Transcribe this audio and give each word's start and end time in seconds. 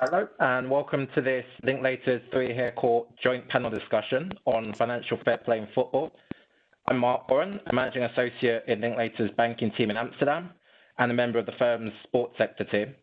Hello, 0.00 0.28
and 0.38 0.70
welcome 0.70 1.08
to 1.16 1.20
this 1.20 1.44
Linklaters 1.64 2.22
Three 2.30 2.54
Hare 2.54 2.70
Court 2.70 3.08
joint 3.20 3.48
panel 3.48 3.68
discussion 3.68 4.30
on 4.44 4.72
financial 4.74 5.18
fair 5.24 5.38
play 5.38 5.58
in 5.58 5.66
football. 5.74 6.12
I'm 6.86 6.98
Mark 6.98 7.28
Warren, 7.28 7.58
a 7.66 7.74
managing 7.74 8.04
associate 8.04 8.62
in 8.68 8.80
Linklaters 8.80 9.34
banking 9.34 9.72
team 9.72 9.90
in 9.90 9.96
Amsterdam 9.96 10.50
and 10.98 11.10
a 11.10 11.14
member 11.14 11.40
of 11.40 11.46
the 11.46 11.52
firm's 11.58 11.90
sports 12.04 12.34
sector 12.38 12.62
team. 12.62 12.94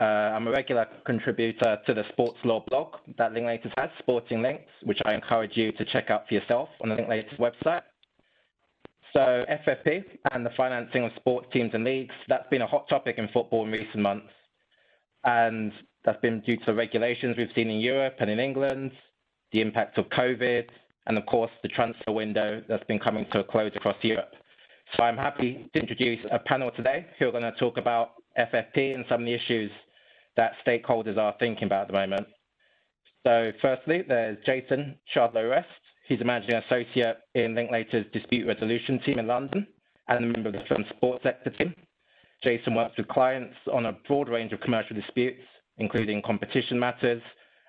Uh, 0.00 0.04
I'm 0.04 0.48
a 0.48 0.50
regular 0.50 0.88
contributor 1.06 1.78
to 1.86 1.94
the 1.94 2.02
sports 2.08 2.38
law 2.42 2.64
blog 2.68 2.96
that 3.16 3.32
Linklaters 3.32 3.72
has, 3.78 3.90
Sporting 4.00 4.42
Links, 4.42 4.72
which 4.82 4.98
I 5.04 5.14
encourage 5.14 5.56
you 5.56 5.70
to 5.70 5.84
check 5.84 6.10
out 6.10 6.26
for 6.26 6.34
yourself 6.34 6.68
on 6.82 6.88
the 6.88 6.96
Linklaters 6.96 7.38
website. 7.38 7.82
So 9.12 9.44
FFP 9.48 10.02
and 10.32 10.44
the 10.44 10.50
financing 10.56 11.04
of 11.04 11.12
sports 11.14 11.46
teams 11.52 11.70
and 11.74 11.84
leagues, 11.84 12.14
that's 12.26 12.48
been 12.50 12.62
a 12.62 12.66
hot 12.66 12.88
topic 12.88 13.18
in 13.18 13.28
football 13.28 13.64
in 13.64 13.70
recent 13.70 13.98
months. 14.02 14.32
And 15.22 15.72
that's 16.04 16.20
been 16.20 16.40
due 16.40 16.56
to 16.58 16.74
regulations 16.74 17.36
we've 17.36 17.48
seen 17.54 17.70
in 17.70 17.80
Europe 17.80 18.16
and 18.18 18.30
in 18.30 18.38
England, 18.38 18.92
the 19.52 19.60
impact 19.60 19.98
of 19.98 20.08
COVID, 20.10 20.66
and 21.06 21.18
of 21.18 21.26
course 21.26 21.50
the 21.62 21.68
transfer 21.68 22.12
window 22.12 22.62
that's 22.68 22.84
been 22.84 22.98
coming 22.98 23.26
to 23.32 23.40
a 23.40 23.44
close 23.44 23.72
across 23.74 23.96
Europe. 24.02 24.32
So 24.96 25.02
I'm 25.02 25.16
happy 25.16 25.68
to 25.72 25.80
introduce 25.80 26.20
a 26.30 26.38
panel 26.38 26.70
today 26.70 27.06
who 27.18 27.28
are 27.28 27.32
going 27.32 27.42
to 27.42 27.52
talk 27.52 27.78
about 27.78 28.12
FFP 28.38 28.94
and 28.94 29.04
some 29.08 29.22
of 29.22 29.26
the 29.26 29.34
issues 29.34 29.70
that 30.36 30.52
stakeholders 30.66 31.16
are 31.16 31.34
thinking 31.38 31.64
about 31.64 31.82
at 31.82 31.88
the 31.88 31.94
moment. 31.94 32.26
So 33.26 33.52
firstly, 33.62 34.02
there's 34.06 34.36
Jason 34.44 34.96
Shardlow-Rest. 35.14 35.68
He's 36.06 36.20
a 36.20 36.24
managing 36.24 36.56
associate 36.56 37.16
in 37.34 37.54
Linklaters 37.54 38.12
dispute 38.12 38.46
resolution 38.46 39.00
team 39.00 39.18
in 39.18 39.26
London 39.26 39.66
and 40.08 40.24
a 40.24 40.28
member 40.28 40.50
of 40.50 40.54
the 40.54 40.64
firm's 40.68 40.86
sports 40.96 41.22
sector 41.22 41.50
team. 41.50 41.74
Jason 42.42 42.74
works 42.74 42.96
with 42.98 43.08
clients 43.08 43.54
on 43.72 43.86
a 43.86 43.92
broad 44.06 44.28
range 44.28 44.52
of 44.52 44.60
commercial 44.60 44.94
disputes, 44.94 45.40
including 45.78 46.22
competition 46.22 46.78
matters, 46.78 47.22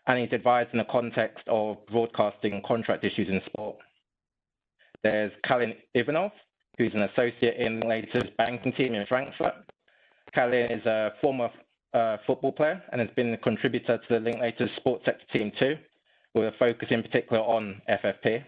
and 0.07 0.19
he's 0.19 0.33
advised 0.33 0.69
in 0.71 0.79
the 0.79 0.85
context 0.85 1.43
of 1.47 1.77
broadcasting 1.87 2.61
contract 2.65 3.03
issues 3.03 3.27
in 3.27 3.41
sport. 3.47 3.77
There's 5.03 5.31
Kalin 5.45 5.75
Ivanov, 5.93 6.31
who's 6.77 6.93
an 6.93 7.03
associate 7.03 7.57
in 7.57 7.81
Linklaters 7.81 8.35
banking 8.37 8.73
team 8.73 8.93
in 8.93 9.05
Frankfurt. 9.07 9.53
Kalin 10.35 10.77
is 10.77 10.85
a 10.85 11.13
former 11.21 11.49
uh, 11.93 12.17
football 12.27 12.51
player 12.51 12.81
and 12.91 13.01
has 13.01 13.09
been 13.15 13.33
a 13.33 13.37
contributor 13.37 13.97
to 13.97 14.19
the 14.19 14.19
Linklaters 14.19 14.75
sports 14.75 15.05
sector 15.05 15.25
team 15.31 15.51
too, 15.57 15.75
with 16.33 16.53
a 16.53 16.57
focus 16.57 16.89
in 16.91 17.01
particular 17.01 17.41
on 17.41 17.81
FFP. 17.89 18.43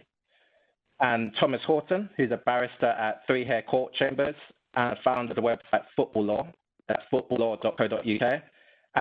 And 1.00 1.32
Thomas 1.40 1.62
Horton, 1.66 2.10
who's 2.18 2.32
a 2.32 2.38
barrister 2.38 2.88
at 2.88 3.22
Three 3.28 3.46
Hare 3.46 3.62
Court 3.62 3.94
Chambers 3.94 4.36
and 4.76 4.98
founder 5.04 5.32
of 5.32 5.36
the 5.36 5.42
website 5.42 5.84
Football 5.96 6.26
Law. 6.26 6.48
That's 6.88 7.04
footballlaw.co.uk 7.12 8.42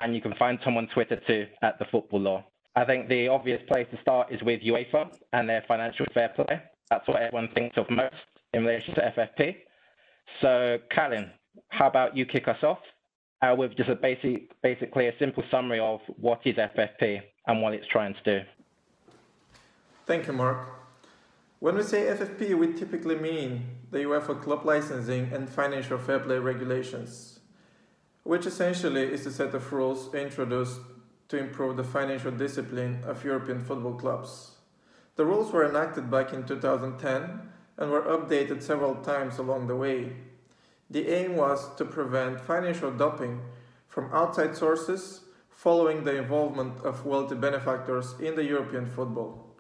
and 0.02 0.14
you 0.14 0.20
can 0.20 0.34
find 0.34 0.58
Tom 0.62 0.77
on 0.77 0.89
Twitter 0.89 1.20
too 1.27 1.47
at 1.62 1.78
the 1.78 1.84
Football 1.91 2.20
Law. 2.20 2.44
I 2.75 2.84
think 2.84 3.08
the 3.08 3.28
obvious 3.28 3.62
place 3.69 3.86
to 3.91 4.00
start 4.00 4.33
is 4.33 4.42
with 4.42 4.61
UEFA 4.61 5.11
and 5.33 5.48
their 5.48 5.64
financial 5.66 6.06
fair 6.12 6.30
play. 6.30 6.61
That's 6.91 7.06
what 7.08 7.22
everyone 7.22 7.48
thinks 7.55 7.77
of 7.78 7.88
most 7.91 8.14
in 8.53 8.64
relation 8.64 8.94
to 8.94 9.12
FFP. 9.16 9.56
So, 10.42 10.78
Kalin, 10.94 11.30
how 11.69 11.88
about 11.88 12.16
you 12.16 12.27
kick 12.27 12.48
us 12.48 12.62
off 12.62 12.78
uh, 13.42 13.55
with 13.56 13.77
just 13.77 13.88
a 13.88 13.94
basic, 13.94 14.50
basically 14.62 15.08
a 15.08 15.12
simple 15.19 15.42
summary 15.50 15.80
of 15.80 16.00
what 16.16 16.41
is 16.44 16.56
FFP 16.56 17.20
and 17.47 17.62
what 17.62 17.75
it's 17.75 17.86
trying 17.88 18.14
to 18.14 18.22
do. 18.25 18.47
Thank 20.06 20.27
you, 20.27 20.33
Mark. 20.33 20.69
When 21.58 21.75
we 21.75 21.83
say 21.83 22.03
FFP, 22.03 22.56
we 22.56 22.72
typically 22.75 23.16
mean 23.16 23.64
the 23.91 23.98
UEFA 23.98 24.41
club 24.41 24.64
licensing 24.64 25.33
and 25.33 25.48
financial 25.48 25.98
fair 25.98 26.19
play 26.19 26.38
regulations 26.38 27.35
which 28.27 28.44
essentially 28.44 29.05
is 29.05 29.24
a 29.24 29.30
set 29.30 29.55
of 29.55 29.72
rules 29.72 30.12
introduced 30.12 30.80
to 31.28 31.38
improve 31.38 31.77
the 31.77 31.84
financial 31.84 32.32
discipline 32.32 33.00
of 33.04 33.25
European 33.25 33.60
football 33.60 33.94
clubs. 33.94 34.56
The 35.14 35.25
rules 35.25 35.53
were 35.53 35.69
enacted 35.69 36.10
back 36.10 36.32
in 36.32 36.44
2010 36.44 37.41
and 37.78 37.91
were 37.91 38.03
updated 38.03 38.64
several 38.64 38.97
times 38.97 39.38
along 39.38 39.69
the 39.69 39.76
way. 39.76 40.12
The 40.91 41.09
aim 41.09 41.37
was 41.37 41.72
to 41.76 41.84
prevent 41.84 42.41
financial 42.41 42.91
doping 42.91 43.42
from 43.87 44.12
outside 44.12 44.56
sources 44.56 45.20
following 45.48 46.03
the 46.03 46.16
involvement 46.16 46.84
of 46.84 47.06
wealthy 47.06 47.37
benefactors 47.37 48.14
in 48.19 48.34
the 48.34 48.44
European 48.44 48.87
football. 48.87 49.54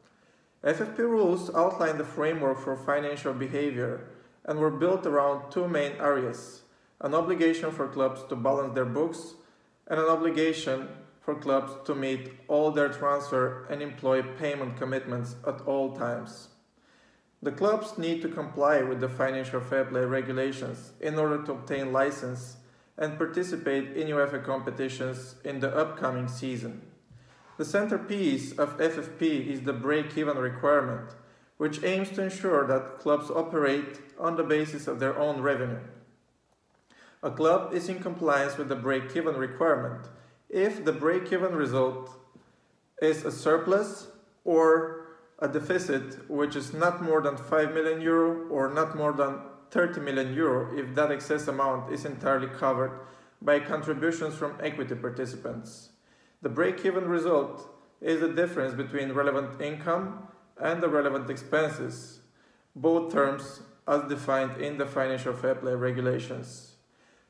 FFP 0.64 0.98
rules 0.98 1.54
outline 1.54 1.98
the 1.98 2.04
framework 2.04 2.58
for 2.58 2.76
financial 2.76 3.32
behavior 3.32 4.08
and 4.44 4.58
were 4.58 4.72
built 4.72 5.06
around 5.06 5.52
two 5.52 5.68
main 5.68 5.92
areas 6.00 6.62
an 7.00 7.14
obligation 7.14 7.70
for 7.70 7.88
clubs 7.88 8.22
to 8.28 8.36
balance 8.36 8.74
their 8.74 8.84
books, 8.84 9.34
and 9.86 10.00
an 10.00 10.06
obligation 10.06 10.88
for 11.20 11.34
clubs 11.34 11.72
to 11.84 11.94
meet 11.94 12.30
all 12.48 12.70
their 12.70 12.88
transfer 12.88 13.66
and 13.66 13.82
employee 13.82 14.22
payment 14.38 14.76
commitments 14.76 15.36
at 15.46 15.60
all 15.62 15.94
times. 15.94 16.48
The 17.42 17.52
clubs 17.52 17.98
need 17.98 18.22
to 18.22 18.28
comply 18.28 18.82
with 18.82 19.00
the 19.00 19.08
financial 19.08 19.60
fair 19.60 19.84
play 19.84 20.04
regulations 20.04 20.92
in 21.00 21.18
order 21.18 21.44
to 21.44 21.52
obtain 21.52 21.92
license 21.92 22.56
and 22.96 23.18
participate 23.18 23.96
in 23.96 24.08
UEFA 24.08 24.42
competitions 24.42 25.36
in 25.44 25.60
the 25.60 25.76
upcoming 25.76 26.28
season. 26.28 26.80
The 27.58 27.64
centerpiece 27.64 28.52
of 28.52 28.78
FFP 28.78 29.46
is 29.48 29.62
the 29.62 29.72
break-even 29.72 30.38
requirement, 30.38 31.10
which 31.56 31.82
aims 31.84 32.10
to 32.10 32.22
ensure 32.22 32.66
that 32.66 32.98
clubs 32.98 33.30
operate 33.30 34.00
on 34.18 34.36
the 34.36 34.44
basis 34.44 34.86
of 34.86 34.98
their 34.98 35.18
own 35.18 35.40
revenue 35.40 35.80
a 37.26 37.30
club 37.30 37.74
is 37.74 37.88
in 37.88 37.98
compliance 37.98 38.56
with 38.56 38.68
the 38.68 38.76
break-even 38.76 39.34
requirement 39.34 40.06
if 40.48 40.84
the 40.84 40.92
break-even 40.92 41.56
result 41.56 42.08
is 43.02 43.24
a 43.24 43.32
surplus 43.32 44.06
or 44.44 45.08
a 45.40 45.48
deficit 45.48 46.30
which 46.30 46.54
is 46.54 46.72
not 46.72 47.02
more 47.02 47.20
than 47.20 47.36
5 47.36 47.74
million 47.74 48.00
euro 48.00 48.48
or 48.48 48.72
not 48.72 48.96
more 48.96 49.12
than 49.12 49.40
30 49.72 50.00
million 50.02 50.32
euro 50.34 50.78
if 50.78 50.94
that 50.94 51.10
excess 51.10 51.48
amount 51.48 51.92
is 51.92 52.04
entirely 52.04 52.46
covered 52.46 53.00
by 53.42 53.58
contributions 53.58 54.36
from 54.36 54.56
equity 54.62 54.94
participants. 54.94 55.90
The 56.42 56.48
break-even 56.48 57.08
result 57.08 57.68
is 58.00 58.20
the 58.20 58.32
difference 58.32 58.74
between 58.74 59.12
relevant 59.12 59.60
income 59.60 60.28
and 60.62 60.80
the 60.80 60.88
relevant 60.88 61.28
expenses, 61.28 62.20
both 62.76 63.12
terms 63.12 63.62
as 63.88 64.08
defined 64.08 64.60
in 64.62 64.78
the 64.78 64.86
financial 64.86 65.34
fair 65.34 65.56
play 65.56 65.74
regulations. 65.74 66.75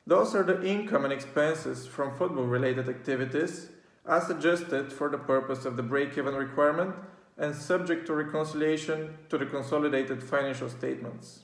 Those 0.06 0.36
are 0.36 0.44
the 0.44 0.64
income 0.64 1.04
and 1.04 1.12
expenses 1.12 1.86
from 1.86 2.16
football 2.16 2.44
related 2.44 2.88
activities 2.88 3.70
as 4.08 4.30
adjusted 4.30 4.92
for 4.92 5.08
the 5.08 5.18
purpose 5.18 5.64
of 5.64 5.76
the 5.76 5.82
break-even 5.82 6.34
requirement 6.34 6.94
and 7.36 7.54
subject 7.54 8.06
to 8.06 8.14
reconciliation 8.14 9.18
to 9.28 9.36
the 9.36 9.46
consolidated 9.46 10.22
financial 10.22 10.68
statements. 10.68 11.42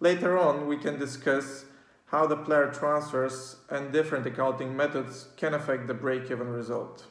Later 0.00 0.38
on, 0.38 0.66
we 0.66 0.76
can 0.76 0.98
discuss 0.98 1.64
how 2.06 2.26
the 2.26 2.36
player 2.36 2.70
transfers 2.70 3.56
and 3.70 3.90
different 3.90 4.26
accounting 4.26 4.76
methods 4.76 5.28
can 5.36 5.54
affect 5.54 5.86
the 5.86 5.94
break-even 5.94 6.48
result. 6.48 7.06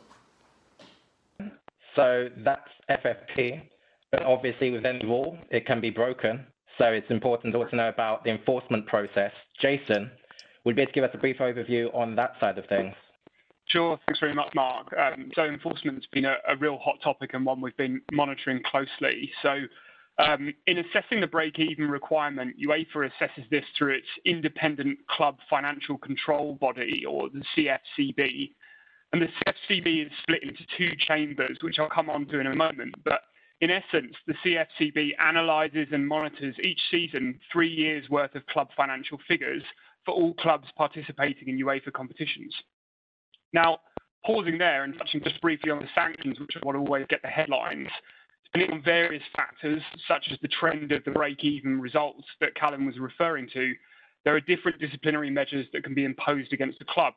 So 1.95 2.29
that's 2.37 2.69
FFP, 2.89 3.63
but 4.11 4.21
obviously 4.21 4.69
with 4.69 4.85
any 4.85 5.03
rule, 5.03 5.37
it 5.49 5.65
can 5.65 5.81
be 5.81 5.89
broken. 5.89 6.45
So 6.77 6.85
it's 6.85 7.09
important 7.09 7.53
to 7.53 7.59
also 7.59 7.75
know 7.75 7.89
about 7.89 8.23
the 8.23 8.29
enforcement 8.29 8.85
process. 8.85 9.31
Jason, 9.59 10.11
would 10.67 10.77
you 10.77 10.81
be 10.81 10.85
to 10.85 10.91
give 10.91 11.03
us 11.05 11.11
a 11.13 11.17
brief 11.17 11.37
overview 11.37 11.93
on 11.95 12.13
that 12.17 12.33
side 12.41 12.57
of 12.57 12.65
things? 12.65 12.93
Sure. 13.67 13.97
Thanks 14.05 14.19
very 14.19 14.33
much, 14.33 14.53
Mark. 14.53 14.93
Um, 14.97 15.31
so 15.33 15.45
enforcement's 15.45 16.05
been 16.11 16.25
a, 16.25 16.35
a, 16.45 16.57
real 16.57 16.77
hot 16.77 16.97
topic 17.01 17.33
and 17.33 17.45
one 17.45 17.61
we've 17.61 17.75
been 17.77 18.01
monitoring 18.11 18.61
closely. 18.69 19.31
So 19.41 19.59
um, 20.19 20.53
in 20.65 20.79
assessing 20.79 21.21
the 21.21 21.27
break-even 21.27 21.89
requirement, 21.89 22.57
UEFA 22.61 23.09
assesses 23.09 23.49
this 23.49 23.63
through 23.77 23.95
its 23.95 24.07
independent 24.25 24.99
club 25.07 25.37
financial 25.49 25.97
control 25.97 26.55
body, 26.55 27.05
or 27.05 27.29
the 27.29 27.43
CFCB. 27.55 28.51
And 29.13 29.21
the 29.21 29.27
CFCB 29.27 30.05
is 30.05 30.11
split 30.23 30.43
into 30.43 30.65
two 30.77 30.91
chambers, 31.07 31.57
which 31.61 31.79
I'll 31.79 31.89
come 31.89 32.09
on 32.09 32.25
to 32.27 32.39
in 32.41 32.47
a 32.47 32.55
moment. 32.55 32.95
But 33.05 33.21
in 33.61 33.71
essence, 33.71 34.13
the 34.27 34.33
CFCB 34.45 35.11
analyses 35.17 35.87
and 35.93 36.05
monitors 36.05 36.55
each 36.61 36.81
season 36.91 37.39
three 37.53 37.73
years' 37.73 38.09
worth 38.09 38.35
of 38.35 38.45
club 38.47 38.67
financial 38.75 39.17
figures 39.29 39.63
for 40.07 40.13
all 40.13 40.33
clubs 40.35 40.67
participating 40.77 41.49
in 41.49 41.59
UEFA 41.59 41.91
competitions. 41.91 42.55
Now, 43.51 43.79
pausing 44.25 44.57
there 44.57 44.85
and 44.85 44.97
touching 44.97 45.21
just 45.21 45.39
briefly 45.41 45.69
on 45.69 45.79
the 45.79 45.87
sanctions, 45.93 46.39
which 46.39 46.55
are 46.55 46.61
what 46.63 46.77
always 46.77 47.05
get 47.09 47.21
the 47.21 47.27
headlines, 47.27 47.89
depending 48.45 48.77
on 48.77 48.81
various 48.81 49.23
factors, 49.35 49.81
such 50.07 50.29
as 50.31 50.39
the 50.41 50.47
trend 50.47 50.93
of 50.93 51.03
the 51.03 51.11
break-even 51.11 51.81
results 51.81 52.23
that 52.39 52.55
Kalin 52.55 52.85
was 52.85 52.97
referring 52.97 53.49
to, 53.53 53.73
there 54.23 54.33
are 54.33 54.39
different 54.39 54.79
disciplinary 54.79 55.29
measures 55.29 55.67
that 55.73 55.83
can 55.83 55.93
be 55.93 56.05
imposed 56.05 56.53
against 56.53 56.79
the 56.79 56.85
club. 56.85 57.13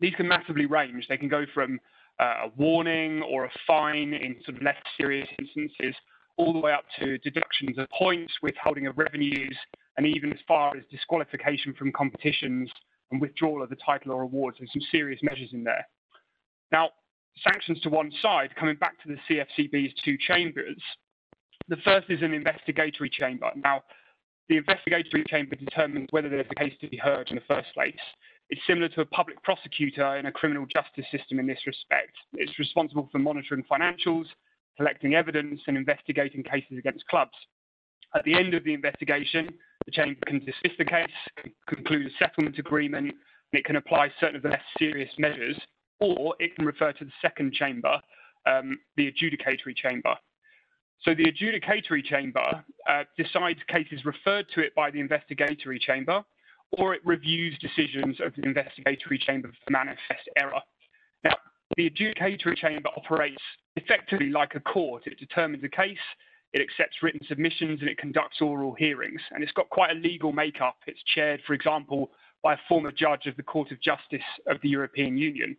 These 0.00 0.14
can 0.14 0.28
massively 0.28 0.66
range. 0.66 1.06
They 1.08 1.16
can 1.16 1.28
go 1.28 1.46
from 1.54 1.80
uh, 2.20 2.44
a 2.44 2.50
warning 2.56 3.22
or 3.22 3.46
a 3.46 3.50
fine 3.66 4.12
in 4.12 4.36
sort 4.44 4.58
of 4.58 4.62
less 4.62 4.76
serious 4.98 5.28
instances, 5.38 5.94
all 6.36 6.52
the 6.52 6.58
way 6.58 6.72
up 6.72 6.84
to 7.00 7.16
deductions 7.18 7.78
of 7.78 7.88
points, 7.90 8.32
withholding 8.42 8.86
of 8.86 8.98
revenues, 8.98 9.56
and 9.96 10.06
even 10.06 10.32
as 10.32 10.38
far 10.46 10.76
as 10.76 10.82
disqualification 10.90 11.74
from 11.74 11.92
competitions 11.92 12.70
and 13.10 13.20
withdrawal 13.20 13.62
of 13.62 13.70
the 13.70 13.76
title 13.76 14.12
or 14.12 14.22
awards. 14.22 14.58
There's 14.58 14.72
some 14.72 14.82
serious 14.90 15.20
measures 15.22 15.50
in 15.52 15.64
there. 15.64 15.86
Now, 16.72 16.90
sanctions 17.42 17.80
to 17.82 17.88
one 17.88 18.12
side, 18.22 18.54
coming 18.56 18.76
back 18.76 18.94
to 19.02 19.08
the 19.08 19.18
CFCB's 19.28 19.94
two 20.04 20.16
chambers, 20.18 20.80
the 21.68 21.76
first 21.78 22.10
is 22.10 22.22
an 22.22 22.34
investigatory 22.34 23.10
chamber. 23.10 23.50
Now, 23.56 23.82
the 24.48 24.56
investigatory 24.58 25.24
chamber 25.28 25.56
determines 25.56 26.08
whether 26.10 26.28
there's 26.28 26.46
a 26.50 26.54
case 26.54 26.74
to 26.80 26.88
be 26.88 26.98
heard 26.98 27.30
in 27.30 27.36
the 27.36 27.54
first 27.54 27.72
place. 27.72 27.94
It's 28.50 28.60
similar 28.66 28.88
to 28.90 29.00
a 29.00 29.06
public 29.06 29.42
prosecutor 29.42 30.16
in 30.16 30.26
a 30.26 30.32
criminal 30.32 30.66
justice 30.66 31.06
system 31.10 31.38
in 31.38 31.46
this 31.46 31.60
respect. 31.66 32.12
It's 32.34 32.58
responsible 32.58 33.08
for 33.10 33.18
monitoring 33.18 33.64
financials, 33.70 34.26
collecting 34.76 35.14
evidence, 35.14 35.62
and 35.66 35.76
investigating 35.76 36.42
cases 36.42 36.76
against 36.78 37.06
clubs. 37.06 37.32
At 38.14 38.24
the 38.24 38.34
end 38.34 38.54
of 38.54 38.64
the 38.64 38.74
investigation, 38.74 39.48
the 39.86 39.90
chamber 39.90 40.20
can 40.26 40.38
dismiss 40.38 40.72
the 40.78 40.84
case, 40.84 41.08
conclude 41.66 42.06
a 42.06 42.10
settlement 42.18 42.58
agreement, 42.58 43.08
and 43.08 43.14
it 43.52 43.64
can 43.64 43.76
apply 43.76 44.12
certain 44.20 44.36
of 44.36 44.42
the 44.42 44.50
less 44.50 44.62
serious 44.78 45.10
measures, 45.18 45.58
or 46.00 46.34
it 46.38 46.54
can 46.54 46.64
refer 46.64 46.92
to 46.92 47.04
the 47.04 47.12
second 47.20 47.52
chamber, 47.52 48.00
um, 48.46 48.78
the 48.96 49.10
adjudicatory 49.10 49.74
chamber. 49.76 50.14
So 51.02 51.14
the 51.14 51.24
adjudicatory 51.24 52.04
chamber 52.04 52.64
uh, 52.88 53.04
decides 53.18 53.58
cases 53.68 54.04
referred 54.04 54.46
to 54.54 54.60
it 54.60 54.74
by 54.74 54.90
the 54.90 55.00
investigatory 55.00 55.78
chamber, 55.78 56.24
or 56.78 56.94
it 56.94 57.02
reviews 57.04 57.58
decisions 57.58 58.20
of 58.20 58.32
the 58.36 58.42
investigatory 58.42 59.18
chamber 59.18 59.48
for 59.48 59.70
manifest 59.70 60.28
error. 60.36 60.60
Now, 61.24 61.36
the 61.76 61.90
adjudicatory 61.90 62.56
chamber 62.56 62.90
operates 62.96 63.42
effectively 63.76 64.30
like 64.30 64.54
a 64.54 64.60
court. 64.60 65.06
It 65.06 65.18
determines 65.18 65.64
a 65.64 65.68
case, 65.68 65.98
it 66.54 66.62
accepts 66.62 67.02
written 67.02 67.20
submissions, 67.28 67.80
and 67.80 67.90
it 67.90 67.98
conducts 67.98 68.40
oral 68.40 68.74
hearings. 68.74 69.20
And 69.32 69.42
it's 69.42 69.52
got 69.52 69.68
quite 69.70 69.90
a 69.90 69.94
legal 69.94 70.32
makeup. 70.32 70.76
It's 70.86 71.02
chaired, 71.02 71.42
for 71.44 71.52
example, 71.52 72.12
by 72.44 72.54
a 72.54 72.58
former 72.68 72.92
judge 72.92 73.26
of 73.26 73.36
the 73.36 73.42
Court 73.42 73.72
of 73.72 73.82
Justice 73.82 74.24
of 74.46 74.58
the 74.62 74.68
European 74.68 75.18
Union. 75.18 75.56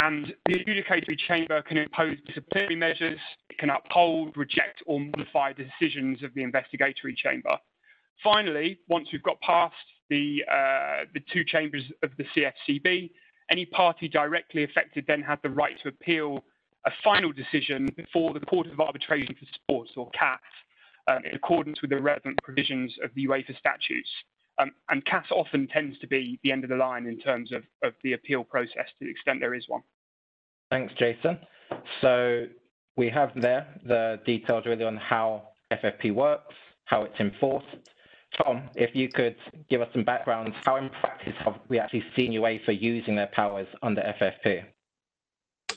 And 0.00 0.34
the 0.46 0.54
adjudicatory 0.54 1.16
chamber 1.28 1.62
can 1.62 1.76
impose 1.76 2.16
disciplinary 2.26 2.74
measures, 2.74 3.20
it 3.50 3.58
can 3.58 3.70
uphold, 3.70 4.36
reject, 4.36 4.82
or 4.86 4.98
modify 4.98 5.52
the 5.52 5.64
decisions 5.64 6.24
of 6.24 6.34
the 6.34 6.42
investigatory 6.42 7.14
chamber. 7.14 7.56
Finally, 8.22 8.80
once 8.88 9.08
we've 9.12 9.22
got 9.22 9.40
past 9.40 9.74
the, 10.08 10.42
uh, 10.50 11.04
the 11.14 11.20
two 11.32 11.44
chambers 11.44 11.84
of 12.02 12.10
the 12.18 12.24
CFCB, 12.34 13.10
any 13.50 13.64
party 13.66 14.08
directly 14.08 14.64
affected 14.64 15.04
then 15.06 15.22
has 15.22 15.38
the 15.42 15.50
right 15.50 15.78
to 15.82 15.88
appeal 15.88 16.44
a 16.86 16.90
final 17.04 17.32
decision 17.32 17.88
before 17.96 18.32
the 18.32 18.40
Court 18.40 18.66
of 18.66 18.80
Arbitration 18.80 19.34
for 19.34 19.46
Sports, 19.54 19.90
or 19.96 20.10
CAS, 20.10 20.38
um, 21.08 21.24
in 21.24 21.34
accordance 21.34 21.80
with 21.82 21.90
the 21.90 22.00
relevant 22.00 22.38
provisions 22.42 22.94
of 23.02 23.10
the 23.14 23.26
UEFA 23.26 23.58
statutes. 23.58 24.08
Um, 24.58 24.72
and 24.90 25.04
CAS 25.04 25.26
often 25.30 25.66
tends 25.68 25.98
to 26.00 26.06
be 26.06 26.38
the 26.42 26.52
end 26.52 26.64
of 26.64 26.70
the 26.70 26.76
line 26.76 27.06
in 27.06 27.18
terms 27.18 27.52
of, 27.52 27.62
of 27.82 27.94
the 28.02 28.12
appeal 28.12 28.44
process 28.44 28.86
to 28.98 29.04
the 29.04 29.10
extent 29.10 29.40
there 29.40 29.54
is 29.54 29.64
one. 29.68 29.82
Thanks, 30.70 30.92
Jason. 30.98 31.38
So 32.00 32.46
we 32.96 33.08
have 33.10 33.30
there 33.34 33.66
the 33.84 34.20
details 34.26 34.64
really 34.66 34.84
on 34.84 34.96
how 34.96 35.48
FFP 35.72 36.14
works, 36.14 36.54
how 36.84 37.02
it's 37.04 37.18
enforced. 37.18 37.66
Tom, 38.36 38.68
if 38.76 38.94
you 38.94 39.08
could 39.08 39.36
give 39.68 39.80
us 39.80 39.88
some 39.92 40.04
background, 40.04 40.52
how 40.64 40.76
in 40.76 40.88
practice 41.00 41.34
have 41.44 41.54
we 41.68 41.78
actually 41.78 42.04
seen 42.16 42.32
UEFA 42.32 42.80
using 42.80 43.16
their 43.16 43.30
powers 43.32 43.66
under 43.82 44.02
FFP? 44.20 44.64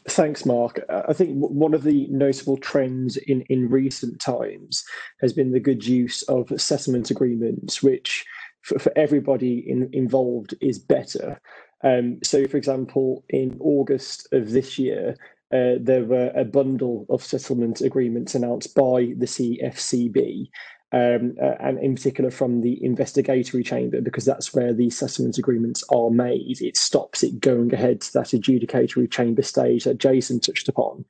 Thanks, 0.09 0.45
Mark. 0.45 0.81
I 0.89 1.13
think 1.13 1.38
one 1.38 1.73
of 1.73 1.83
the 1.83 2.07
notable 2.09 2.57
trends 2.57 3.15
in, 3.15 3.41
in 3.44 3.69
recent 3.69 4.19
times 4.19 4.83
has 5.21 5.31
been 5.31 5.51
the 5.51 5.61
good 5.61 5.85
use 5.85 6.23
of 6.23 6.51
settlement 6.59 7.09
agreements, 7.09 7.81
which 7.81 8.25
for, 8.63 8.79
for 8.79 8.91
everybody 8.97 9.63
in, 9.69 9.89
involved 9.94 10.55
is 10.59 10.77
better. 10.77 11.39
Um, 11.83 12.19
so, 12.23 12.47
for 12.47 12.57
example, 12.57 13.23
in 13.29 13.57
August 13.61 14.27
of 14.33 14.51
this 14.51 14.77
year, 14.77 15.15
uh, 15.53 15.75
there 15.79 16.03
were 16.03 16.31
a 16.35 16.44
bundle 16.44 17.06
of 17.09 17.23
settlement 17.23 17.79
agreements 17.81 18.33
announced 18.33 18.73
by 18.73 19.13
the 19.17 19.27
CFCB, 19.27 20.49
um, 20.94 21.36
uh, 21.42 21.56
and 21.60 21.80
in 21.80 21.95
particular 21.95 22.31
from 22.31 22.62
the 22.62 22.84
investigatory 22.84 23.63
chamber, 23.63 24.00
because 24.00 24.25
that's 24.25 24.54
where 24.54 24.74
the 24.74 24.90
settlement 24.90 25.38
agreements 25.38 25.84
are 25.90 26.12
made. 26.12 26.62
It 26.62 26.78
stops 26.78 27.24
it 27.24 27.40
going 27.40 27.74
ahead 27.74 28.01
to 28.01 28.13
that 28.13 28.28
adjudicatory 28.28 29.12
chamber 29.12 29.42
stage 29.42 29.84
that 29.84 29.98
Jason 29.98 30.40
touched 30.40 30.69
upon. 30.69 31.04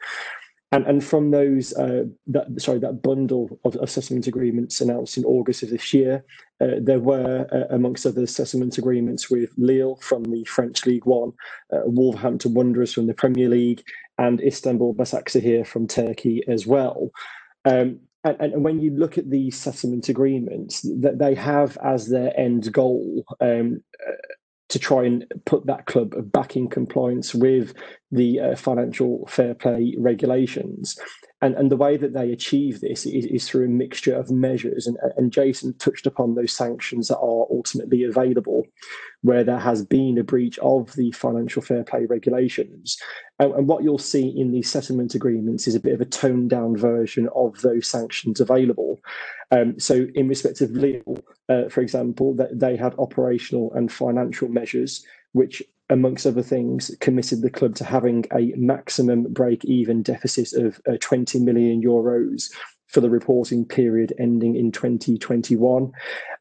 And, 0.71 0.87
and 0.87 1.03
from 1.03 1.29
those, 1.29 1.71
uh, 1.73 2.05
that 2.27 2.47
sorry, 2.59 2.79
that 2.79 3.03
bundle 3.03 3.59
of, 3.63 3.75
of 3.75 3.91
settlement 3.91 4.25
agreements 4.25 4.81
announced 4.81 5.17
in 5.17 5.25
August 5.25 5.61
of 5.61 5.69
this 5.69 5.93
year, 5.93 6.25
uh, 6.61 6.79
there 6.81 6.99
were, 6.99 7.45
uh, 7.51 7.75
amongst 7.75 8.07
other 8.07 8.25
settlement 8.25 8.79
agreements 8.79 9.29
with 9.29 9.51
Lille 9.55 9.97
from 9.97 10.23
the 10.23 10.43
French 10.45 10.87
League 10.87 11.05
One, 11.05 11.33
uh, 11.71 11.81
Wolverhampton 11.85 12.55
Wanderers 12.55 12.93
from 12.93 13.05
the 13.05 13.13
Premier 13.13 13.49
League, 13.49 13.83
and 14.17 14.41
Istanbul 14.41 14.95
Basaksehir 14.95 15.67
from 15.67 15.87
Turkey 15.87 16.41
as 16.47 16.65
well. 16.65 17.11
Um, 17.65 17.99
and, 18.23 18.39
and, 18.39 18.63
when 18.63 18.79
you 18.79 18.91
look 18.91 19.17
at 19.17 19.29
these 19.29 19.57
settlement 19.57 20.09
agreements, 20.09 20.81
that 21.01 21.19
they 21.19 21.35
have 21.35 21.77
as 21.83 22.07
their 22.07 22.37
end 22.39 22.71
goal 22.71 23.25
um, 23.41 23.81
uh, 24.07 24.11
to 24.69 24.79
try 24.79 25.03
and 25.03 25.25
put 25.45 25.65
that 25.65 25.85
club 25.85 26.13
back 26.31 26.55
in 26.55 26.67
compliance 26.67 27.35
with 27.35 27.73
the 28.11 28.39
uh, 28.39 28.55
financial 28.55 29.27
fair 29.27 29.53
play 29.53 29.95
regulations. 29.97 30.97
And, 31.43 31.55
and 31.55 31.69
the 31.69 31.75
way 31.75 31.97
that 31.97 32.13
they 32.13 32.31
achieve 32.31 32.79
this 32.79 33.05
is, 33.05 33.25
is 33.25 33.49
through 33.49 33.65
a 33.65 33.67
mixture 33.69 34.15
of 34.15 34.31
measures. 34.31 34.87
And, 34.87 34.97
and 35.17 35.29
Jason 35.29 35.73
touched 35.73 36.07
upon 36.07 36.35
those 36.35 36.53
sanctions 36.53 37.09
that 37.09 37.17
are 37.17 37.47
ultimately 37.51 38.05
available 38.05 38.63
where 39.23 39.43
there 39.43 39.59
has 39.59 39.85
been 39.85 40.17
a 40.17 40.23
breach 40.23 40.57
of 40.59 40.93
the 40.93 41.11
financial 41.11 41.61
fair 41.61 41.83
play 41.83 42.05
regulations. 42.05 42.97
And, 43.39 43.53
and 43.55 43.67
what 43.67 43.83
you'll 43.83 43.97
see 43.97 44.29
in 44.29 44.53
these 44.53 44.71
settlement 44.71 45.15
agreements 45.15 45.67
is 45.67 45.75
a 45.75 45.81
bit 45.81 45.93
of 45.93 45.99
a 45.99 46.05
toned 46.05 46.49
down 46.49 46.77
version 46.77 47.27
of 47.35 47.59
those 47.59 47.87
sanctions 47.87 48.39
available. 48.39 49.01
Um, 49.51 49.77
so, 49.77 50.07
in 50.15 50.29
respect 50.29 50.61
of 50.61 50.71
Lille, 50.71 51.17
uh, 51.49 51.67
for 51.67 51.81
example, 51.81 52.33
that 52.35 52.57
they 52.57 52.77
had 52.77 52.95
operational 52.97 53.73
and 53.73 53.91
financial 53.91 54.47
measures 54.47 55.05
which 55.33 55.63
amongst 55.93 56.25
other 56.25 56.41
things, 56.41 56.89
committed 56.99 57.43
the 57.43 57.51
club 57.51 57.75
to 57.75 57.85
having 57.85 58.25
a 58.35 58.51
maximum 58.57 59.31
break 59.31 59.63
even 59.63 60.01
deficit 60.01 60.51
of 60.53 60.81
uh, 60.89 60.97
20 60.99 61.39
million 61.39 61.81
euros 61.81 62.51
for 62.87 62.99
the 62.99 63.11
reporting 63.11 63.63
period 63.63 64.11
ending 64.17 64.55
in 64.55 64.71
2021. 64.71 65.91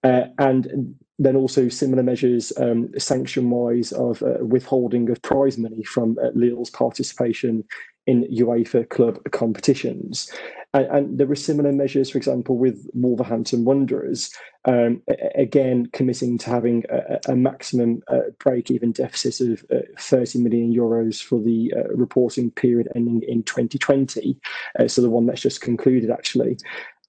Uh, 0.02 0.22
and 0.38 0.94
then 1.18 1.36
also 1.36 1.68
similar 1.68 2.02
measures 2.02 2.50
um, 2.56 2.88
sanction 2.98 3.50
wise 3.50 3.92
of 3.92 4.22
uh, 4.22 4.38
withholding 4.40 5.10
of 5.10 5.20
prize 5.20 5.58
money 5.58 5.84
from 5.84 6.16
uh, 6.24 6.28
Lille's 6.34 6.70
participation 6.70 7.62
in 8.06 8.24
UEFA 8.24 8.88
club 8.88 9.18
competitions. 9.32 10.32
And, 10.74 10.86
and, 10.86 11.18
there 11.18 11.26
were 11.26 11.36
similar 11.36 11.72
measures, 11.72 12.10
for 12.10 12.18
example, 12.18 12.56
with 12.56 12.88
Wolverhampton 12.94 13.64
Wanderers, 13.64 14.32
um, 14.64 15.02
again 15.34 15.86
committing 15.92 16.38
to 16.38 16.50
having 16.50 16.84
a, 16.88 17.32
a 17.32 17.36
maximum 17.36 18.02
uh, 18.08 18.30
break-even 18.38 18.92
deficit 18.92 19.52
of 19.52 19.64
uh, 19.70 19.80
30 19.98 20.38
million 20.38 20.74
euros 20.74 21.22
for 21.22 21.40
the 21.40 21.74
uh, 21.76 21.88
reporting 21.94 22.50
period 22.50 22.88
ending 22.94 23.22
in 23.26 23.42
2020. 23.42 24.38
Uh, 24.78 24.88
so 24.88 25.02
the 25.02 25.10
one 25.10 25.26
that's 25.26 25.40
just 25.40 25.60
concluded, 25.60 26.10
actually. 26.10 26.56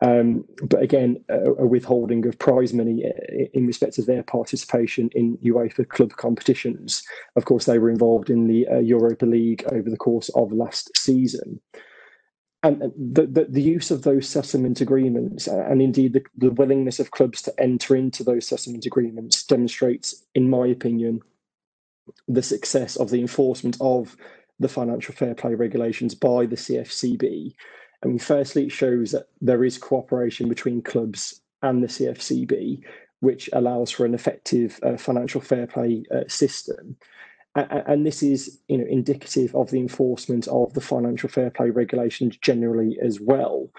Um, 0.01 0.43
but 0.63 0.81
again, 0.81 1.23
a, 1.29 1.51
a, 1.51 1.65
withholding 1.65 2.25
of 2.25 2.37
prize 2.37 2.73
money 2.73 3.05
uh, 3.05 3.45
in 3.53 3.65
respect 3.65 3.97
of 3.97 4.05
their 4.05 4.23
participation 4.23 5.09
in 5.13 5.37
UEFA 5.37 5.87
club 5.87 6.11
competitions. 6.17 7.03
Of 7.37 7.45
course, 7.45 7.65
they 7.65 7.79
were 7.79 7.89
involved 7.89 8.29
in 8.29 8.47
the 8.47 8.67
uh, 8.67 8.79
Europa 8.79 9.25
League 9.25 9.63
over 9.71 9.89
the 9.89 9.95
course 9.95 10.29
of 10.35 10.51
last 10.51 10.91
season 10.97 11.61
and 12.63 12.81
the, 12.97 13.25
the, 13.25 13.45
the, 13.49 13.61
use 13.61 13.91
of 13.91 14.03
those 14.03 14.27
settlement 14.27 14.79
agreements 14.79 15.49
uh, 15.49 15.65
and 15.69 15.81
indeed 15.81 16.13
the, 16.13 16.23
the 16.37 16.51
willingness 16.51 16.97
of 16.97 17.11
clubs 17.11 17.41
to 17.41 17.53
enter 17.59 17.93
into 17.93 18.23
those 18.23 18.47
settlement 18.47 18.85
agreements 18.85 19.43
demonstrates, 19.43 20.23
in 20.33 20.49
my 20.49 20.67
opinion, 20.67 21.21
the 22.29 22.41
success 22.41 22.95
of 22.95 23.09
the 23.09 23.19
enforcement 23.19 23.77
of 23.81 24.15
the 24.59 24.69
financial 24.69 25.13
fair 25.13 25.35
play 25.35 25.53
regulations 25.55 26.15
by 26.15 26.45
the 26.45 26.55
CFCB. 26.55 27.53
I 28.03 28.07
mean, 28.07 28.19
firstly, 28.19 28.65
it 28.65 28.71
shows 28.71 29.11
that 29.11 29.27
there 29.41 29.65
is 29.65 29.77
cooperation 29.77 30.47
between 30.47 30.81
clubs 30.81 31.41
and 31.61 31.83
the 31.83 31.87
CFCB, 31.87 32.81
which 33.19 33.49
allows 33.51 33.91
for 33.91 34.05
an 34.05 34.13
effective 34.13 34.79
uh, 34.83 34.95
financial 34.95 35.41
fair 35.41 35.67
play 35.67 36.03
uh, 36.13 36.21
system 36.27 36.95
and 37.55 38.05
this 38.05 38.23
is 38.23 38.59
you 38.67 38.77
know 38.77 38.85
indicative 38.89 39.55
of 39.55 39.69
the 39.69 39.79
enforcement 39.79 40.47
of 40.47 40.73
the 40.73 40.81
financial 40.81 41.29
fair 41.29 41.49
play 41.49 41.69
regulations 41.69 42.37
generally 42.37 42.97
as 43.01 43.19
well. 43.19 43.69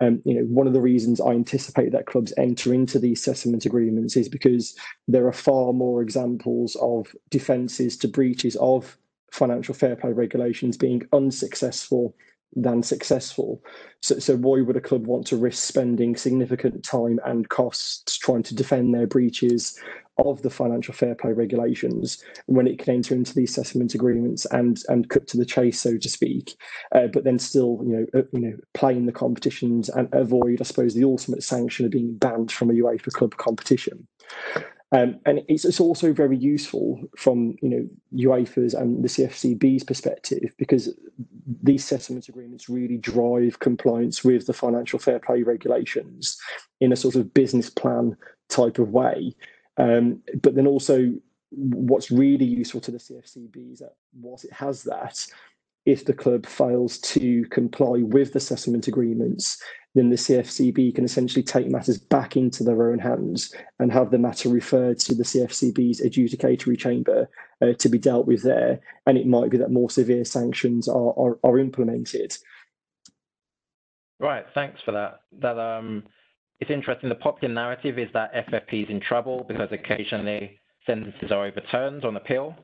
Um, 0.00 0.22
you 0.24 0.34
know, 0.34 0.42
one 0.42 0.68
of 0.68 0.74
the 0.74 0.80
reasons 0.80 1.20
I 1.20 1.30
anticipate 1.30 1.90
that 1.90 2.06
clubs 2.06 2.32
enter 2.36 2.72
into 2.72 3.00
these 3.00 3.22
settlement 3.22 3.66
agreements 3.66 4.16
is 4.16 4.28
because 4.28 4.76
there 5.08 5.26
are 5.26 5.32
far 5.32 5.72
more 5.72 6.02
examples 6.02 6.76
of 6.80 7.14
defences 7.30 7.96
to 7.98 8.08
breaches 8.08 8.54
of 8.56 8.96
financial 9.32 9.74
fair 9.74 9.96
play 9.96 10.12
regulations 10.12 10.76
being 10.76 11.02
unsuccessful 11.12 12.14
than 12.54 12.82
successful. 12.82 13.62
So, 14.00 14.18
so 14.18 14.36
why 14.36 14.60
would 14.60 14.76
a 14.76 14.80
club 14.80 15.06
want 15.06 15.26
to 15.28 15.36
risk 15.36 15.62
spending 15.62 16.16
significant 16.16 16.84
time 16.84 17.20
and 17.24 17.48
costs 17.48 18.18
trying 18.18 18.42
to 18.44 18.54
defend 18.54 18.94
their 18.94 19.06
breaches 19.06 19.78
of 20.18 20.42
the 20.42 20.50
financial 20.50 20.92
fair 20.92 21.14
play 21.14 21.32
regulations 21.32 22.22
when 22.46 22.66
it 22.66 22.78
can 22.78 22.94
enter 22.94 23.14
into 23.14 23.34
these 23.34 23.54
settlement 23.54 23.94
agreements 23.94 24.46
and 24.46 24.82
and 24.88 25.08
cut 25.08 25.26
to 25.28 25.36
the 25.36 25.44
chase, 25.44 25.80
so 25.80 25.96
to 25.96 26.08
speak, 26.08 26.56
uh, 26.94 27.06
but 27.06 27.24
then 27.24 27.38
still 27.38 27.80
you 27.84 27.92
know 27.92 28.20
uh, 28.20 28.24
you 28.32 28.40
know 28.40 28.56
play 28.74 28.96
in 28.96 29.06
the 29.06 29.12
competitions 29.12 29.88
and 29.88 30.08
avoid, 30.12 30.60
I 30.60 30.64
suppose, 30.64 30.94
the 30.94 31.04
ultimate 31.04 31.42
sanction 31.42 31.86
of 31.86 31.92
being 31.92 32.16
banned 32.16 32.50
from 32.50 32.70
a 32.70 32.74
UEFA 32.74 33.12
club 33.12 33.36
competition. 33.36 34.06
Um, 34.90 35.20
and 35.26 35.42
it's, 35.48 35.66
it's 35.66 35.80
also 35.80 36.14
very 36.14 36.36
useful 36.36 37.02
from 37.16 37.56
you 37.60 37.68
know 37.68 37.88
UEFA's 38.14 38.72
and 38.72 39.04
the 39.04 39.08
CFCB's 39.08 39.84
perspective 39.84 40.50
because 40.56 40.94
these 41.62 41.84
settlement 41.84 42.28
agreements 42.28 42.70
really 42.70 42.96
drive 42.96 43.58
compliance 43.58 44.24
with 44.24 44.46
the 44.46 44.54
financial 44.54 44.98
fair 44.98 45.18
play 45.18 45.42
regulations 45.42 46.38
in 46.80 46.92
a 46.92 46.96
sort 46.96 47.16
of 47.16 47.34
business 47.34 47.68
plan 47.68 48.16
type 48.48 48.78
of 48.78 48.90
way. 48.90 49.34
Um, 49.76 50.22
but 50.42 50.54
then 50.54 50.66
also, 50.66 51.12
what's 51.50 52.10
really 52.10 52.44
useful 52.44 52.80
to 52.80 52.90
the 52.90 52.98
CFCB 52.98 53.72
is 53.72 53.78
that 53.80 53.94
whilst 54.18 54.44
it 54.44 54.52
has 54.52 54.82
that, 54.84 55.24
if 55.86 56.04
the 56.04 56.12
club 56.12 56.46
fails 56.46 56.98
to 56.98 57.44
comply 57.46 58.02
with 58.02 58.32
the 58.32 58.40
settlement 58.40 58.88
agreements, 58.88 59.62
then 59.98 60.10
the 60.10 60.16
CFCB 60.16 60.94
can 60.94 61.04
essentially 61.04 61.42
take 61.42 61.66
matters 61.66 61.98
back 61.98 62.36
into 62.36 62.62
their 62.62 62.88
own 62.88 63.00
hands 63.00 63.52
and 63.80 63.92
have 63.92 64.12
the 64.12 64.18
matter 64.18 64.48
referred 64.48 65.00
to 65.00 65.14
the 65.14 65.24
CFCB's 65.24 66.00
adjudicatory 66.00 66.78
chamber 66.78 67.28
uh, 67.60 67.72
to 67.72 67.88
be 67.88 67.98
dealt 67.98 68.26
with 68.26 68.44
there. 68.44 68.78
And 69.06 69.18
it 69.18 69.26
might 69.26 69.50
be 69.50 69.56
that 69.56 69.72
more 69.72 69.90
severe 69.90 70.24
sanctions 70.24 70.88
are, 70.88 71.12
are, 71.18 71.38
are 71.42 71.58
implemented. 71.58 72.36
Right, 74.20 74.46
thanks 74.54 74.80
for 74.84 74.92
that. 74.92 75.22
That 75.40 75.58
um, 75.58 76.04
it's 76.60 76.70
interesting. 76.70 77.08
The 77.08 77.16
popular 77.16 77.52
narrative 77.52 77.98
is 77.98 78.08
that 78.14 78.32
FFP 78.32 78.84
is 78.84 78.90
in 78.90 79.00
trouble 79.00 79.44
because 79.48 79.68
occasionally 79.72 80.60
sentences 80.86 81.32
are 81.32 81.44
overturned 81.44 82.04
on 82.04 82.16
appeal. 82.16 82.54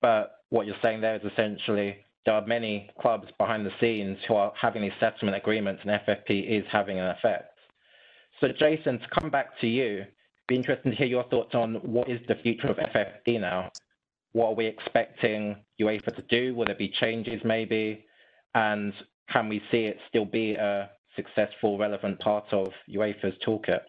But 0.00 0.36
what 0.48 0.66
you're 0.66 0.76
saying 0.80 1.02
there 1.02 1.16
is 1.16 1.22
essentially 1.30 1.98
there 2.28 2.36
are 2.36 2.46
many 2.46 2.90
clubs 3.00 3.26
behind 3.38 3.64
the 3.64 3.70
scenes 3.80 4.18
who 4.28 4.34
are 4.34 4.52
having 4.54 4.82
these 4.82 4.92
settlement 5.00 5.34
agreements 5.34 5.80
and 5.82 5.98
FFP 6.06 6.46
is 6.46 6.62
having 6.70 6.98
an 6.98 7.06
effect. 7.06 7.58
So 8.38 8.48
Jason, 8.48 8.98
to 8.98 9.06
come 9.18 9.30
back 9.30 9.58
to 9.62 9.66
you, 9.66 10.04
be 10.46 10.54
interesting 10.54 10.90
to 10.92 10.96
hear 10.98 11.06
your 11.06 11.24
thoughts 11.24 11.54
on 11.54 11.76
what 11.76 12.06
is 12.06 12.20
the 12.28 12.34
future 12.34 12.66
of 12.66 12.76
FFP 12.76 13.40
now? 13.40 13.70
What 14.32 14.48
are 14.48 14.54
we 14.54 14.66
expecting 14.66 15.56
UEFA 15.80 16.14
to 16.16 16.22
do? 16.28 16.54
Will 16.54 16.66
there 16.66 16.74
be 16.74 16.92
changes 17.00 17.40
maybe? 17.46 18.04
And 18.54 18.92
can 19.32 19.48
we 19.48 19.62
see 19.70 19.84
it 19.84 19.96
still 20.10 20.26
be 20.26 20.52
a 20.52 20.90
successful, 21.16 21.78
relevant 21.78 22.18
part 22.18 22.52
of 22.52 22.68
UEFA's 22.90 23.38
toolkit? 23.46 23.80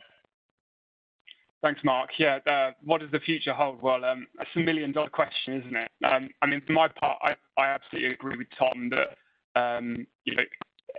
Thanks, 1.61 1.81
Mark. 1.83 2.11
Yeah, 2.17 2.39
uh, 2.47 2.71
what 2.83 3.01
does 3.01 3.11
the 3.11 3.19
future 3.19 3.53
hold? 3.53 3.81
Well, 3.81 4.05
um, 4.05 4.27
that's 4.37 4.49
a 4.55 4.59
million 4.59 4.93
dollar 4.93 5.09
question, 5.09 5.61
isn't 5.61 5.75
it? 5.75 5.91
Um, 6.05 6.29
I 6.41 6.45
mean, 6.45 6.61
for 6.65 6.71
my 6.71 6.87
part, 6.87 7.19
I, 7.21 7.35
absolutely 7.57 8.11
agree 8.11 8.37
with 8.37 8.47
Tom 8.57 8.89
that 8.91 9.17
um, 9.59 10.07
you 10.23 10.35
know 10.35 10.43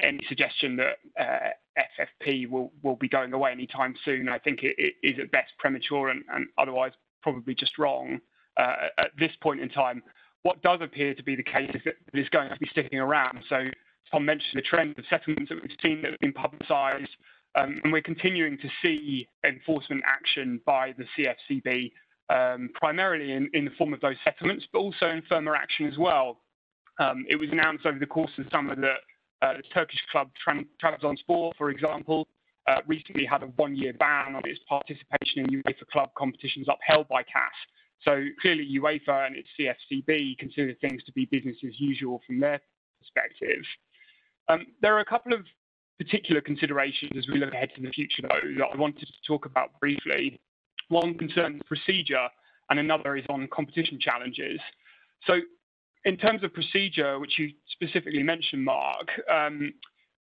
any 0.03 0.21
suggestion 0.29 0.77
that 0.77 0.99
uh, 1.19 1.83
FFP 1.99 2.49
will, 2.49 2.97
be 2.97 3.09
going 3.09 3.33
away 3.33 3.53
anytime 3.53 3.95
soon, 4.05 4.29
I 4.29 4.39
think 4.39 4.61
it, 4.63 4.95
is 5.03 5.19
at 5.19 5.31
best 5.31 5.53
premature 5.59 6.11
and, 6.11 6.23
otherwise 6.59 6.93
probably 7.23 7.55
just 7.55 7.79
wrong 7.79 8.19
uh, 8.57 8.89
at 8.99 9.11
this 9.19 9.33
point 9.43 9.61
in 9.61 9.69
time. 9.69 10.03
What 10.43 10.63
does 10.63 10.81
appear 10.83 11.15
to 11.15 11.23
be 11.23 11.37
the 11.37 11.43
case 11.43 11.71
is 11.75 11.83
that 11.85 11.95
it 12.13 12.19
is 12.19 12.29
going 12.31 12.49
to 12.49 12.57
be 12.59 12.69
sticking 12.71 12.99
around. 12.99 13.41
So 13.49 13.69
Tom 14.11 14.25
mentioned 14.25 14.55
the 14.55 14.63
trend 14.63 14.99
of 14.99 15.05
settlements 15.11 15.51
that 15.51 15.61
we've 15.61 15.77
seen 15.83 16.03
that 16.03 16.13
have 16.13 16.21
been 16.21 16.33
publicised 16.33 17.11
um, 17.57 17.81
and 17.83 17.93
we're 17.93 18.03
continuing 18.03 18.59
to 18.59 18.69
see 18.83 19.29
enforcement 19.45 20.03
action 20.07 20.61
by 20.65 20.95
the 20.97 21.05
CFCB, 21.17 21.93
um, 22.29 22.71
primarily 22.75 23.33
in, 23.33 23.51
in, 23.55 23.65
the 23.65 23.71
form 23.73 23.93
of 23.93 24.01
those 24.01 24.17
settlements, 24.23 24.67
but 24.73 24.79
also 24.79 25.09
in 25.09 25.23
firmer 25.29 25.57
action 25.57 25.87
as 25.87 25.99
well. 25.99 26.39
Um, 26.99 27.25
it 27.29 27.37
was 27.37 27.49
announced 27.51 27.87
over 27.87 27.99
the 27.99 28.07
course 28.07 28.31
of 28.39 28.45
the 28.45 28.51
summer 28.51 28.77
that 28.77 28.99
uh, 29.43 29.55
the 29.57 29.63
Turkish 29.75 30.01
club 30.13 30.31
Trabzonspor, 30.81 31.53
for 31.57 31.71
example, 31.71 32.29
uh, 32.69 32.81
recently 32.87 33.25
had 33.25 33.43
a 33.43 33.47
one-year 33.47 33.95
ban 33.95 34.37
on 34.37 34.43
its 34.45 34.61
participation 34.69 35.45
in 35.45 35.63
UEFA 35.63 35.87
club 35.91 36.11
competitions 36.17 36.67
upheld 36.69 37.09
by 37.09 37.23
CAS. 37.23 37.53
So 38.05 38.25
clearly 38.41 38.69
UEFA 38.79 39.27
and 39.27 39.37
its 39.37 39.49
CFCB 39.59 40.39
consider 40.39 40.75
things 40.75 41.03
to 41.05 41.13
be 41.13 41.25
business 41.27 41.57
as 41.67 41.79
usual 41.81 42.21
from 42.27 42.41
their 42.41 42.61
perspective. 43.01 43.65
Um, 44.49 44.67
there 44.83 44.97
are 44.97 45.01
a 45.01 45.05
couple 45.05 45.33
of 45.33 45.45
particular 46.01 46.41
considerations 46.41 47.13
as 47.15 47.29
we 47.29 47.39
look 47.39 47.53
ahead 47.53 47.69
to 47.77 47.83
the 47.83 47.91
future, 47.91 48.23
though, 48.23 48.49
that 48.57 48.69
I 48.73 48.77
wanted 48.77 49.07
to 49.07 49.13
talk 49.27 49.45
about 49.45 49.79
briefly. 49.79 50.41
One 50.89 51.13
concerns 51.13 51.61
procedure, 51.67 52.27
and 52.71 52.79
another 52.79 53.17
is 53.17 53.25
on 53.29 53.47
competition 53.53 53.99
challenges. 54.01 54.59
So, 55.27 55.41
in 56.07 56.17
terms 56.17 56.43
of 56.43 56.55
procedure, 56.55 57.19
which 57.19 57.39
you 57.39 57.51
specifically 57.71 58.23
mentioned, 58.23 58.65
Mark, 58.65 59.11
um, 59.31 59.75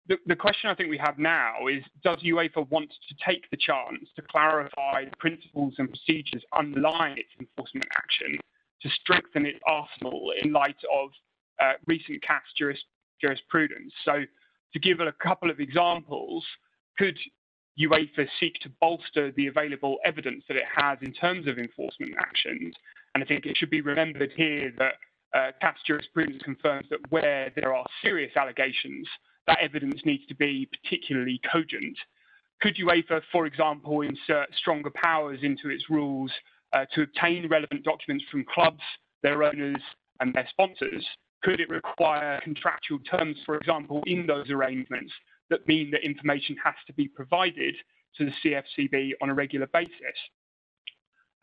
the, 0.08 0.16
the, 0.26 0.35
question 0.35 0.68
I 0.68 0.75
think 0.75 0.90
we 0.90 0.99
have 0.99 1.16
now 1.16 1.68
is 1.70 1.85
Does 2.02 2.18
UEFA 2.25 2.68
want 2.70 2.90
to 2.90 3.14
take 3.25 3.49
the 3.52 3.56
chance 3.56 4.04
to 4.16 4.23
clarify 4.23 5.04
the 5.04 5.16
principles 5.18 5.75
and 5.78 5.88
procedures 5.88 6.42
underlying 6.58 7.18
its 7.18 7.30
enforcement 7.38 7.87
action 7.97 8.37
to 8.82 8.90
strengthen 9.00 9.47
its 9.47 9.61
arsenal 9.64 10.32
in 10.42 10.52
light 10.52 10.80
of 10.92 11.11
uh, 11.62 11.75
recent 11.87 12.20
CAS 12.25 12.42
juris, 12.56 12.80
jurisprudence? 13.20 13.92
So, 14.04 14.25
to 14.72 14.78
give 14.78 15.00
a 15.00 15.12
couple 15.12 15.50
of 15.50 15.60
examples, 15.60 16.44
could 16.98 17.18
UEFA 17.78 18.28
seek 18.40 18.54
to 18.60 18.70
bolster 18.80 19.32
the 19.32 19.46
available 19.46 19.98
evidence 20.04 20.44
that 20.48 20.56
it 20.56 20.64
has 20.75 20.98
in 21.02 21.12
terms 21.12 21.46
of 21.46 21.58
enforcement 21.58 22.14
actions? 22.18 22.75
And 23.14 23.22
I 23.22 23.26
think 23.26 23.46
it 23.46 23.56
should 23.56 23.70
be 23.70 23.80
remembered 23.80 24.32
here 24.37 24.72
that 24.78 24.94
uh, 25.34 25.52
CAS 25.60 25.76
jurisprudence 25.87 26.42
confirms 26.42 26.87
that 26.90 27.00
where 27.10 27.52
there 27.54 27.75
are 27.75 27.84
serious 28.02 28.37
allegations, 28.37 29.06
that 29.46 29.58
evidence 29.60 30.00
needs 30.04 30.26
to 30.26 30.34
be 30.34 30.68
particularly 30.82 31.40
cogent. 31.50 31.96
Could 32.60 32.76
UEFA, 32.76 33.22
for 33.30 33.46
example, 33.46 34.00
insert 34.02 34.48
stronger 34.56 34.90
powers 34.90 35.40
into 35.42 35.70
its 35.70 35.88
rules 35.88 36.32
uh, 36.72 36.84
to 36.94 37.02
obtain 37.02 37.48
relevant 37.48 37.84
documents 37.84 38.25
from 38.30 38.44
clubs, 38.52 38.82
their 39.22 39.42
owners, 39.42 39.80
and 40.20 40.34
their 40.34 40.48
sponsors? 40.50 41.06
Could 41.42 41.61
it 41.61 41.68
require 41.68 42.40
contractual 42.42 42.99
terms, 43.00 43.37
for 43.47 43.57
example, 43.57 44.02
in 44.07 44.26
those 44.26 44.50
arrangements 44.50 45.12
that 45.50 45.66
mean 45.66 45.90
that 45.92 46.04
information 46.04 46.57
has 46.62 46.75
to 46.87 46.92
be 46.92 47.09
provided 47.09 47.75
to 48.16 48.25
the 48.25 48.33
CFCB 48.45 49.12
on 49.23 49.30
a 49.30 49.35
regular 49.35 49.68
basis? 49.73 49.92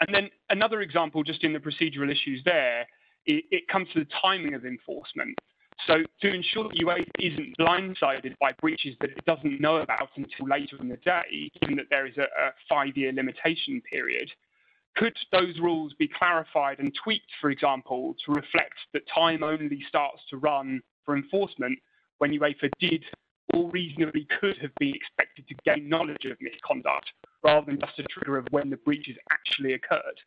And 0.02 0.14
then 0.14 0.30
another 0.50 0.82
example, 0.82 1.24
just 1.24 1.44
in 1.44 1.54
the 1.54 1.60
procedural 1.60 2.12
issues 2.12 2.42
there, 2.44 2.86
it, 3.26 3.46
it 3.52 3.68
comes 3.68 3.88
to 3.94 4.00
the 4.00 4.08
timing 4.22 4.54
of 4.54 4.66
enforcement. 4.66 5.38
So 5.88 6.04
to 6.22 6.34
ensure 6.34 6.70
that 6.70 6.78
UEFA 6.78 7.06
isn't 7.20 7.58
blindsided 7.60 8.36
by 8.40 8.52
breaches 8.62 8.96
that 9.02 9.12
it 9.12 9.26
doesn't 9.26 9.60
know 9.60 9.78
about 9.78 10.10
until 10.16 10.48
later 10.48 10.78
in 10.80 10.90
the 10.90 10.98
day, 10.98 11.52
given 11.62 11.76
that 11.78 11.88
there 11.90 12.06
is 12.06 12.18
a, 12.18 12.24
a 12.24 12.54
five-year 12.70 13.12
limitation 13.12 13.82
period, 13.90 14.30
could 14.96 15.16
those 15.32 15.60
rules 15.60 15.94
be 15.94 16.08
clarified 16.08 16.80
and 16.80 16.94
tweaked, 17.04 17.32
for 17.42 17.50
example, 17.50 18.16
to 18.26 18.32
reflect 18.32 18.76
that 18.94 19.04
time 19.14 19.44
only 19.44 19.84
starts 19.88 20.22
to 20.30 20.38
run 20.38 20.82
for 21.04 21.16
enforcement 21.16 21.78
when 22.18 22.32
UEFA 22.32 22.70
did 22.80 23.04
or 23.54 23.70
reasonably 23.70 24.28
could 24.40 24.58
have 24.58 24.72
been 24.80 24.96
expected 24.96 25.48
to 25.48 25.56
gain 25.66 25.88
knowledge 25.88 26.26
of 26.26 26.38
misconduct 26.42 27.12
rather 27.44 27.66
than 27.66 27.80
just 27.80 28.00
a 28.00 28.04
trigger 28.04 28.38
of 28.38 28.48
when 28.52 28.70
the 28.70 28.78
breaches 28.78 29.16
actually 29.32 29.74
occurred? 29.74 30.20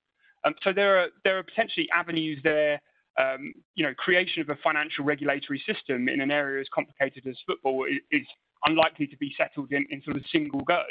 Um, 0.45 0.55
so 0.63 0.73
there 0.73 0.99
are 0.99 1.09
there 1.25 1.39
are 1.39 1.43
potentially 1.43 1.89
avenues 1.91 2.41
there. 2.45 2.81
Um, 3.19 3.53
you 3.75 3.85
know, 3.85 3.93
creation 3.95 4.43
of 4.43 4.49
a 4.49 4.55
financial 4.63 5.05
regulatory 5.05 5.61
system 5.67 6.09
in 6.09 6.21
an 6.21 6.31
area 6.31 6.61
as 6.61 6.69
complicated 6.73 7.27
as 7.27 7.37
football 7.49 7.85
is, 7.85 7.99
is 8.13 8.27
unlikely 8.65 9.09
to 9.09 9.17
be 9.17 9.35
settled 9.37 9.73
in, 9.73 9.85
in 9.91 10.01
sort 10.05 10.17
of 10.17 10.23
single 10.31 10.61
go. 10.61 10.85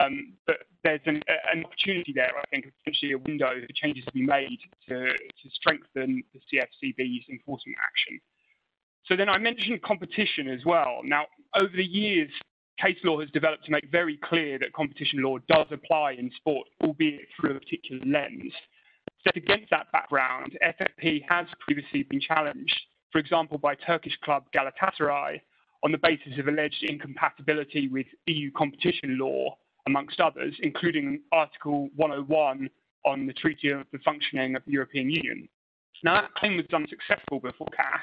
Um, 0.00 0.34
but 0.46 0.56
there's 0.82 1.00
an, 1.06 1.22
opportunity 1.64 2.12
there, 2.14 2.30
I 2.36 2.44
think, 2.50 2.72
potentially 2.78 3.12
a 3.12 3.18
window 3.18 3.50
for 3.60 3.72
changes 3.74 4.04
to 4.06 4.12
be 4.12 4.22
made 4.22 4.58
to, 4.88 5.12
to 5.12 5.50
strengthen 5.52 6.22
the 6.32 6.40
CFCB's 6.40 7.28
enforcement 7.28 7.76
action. 7.82 8.20
So 9.06 9.16
then 9.16 9.28
I 9.28 9.38
mentioned 9.38 9.82
competition 9.82 10.48
as 10.48 10.64
well. 10.64 11.00
Now, 11.04 11.26
over 11.54 11.76
the 11.76 11.84
years, 11.84 12.30
case 12.80 12.96
law 13.04 13.20
has 13.20 13.30
developed 13.30 13.64
to 13.66 13.70
make 13.70 13.90
very 13.90 14.18
clear 14.24 14.58
that 14.58 14.72
competition 14.72 15.22
law 15.22 15.38
does 15.48 15.66
apply 15.70 16.12
in 16.12 16.30
sport, 16.36 16.66
albeit 16.82 17.26
through 17.38 17.56
a 17.56 17.60
particular 17.60 18.00
lens. 18.06 18.52
Set 19.24 19.36
against 19.36 19.70
that 19.70 19.92
background, 19.92 20.56
FFP 20.64 21.24
has 21.28 21.46
previously 21.60 22.04
been 22.04 22.20
challenged, 22.20 22.78
for 23.12 23.18
example, 23.18 23.58
by 23.58 23.74
Turkish 23.74 24.16
club 24.24 24.44
Galatasaray 24.54 25.40
on 25.82 25.92
the 25.92 25.98
basis 25.98 26.38
of 26.38 26.48
alleged 26.48 26.82
incompatibility 26.82 27.88
with 27.88 28.06
EU 28.26 28.50
competition 28.52 29.18
law 29.18 29.56
amongst 29.90 30.20
others, 30.20 30.54
including 30.62 31.20
Article 31.32 31.90
101 31.96 32.70
on 33.04 33.26
the 33.26 33.32
Treaty 33.32 33.70
of 33.70 33.86
the 33.92 33.98
Functioning 34.04 34.54
of 34.54 34.62
the 34.64 34.72
European 34.72 35.10
Union. 35.10 35.48
Now, 36.02 36.14
that 36.20 36.32
claim 36.34 36.56
was 36.56 36.66
unsuccessful 36.72 37.40
before 37.40 37.66
CAS, 37.76 38.02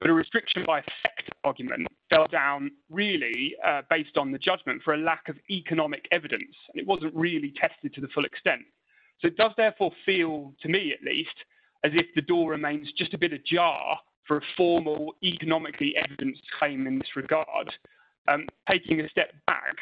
but 0.00 0.10
a 0.10 0.12
restriction 0.12 0.64
by 0.66 0.80
sector 1.02 1.32
argument 1.44 1.86
fell 2.10 2.26
down 2.26 2.72
really 2.90 3.54
uh, 3.64 3.82
based 3.88 4.18
on 4.18 4.32
the 4.32 4.38
judgment 4.38 4.82
for 4.82 4.94
a 4.94 4.98
lack 4.98 5.28
of 5.28 5.36
economic 5.48 6.06
evidence, 6.10 6.54
and 6.72 6.80
it 6.80 6.86
wasn't 6.86 7.14
really 7.14 7.52
tested 7.56 7.94
to 7.94 8.00
the 8.00 8.08
full 8.08 8.24
extent. 8.24 8.62
So 9.20 9.28
it 9.28 9.36
does 9.36 9.52
therefore 9.56 9.92
feel, 10.04 10.52
to 10.60 10.68
me 10.68 10.92
at 10.92 11.06
least, 11.06 11.36
as 11.84 11.92
if 11.94 12.06
the 12.14 12.22
door 12.22 12.50
remains 12.50 12.92
just 12.92 13.14
a 13.14 13.18
bit 13.18 13.32
ajar 13.32 13.98
for 14.26 14.38
a 14.38 14.42
formal, 14.56 15.14
economically 15.22 15.94
evidenced 15.96 16.42
claim 16.58 16.86
in 16.86 16.98
this 16.98 17.16
regard. 17.16 17.72
Um, 18.28 18.46
taking 18.68 19.00
a 19.00 19.08
step 19.08 19.32
back, 19.46 19.76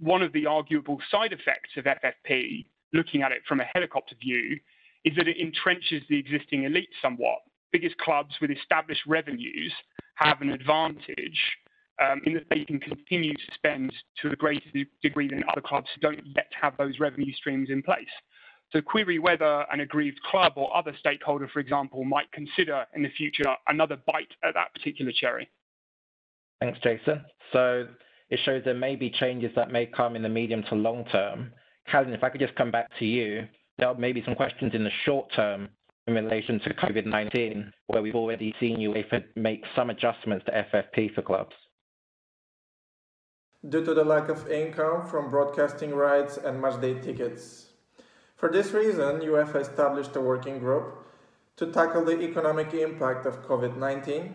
one 0.00 0.22
of 0.22 0.32
the 0.32 0.46
arguable 0.46 0.98
side 1.10 1.32
effects 1.32 1.70
of 1.76 1.84
FFP, 1.84 2.66
looking 2.92 3.22
at 3.22 3.32
it 3.32 3.42
from 3.46 3.60
a 3.60 3.64
helicopter 3.64 4.16
view, 4.20 4.58
is 5.04 5.14
that 5.16 5.28
it 5.28 5.38
entrenches 5.38 6.06
the 6.08 6.18
existing 6.18 6.64
elite 6.64 6.90
somewhat. 7.00 7.38
Biggest 7.72 7.96
clubs 7.98 8.34
with 8.40 8.50
established 8.50 9.02
revenues 9.06 9.72
have 10.16 10.40
an 10.40 10.50
advantage 10.50 11.40
um, 12.02 12.20
in 12.24 12.34
that 12.34 12.46
they 12.50 12.64
can 12.64 12.80
continue 12.80 13.34
to 13.34 13.54
spend 13.54 13.92
to 14.22 14.30
a 14.30 14.36
greater 14.36 14.66
degree 15.02 15.28
than 15.28 15.44
other 15.50 15.60
clubs 15.60 15.88
who 15.94 16.00
don't 16.00 16.26
yet 16.34 16.50
have 16.60 16.76
those 16.76 16.98
revenue 16.98 17.32
streams 17.34 17.70
in 17.70 17.82
place. 17.82 18.08
So 18.72 18.80
query 18.80 19.18
whether 19.18 19.66
an 19.72 19.80
aggrieved 19.80 20.20
club 20.22 20.52
or 20.56 20.74
other 20.76 20.94
stakeholder, 20.98 21.48
for 21.48 21.58
example, 21.58 22.04
might 22.04 22.30
consider 22.32 22.86
in 22.94 23.02
the 23.02 23.10
future 23.10 23.56
another 23.66 23.98
bite 24.06 24.32
at 24.44 24.54
that 24.54 24.72
particular 24.74 25.12
cherry. 25.12 25.50
Thanks, 26.60 26.78
Jason. 26.82 27.24
So 27.52 27.86
it 28.30 28.38
shows 28.44 28.62
there 28.64 28.74
may 28.74 28.96
be 28.96 29.10
changes 29.10 29.50
that 29.56 29.72
may 29.72 29.86
come 29.86 30.16
in 30.16 30.22
the 30.22 30.28
medium 30.28 30.62
to 30.64 30.74
long 30.74 31.04
term. 31.06 31.52
Calvin, 31.90 32.14
if 32.14 32.22
I 32.22 32.30
could 32.30 32.40
just 32.40 32.54
come 32.54 32.70
back 32.70 32.88
to 32.98 33.04
you, 33.04 33.46
there 33.78 33.92
may 33.94 34.12
be 34.12 34.22
some 34.24 34.34
questions 34.34 34.72
in 34.74 34.84
the 34.84 34.90
short 35.04 35.32
term 35.34 35.68
in 36.06 36.14
relation 36.14 36.60
to 36.60 36.74
COVID-19, 36.74 37.70
where 37.88 38.02
we've 38.02 38.14
already 38.14 38.54
seen 38.60 38.78
UEFA 38.78 39.24
make 39.36 39.64
some 39.74 39.90
adjustments 39.90 40.44
to 40.46 40.52
FFP 40.52 41.14
for 41.14 41.22
clubs. 41.22 41.54
Due 43.68 43.84
to 43.84 43.92
the 43.92 44.04
lack 44.04 44.28
of 44.28 44.48
income 44.50 45.06
from 45.06 45.30
broadcasting 45.30 45.94
rights 45.94 46.38
and 46.38 46.62
matchday 46.62 47.02
tickets. 47.02 47.66
For 48.36 48.50
this 48.50 48.72
reason, 48.72 49.20
UEFA 49.20 49.60
established 49.60 50.16
a 50.16 50.20
working 50.20 50.58
group 50.60 51.06
to 51.56 51.66
tackle 51.66 52.04
the 52.04 52.18
economic 52.22 52.72
impact 52.72 53.26
of 53.26 53.42
COVID 53.46 53.76
19, 53.76 54.32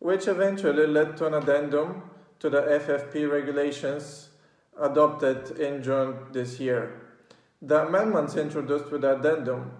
which 0.00 0.28
eventually 0.28 0.86
led 0.86 1.16
to 1.16 1.26
an 1.26 1.34
addendum 1.34 2.02
to 2.40 2.48
the 2.48 2.62
FFP 2.62 3.30
regulations 3.30 4.28
adopted 4.80 5.58
in 5.58 5.82
June 5.82 6.16
this 6.32 6.60
year. 6.60 7.02
The 7.60 7.86
amendments 7.86 8.36
introduced 8.36 8.90
with 8.90 9.00
the 9.00 9.18
addendum 9.18 9.72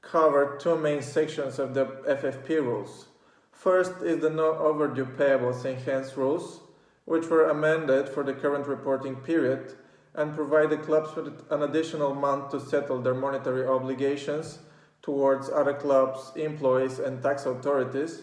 cover 0.00 0.56
two 0.60 0.78
main 0.78 1.02
sections 1.02 1.58
of 1.58 1.74
the 1.74 1.84
FFP 1.84 2.48
rules. 2.62 3.06
First 3.52 4.02
is 4.02 4.20
the 4.20 4.30
no 4.30 4.54
overdue 4.54 5.04
payables 5.04 5.64
enhanced 5.64 6.16
rules, 6.16 6.60
which 7.04 7.26
were 7.26 7.48
amended 7.48 8.08
for 8.08 8.22
the 8.22 8.32
current 8.32 8.66
reporting 8.66 9.16
period 9.16 9.74
and 10.14 10.34
provide 10.34 10.70
the 10.70 10.78
clubs 10.78 11.14
with 11.14 11.42
an 11.50 11.62
additional 11.62 12.14
month 12.14 12.50
to 12.50 12.60
settle 12.60 13.02
their 13.02 13.14
monetary 13.14 13.66
obligations 13.66 14.58
towards 15.02 15.50
other 15.50 15.74
clubs, 15.74 16.32
employees, 16.36 16.98
and 16.98 17.22
tax 17.22 17.44
authorities, 17.44 18.22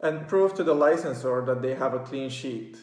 and 0.00 0.28
prove 0.28 0.54
to 0.54 0.62
the 0.62 0.74
licensor 0.74 1.42
that 1.44 1.62
they 1.62 1.74
have 1.74 1.94
a 1.94 2.00
clean 2.00 2.28
sheet. 2.28 2.76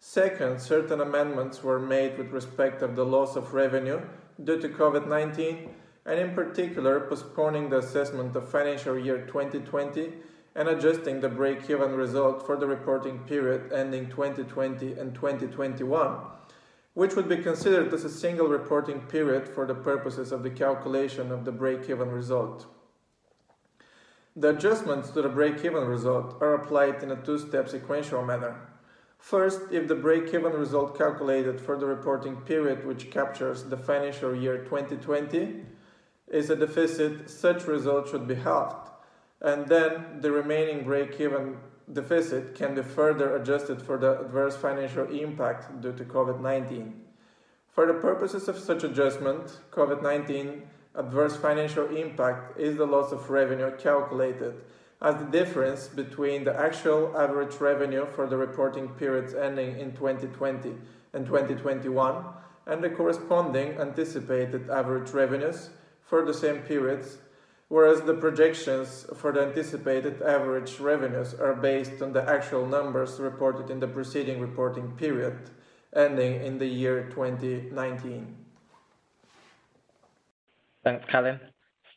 Second, 0.00 0.60
certain 0.60 1.00
amendments 1.00 1.62
were 1.62 1.78
made 1.78 2.18
with 2.18 2.32
respect 2.32 2.82
of 2.82 2.96
the 2.96 3.04
loss 3.04 3.36
of 3.36 3.54
revenue 3.54 4.00
due 4.42 4.60
to 4.60 4.68
COVID-19, 4.68 5.68
and 6.06 6.18
in 6.18 6.34
particular 6.34 7.00
postponing 7.00 7.68
the 7.68 7.78
assessment 7.78 8.34
of 8.34 8.48
financial 8.48 8.98
year 8.98 9.26
2020 9.26 10.12
and 10.56 10.68
adjusting 10.68 11.20
the 11.20 11.28
break-even 11.28 11.92
result 11.92 12.44
for 12.44 12.56
the 12.56 12.66
reporting 12.66 13.18
period 13.20 13.72
ending 13.72 14.08
2020 14.08 14.94
and 14.94 15.14
2021 15.14 16.16
which 16.94 17.14
would 17.14 17.28
be 17.28 17.36
considered 17.36 17.92
as 17.92 18.04
a 18.04 18.10
single 18.10 18.48
reporting 18.48 19.00
period 19.02 19.46
for 19.46 19.66
the 19.66 19.74
purposes 19.74 20.32
of 20.32 20.42
the 20.42 20.50
calculation 20.50 21.30
of 21.30 21.44
the 21.44 21.52
break-even 21.52 22.10
result. 22.10 22.66
The 24.34 24.50
adjustments 24.50 25.10
to 25.10 25.22
the 25.22 25.28
break-even 25.28 25.86
result 25.86 26.36
are 26.40 26.54
applied 26.54 27.02
in 27.02 27.10
a 27.10 27.16
two-step 27.16 27.68
sequential 27.68 28.24
manner. 28.24 28.69
First, 29.20 29.60
if 29.70 29.86
the 29.86 29.94
break-even 29.94 30.52
result 30.52 30.96
calculated 30.96 31.60
for 31.60 31.76
the 31.76 31.86
reporting 31.86 32.36
period 32.36 32.86
which 32.86 33.10
captures 33.10 33.62
the 33.62 33.76
financial 33.76 34.34
year 34.34 34.64
2020 34.64 35.62
is 36.28 36.48
a 36.48 36.56
deficit, 36.56 37.28
such 37.28 37.66
result 37.66 38.08
should 38.08 38.26
be 38.26 38.34
halved, 38.34 38.88
and 39.42 39.68
then 39.68 40.20
the 40.20 40.32
remaining 40.32 40.84
break-even 40.84 41.58
deficit 41.92 42.54
can 42.54 42.74
be 42.74 42.82
further 42.82 43.36
adjusted 43.36 43.82
for 43.82 43.98
the 43.98 44.20
adverse 44.20 44.56
financial 44.56 45.06
impact 45.06 45.80
due 45.82 45.92
to 45.92 46.04
COVID-19. 46.04 46.92
For 47.68 47.86
the 47.86 47.94
purposes 47.94 48.48
of 48.48 48.58
such 48.58 48.84
adjustment, 48.84 49.60
COVID-19 49.70 50.62
adverse 50.94 51.36
financial 51.36 51.94
impact 51.94 52.58
is 52.58 52.76
the 52.76 52.86
loss 52.86 53.12
of 53.12 53.28
revenue 53.28 53.76
calculated 53.76 54.54
as 55.02 55.16
the 55.16 55.24
difference 55.24 55.88
between 55.88 56.44
the 56.44 56.54
actual 56.58 57.16
average 57.16 57.56
revenue 57.56 58.06
for 58.14 58.26
the 58.26 58.36
reporting 58.36 58.88
periods 58.88 59.34
ending 59.34 59.78
in 59.78 59.92
2020 59.92 60.74
and 61.12 61.26
2021 61.26 62.24
and 62.66 62.84
the 62.84 62.90
corresponding 62.90 63.78
anticipated 63.78 64.68
average 64.68 65.10
revenues 65.10 65.70
for 66.02 66.24
the 66.24 66.34
same 66.34 66.58
periods 66.62 67.18
whereas 67.70 68.02
the 68.02 68.14
projections 68.14 69.06
for 69.14 69.32
the 69.32 69.40
anticipated 69.40 70.20
average 70.22 70.78
revenues 70.80 71.34
are 71.34 71.54
based 71.54 72.02
on 72.02 72.12
the 72.12 72.22
actual 72.28 72.66
numbers 72.66 73.18
reported 73.20 73.70
in 73.70 73.78
the 73.78 73.86
preceding 73.86 74.40
reporting 74.40 74.90
period, 74.96 75.38
ending 75.94 76.44
in 76.44 76.58
the 76.58 76.66
year 76.66 77.08
2019. 77.10 78.36
Thanks, 80.82 81.06
Kalin. 81.06 81.38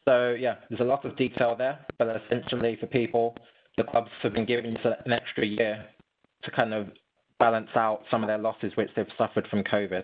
So 0.07 0.35
yeah, 0.37 0.55
there's 0.69 0.81
a 0.81 0.85
lot 0.85 1.05
of 1.05 1.15
detail 1.15 1.55
there, 1.57 1.79
but 1.97 2.21
essentially 2.25 2.77
for 2.79 2.87
people, 2.87 3.35
the 3.77 3.83
clubs 3.83 4.11
have 4.21 4.33
been 4.33 4.45
given 4.45 4.77
an 5.05 5.13
extra 5.13 5.45
year 5.45 5.85
to 6.43 6.51
kind 6.51 6.73
of 6.73 6.87
balance 7.39 7.69
out 7.75 8.03
some 8.11 8.23
of 8.23 8.27
their 8.27 8.37
losses 8.37 8.73
which 8.75 8.89
they've 8.95 9.07
suffered 9.17 9.47
from 9.49 9.63
COVID. 9.63 10.03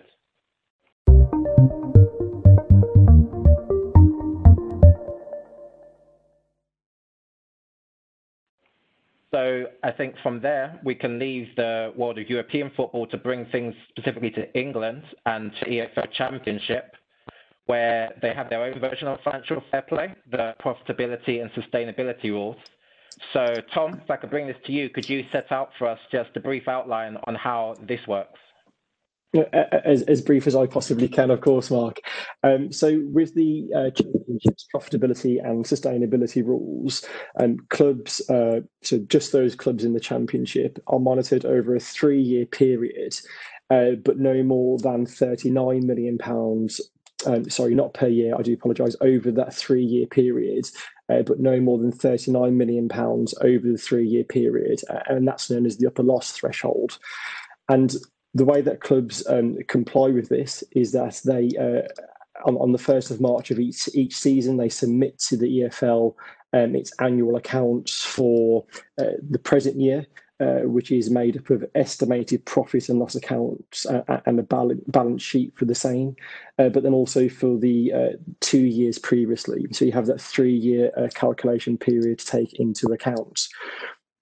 So 9.32 9.66
I 9.84 9.92
think 9.92 10.16
from 10.24 10.40
there, 10.40 10.80
we 10.84 10.94
can 10.94 11.18
leave 11.18 11.48
the 11.56 11.92
world 11.96 12.18
of 12.18 12.28
European 12.28 12.72
football 12.76 13.06
to 13.06 13.16
bring 13.16 13.46
things 13.46 13.74
specifically 13.90 14.30
to 14.32 14.58
England 14.58 15.04
and 15.24 15.52
to 15.60 15.66
EFL 15.66 16.10
Championship, 16.12 16.96
where 17.70 18.12
they 18.20 18.34
have 18.34 18.50
their 18.50 18.64
own 18.64 18.80
version 18.80 19.06
of 19.06 19.20
financial 19.22 19.62
fair 19.70 19.82
play, 19.82 20.12
the 20.32 20.54
profitability 20.60 21.40
and 21.40 21.50
sustainability 21.52 22.24
rules. 22.24 22.56
So, 23.32 23.54
Tom, 23.72 24.00
if 24.02 24.10
I 24.10 24.16
could 24.16 24.30
bring 24.30 24.48
this 24.48 24.56
to 24.66 24.72
you, 24.72 24.88
could 24.90 25.08
you 25.08 25.24
set 25.30 25.52
out 25.52 25.70
for 25.78 25.86
us 25.86 26.00
just 26.10 26.30
a 26.34 26.40
brief 26.40 26.66
outline 26.66 27.16
on 27.28 27.36
how 27.36 27.76
this 27.86 28.00
works? 28.08 28.40
as, 29.84 30.02
as 30.02 30.20
brief 30.20 30.48
as 30.48 30.56
I 30.56 30.66
possibly 30.66 31.06
can, 31.06 31.30
of 31.30 31.40
course, 31.40 31.70
Mark. 31.70 31.98
Um, 32.42 32.72
so, 32.72 33.00
with 33.12 33.32
the 33.36 33.68
uh, 33.76 33.90
championships 33.90 34.66
profitability 34.74 35.38
and 35.44 35.64
sustainability 35.64 36.44
rules, 36.44 37.04
um, 37.38 37.58
clubs, 37.68 38.28
uh, 38.28 38.62
so 38.82 38.98
just 39.06 39.30
those 39.30 39.54
clubs 39.54 39.84
in 39.84 39.92
the 39.92 40.00
championship, 40.00 40.82
are 40.88 40.98
monitored 40.98 41.44
over 41.44 41.76
a 41.76 41.80
three 41.80 42.20
year 42.20 42.46
period, 42.46 43.14
uh, 43.70 43.92
but 44.04 44.18
no 44.18 44.42
more 44.42 44.78
than 44.78 45.06
£39 45.06 45.84
million. 45.84 46.18
Um, 47.26 47.48
sorry, 47.50 47.74
not 47.74 47.94
per 47.94 48.08
year, 48.08 48.34
I 48.36 48.42
do 48.42 48.54
apologise, 48.54 48.96
over 49.00 49.30
that 49.32 49.54
three 49.54 49.84
year 49.84 50.06
period. 50.06 50.68
Uh, 51.08 51.22
but 51.22 51.40
no 51.40 51.58
more 51.58 51.76
than 51.76 51.92
£39 51.92 52.52
million 52.54 52.88
over 52.92 53.72
the 53.72 53.78
three 53.78 54.06
year 54.06 54.24
period. 54.24 54.80
Uh, 54.88 55.00
and 55.06 55.26
that's 55.26 55.50
known 55.50 55.66
as 55.66 55.76
the 55.76 55.86
upper 55.86 56.04
loss 56.04 56.32
threshold. 56.32 56.98
And 57.68 57.96
the 58.34 58.44
way 58.44 58.60
that 58.60 58.80
clubs 58.80 59.26
um, 59.28 59.56
comply 59.66 60.08
with 60.08 60.28
this 60.28 60.62
is 60.72 60.92
that 60.92 61.20
they, 61.24 61.50
uh, 61.58 61.82
on, 62.46 62.56
on, 62.58 62.72
the 62.72 62.78
1st 62.78 63.10
of 63.10 63.20
March 63.20 63.50
of 63.50 63.58
each, 63.58 63.88
each 63.92 64.16
season, 64.16 64.56
they 64.56 64.68
submit 64.68 65.18
to 65.18 65.36
the 65.36 65.62
EFL 65.62 66.14
um, 66.52 66.74
its 66.74 66.92
annual 67.00 67.36
accounts 67.36 68.04
for 68.04 68.64
uh, 68.98 69.16
the 69.28 69.38
present 69.38 69.80
year. 69.80 70.06
Uh, 70.40 70.60
which 70.60 70.90
is 70.90 71.10
made 71.10 71.36
up 71.36 71.50
of 71.50 71.62
estimated 71.74 72.42
profit 72.46 72.88
and 72.88 72.98
loss 72.98 73.14
accounts 73.14 73.84
uh, 73.84 74.22
and 74.24 74.38
a 74.38 74.42
balance, 74.42 75.22
sheet 75.22 75.52
for 75.54 75.66
the 75.66 75.74
same, 75.74 76.16
uh, 76.58 76.70
but 76.70 76.82
then 76.82 76.94
also 76.94 77.28
for 77.28 77.58
the 77.58 77.92
uh, 77.92 78.16
two 78.40 78.64
years 78.64 78.98
previously. 78.98 79.66
So 79.70 79.84
you 79.84 79.92
have 79.92 80.06
that 80.06 80.18
three 80.18 80.54
year 80.54 80.92
uh, 80.96 81.08
calculation 81.12 81.76
period 81.76 82.20
to 82.20 82.26
take 82.26 82.54
into 82.54 82.86
account. 82.86 83.48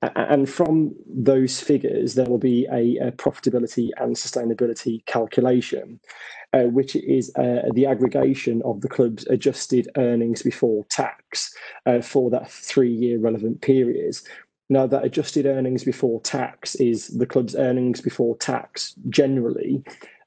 And 0.03 0.49
from 0.49 0.95
those 1.07 1.61
figures, 1.61 2.15
there 2.15 2.27
will 2.27 2.39
be 2.39 2.67
a, 2.73 3.09
a 3.09 3.13
profitability 3.13 3.91
and 3.99 4.15
sustainability 4.15 5.05
calculation, 5.07 5.99
uh, 6.53 6.65
which 6.65 6.95
is 6.95 7.33
uh, 7.37 7.63
the 7.75 7.87
aggregation 7.87 8.63
of 8.65 8.81
the 8.81 8.89
club's 8.89 9.27
adjusted 9.27 9.89
earnings 9.97 10.43
before 10.43 10.85
tax 10.89 11.53
uh, 11.87 12.01
for 12.01 12.31
that 12.31 12.51
three 12.51 12.93
year 12.93 13.19
relevant 13.19 13.61
period. 13.61 14.17
Now, 14.69 14.87
that 14.87 15.05
adjusted 15.05 15.47
earnings 15.47 15.85
before 15.85 16.21
tax 16.21 16.75
is 16.75 17.09
the 17.09 17.27
club's 17.27 17.57
earnings 17.57 18.01
before 18.01 18.37
tax 18.37 18.95
generally, 19.09 19.83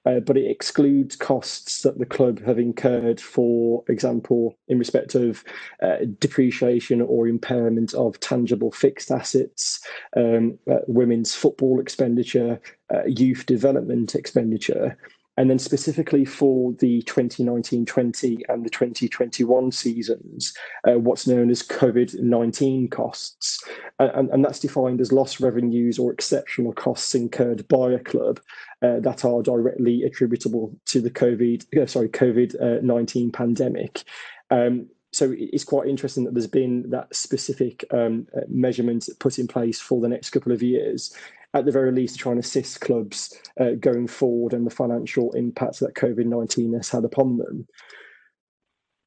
uh, 0.05 0.19
but 0.19 0.35
it 0.35 0.49
excludes 0.49 1.15
costs 1.15 1.83
that 1.83 1.99
the 1.99 2.05
club 2.05 2.43
have 2.43 2.57
incurred, 2.57 3.21
for 3.21 3.83
example, 3.87 4.57
in 4.67 4.79
respect 4.79 5.13
of 5.13 5.43
uh, 5.83 5.97
depreciation 6.19 7.01
or 7.01 7.27
impairment 7.27 7.93
of 7.93 8.19
tangible 8.19 8.71
fixed 8.71 9.11
assets, 9.11 9.79
um, 10.17 10.57
uh, 10.69 10.79
women's 10.87 11.35
football 11.35 11.79
expenditure, 11.79 12.59
uh, 12.93 13.05
youth 13.05 13.45
development 13.45 14.15
expenditure. 14.15 14.97
And 15.37 15.49
then 15.49 15.59
specifically 15.59 16.25
for 16.25 16.73
the 16.73 17.01
2019-20 17.03 18.41
and 18.49 18.65
the 18.65 18.69
2021 18.69 19.71
seasons, 19.71 20.53
uh, 20.87 20.99
what's 20.99 21.25
known 21.25 21.49
as 21.49 21.63
COVID-19 21.63 22.91
costs. 22.91 23.63
And, 23.99 24.29
and, 24.29 24.43
that's 24.43 24.59
defined 24.59 24.99
as 24.99 25.11
lost 25.11 25.39
revenues 25.39 25.97
or 25.97 26.11
exceptional 26.11 26.73
costs 26.73 27.15
incurred 27.15 27.67
by 27.69 27.91
a 27.91 27.99
club 27.99 28.39
uh, 28.81 28.99
that 28.99 29.23
are 29.23 29.41
directly 29.41 30.03
attributable 30.03 30.75
to 30.85 30.99
the 30.99 31.11
COVID, 31.11 31.81
uh, 31.81 31.85
sorry, 31.85 32.09
COVID-19 32.09 33.31
pandemic. 33.31 34.03
Um, 34.49 34.87
so 35.13 35.33
it's 35.37 35.63
quite 35.65 35.87
interesting 35.87 36.23
that 36.23 36.33
there's 36.33 36.47
been 36.47 36.89
that 36.89 37.13
specific 37.13 37.83
um, 37.91 38.27
measurement 38.47 39.09
put 39.19 39.39
in 39.39 39.47
place 39.47 39.79
for 39.79 39.99
the 40.01 40.07
next 40.07 40.29
couple 40.29 40.51
of 40.51 40.63
years 40.63 41.13
at 41.53 41.65
the 41.65 41.71
very 41.71 41.91
least 41.91 42.19
try 42.19 42.31
and 42.31 42.39
assist 42.39 42.81
clubs 42.81 43.37
uh, 43.59 43.71
going 43.79 44.07
forward 44.07 44.53
and 44.53 44.65
the 44.65 44.71
financial 44.71 45.31
impacts 45.33 45.79
that 45.79 45.95
COVID 45.95 46.25
19 46.25 46.73
has 46.73 46.89
had 46.89 47.03
upon 47.03 47.37
them. 47.37 47.67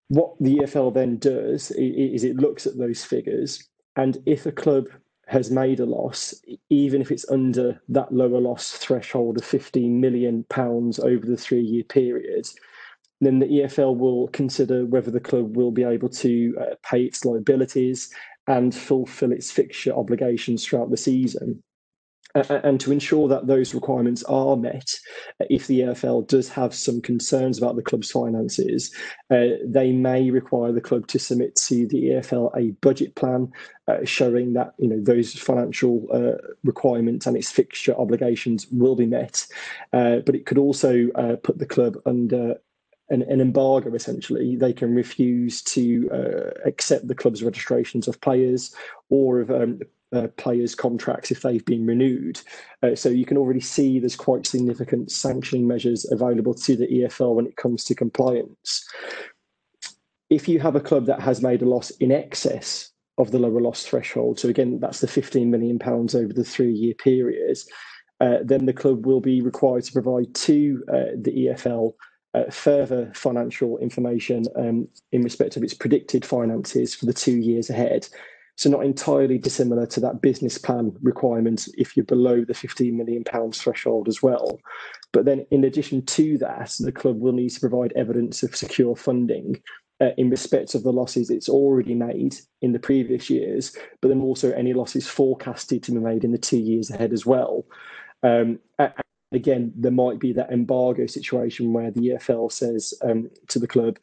What 0.09 0.35
the 0.41 0.57
EFL 0.57 0.93
then 0.93 1.19
does 1.19 1.71
is 1.73 2.25
it 2.25 2.37
looks 2.37 2.67
at 2.67 2.77
those 2.77 3.05
figures, 3.05 3.67
and 3.97 4.19
if 4.27 4.45
a 4.45 4.53
club 4.53 4.87
has 5.27 5.51
made 5.51 5.81
a 5.81 5.87
loss, 5.87 6.35
even 6.69 7.01
if 7.01 7.11
it's 7.11 7.29
under 7.31 7.81
that 7.89 8.13
lower 8.13 8.41
loss 8.41 8.73
threshold 8.73 9.39
of 9.39 9.45
15 9.45 9.99
million 9.99 10.45
pounds 10.51 10.99
over 10.99 11.25
the 11.25 11.37
three 11.37 11.63
year 11.63 11.85
period, 11.85 12.47
then 13.23 13.39
the 13.39 13.47
EFL 13.47 13.97
will 13.97 14.29
consider 14.29 14.85
whether 14.85 15.11
the 15.11 15.21
club 15.21 15.57
will 15.57 15.71
be 15.71 15.83
able 15.83 16.11
to 16.11 16.55
uh, 16.61 16.75
pay 16.83 17.05
its 17.05 17.25
liabilities 17.25 18.13
and 18.47 18.75
fulfill 18.75 19.33
its 19.33 19.51
fixture 19.51 19.95
obligations 19.95 20.67
throughout 20.67 20.91
the 20.91 20.97
season 20.99 21.63
and 22.35 22.81
to 22.81 22.91
ensure 22.91 23.29
that 23.29 23.47
those 23.47 23.75
requirements 23.75 24.23
are 24.25 24.57
met, 24.57 24.91
if 25.41 25.67
the 25.67 25.81
EFL 25.81 26.27
does 26.27 26.49
have 26.49 26.75
some 26.75 27.01
concerns 27.01 27.59
about 27.59 27.77
the 27.77 27.83
club's 27.83 28.11
finances, 28.11 28.93
uh, 29.31 29.57
they 29.65 29.93
may 29.93 30.31
require 30.31 30.73
the 30.73 30.81
club 30.81 31.07
to 31.09 31.19
submit 31.19 31.55
to 31.57 31.87
the 31.87 32.07
EFL 32.07 32.51
a 32.57 32.73
budget 32.81 33.15
plan 33.15 33.53
uh, 33.87 33.99
showing 34.05 34.55
that 34.55 34.75
you 34.79 34.89
know 34.89 35.01
those 35.01 35.35
financial 35.35 36.07
uh, 36.13 36.43
requirements 36.65 37.27
and 37.27 37.37
its 37.37 37.51
fixture 37.51 37.95
obligations 37.97 38.67
will 38.71 38.97
be 38.97 39.07
met. 39.07 39.47
Uh, 39.93 40.17
but 40.27 40.35
it 40.35 40.47
could 40.47 40.59
also 40.59 41.09
uh, 41.15 41.37
put 41.37 41.59
the 41.59 41.67
club 41.67 41.97
under 42.07 42.57
an, 43.11 43.23
an, 43.23 43.43
embargo 43.43 43.95
essentially 43.95 44.57
they 44.57 44.73
can 44.73 44.95
refuse 44.95 45.63
to 45.63 46.09
uh, 46.11 46.59
accept 46.67 47.07
the 47.07 47.15
club's 47.15 47.43
registrations 47.43 48.09
of 48.09 48.19
players 48.23 48.75
or 49.11 49.41
of 49.41 49.51
um, 49.51 49.79
uh, 50.15 50.29
players' 50.37 50.75
contracts 50.75 51.31
if 51.31 51.43
they've 51.43 51.65
been 51.65 51.87
renewed. 51.87 52.41
Uh, 52.83 52.95
so 52.95 53.09
you 53.09 53.25
can 53.25 53.37
already 53.37 53.61
see 53.61 53.99
there's 53.99 54.17
quite 54.17 54.47
significant 54.47 55.11
sanctioning 55.11 55.67
measures 55.67 56.11
available 56.11 56.55
to 56.55 56.77
the 56.77 56.87
EFL 56.87 57.35
when 57.35 57.47
it 57.47 57.57
comes 57.57 57.85
to 57.85 57.95
compliance. 57.95 58.87
If 60.31 60.49
you 60.49 60.61
have 60.61 60.77
a 60.77 60.81
club 60.81 61.07
that 61.07 61.21
has 61.21 61.43
made 61.43 61.63
a 61.63 61.69
loss 61.69 61.91
in 61.91 62.11
excess 62.11 62.91
of 63.19 63.31
the 63.31 63.39
lower 63.39 63.61
loss 63.61 63.85
threshold, 63.85 64.39
so 64.39 64.49
again, 64.49 64.81
that's 64.81 65.01
the 65.01 65.09
15 65.09 65.51
million 65.51 65.79
pounds 65.79 66.15
over 66.15 66.33
the 66.33 66.45
three-year 66.45 66.95
period, 66.95 67.59
uh, 68.21 68.39
then 68.43 68.67
the 68.67 68.73
club 68.73 69.07
will 69.07 69.21
be 69.21 69.41
required 69.41 69.85
to 69.85 69.93
provide 69.93 70.35
to 70.35 70.83
uh, 70.89 71.15
the 71.17 71.47
EFL 71.47 71.95
uh, 72.35 72.51
further 72.51 73.13
financial 73.15 73.79
information 73.79 74.45
um, 74.57 74.89
in 75.13 75.23
respect 75.23 75.57
of 75.57 75.63
its 75.63 75.75
predicted 75.75 76.25
finances 76.25 76.95
for 76.95 77.07
the 77.07 77.13
two 77.13 77.37
years 77.37 77.71
ahead. 77.71 78.09
So 78.57 78.71
not 78.71 78.85
entirely 78.85 79.39
dissimilar 79.39 79.87
to 79.87 80.01
that 80.01 80.23
business 80.23 80.59
plan 80.59 80.97
requirement 81.03 81.69
if 81.77 81.97
you're 81.97 82.05
below 82.05 82.45
the 82.45 82.55
15 82.55 82.97
million 82.97 83.25
pounds 83.25 83.61
threshold 83.61 84.09
as 84.09 84.23
well. 84.23 84.61
But 85.13 85.25
then 85.25 85.45
in 85.51 85.65
addition 85.65 86.05
to 86.07 86.39
that, 86.39 86.75
the 86.79 86.93
club 86.93 87.21
will 87.21 87.33
need 87.33 87.51
to 87.51 87.61
provide 87.61 87.93
evidence 87.95 88.43
of 88.43 88.55
secure 88.55 88.95
funding 88.95 89.61
uh, 90.01 90.11
in 90.17 90.31
respect 90.31 90.75
of 90.75 90.83
the 90.83 90.93
losses 90.93 91.31
it's 91.31 91.49
already 91.49 91.95
made 91.95 92.37
in 92.63 92.73
the 92.73 92.79
previous 92.79 93.31
years, 93.31 93.77
but 94.01 94.09
then 94.09 94.21
also 94.21 94.53
any 94.53 94.73
losses 94.73 95.07
forecasted 95.07 95.83
to 95.85 95.93
be 95.93 95.99
made 95.99 96.25
in 96.25 96.33
the 96.33 96.39
two 96.39 96.59
years 96.59 96.91
ahead 96.91 97.13
as 97.13 97.25
well. 97.25 97.65
Um, 98.23 98.59
again, 99.33 99.73
there 99.77 99.93
might 99.93 100.19
be 100.19 100.33
that 100.33 100.51
embargo 100.51 101.07
situation 101.07 101.73
where 101.73 101.91
the 101.91 102.11
EFL 102.11 102.51
says 102.51 102.95
um, 103.03 103.31
to 103.49 103.59
the 103.59 103.67
club, 103.67 103.99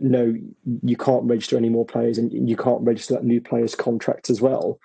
no, 0.00 0.34
you 0.82 0.96
can't 0.96 1.24
register 1.24 1.56
any 1.56 1.68
more 1.68 1.86
players 1.86 2.18
and 2.18 2.48
you 2.48 2.56
can't 2.56 2.82
register 2.82 3.14
that 3.14 3.24
new 3.24 3.40
player's 3.40 3.74
contract 3.74 4.30
as 4.30 4.40
well. 4.40 4.78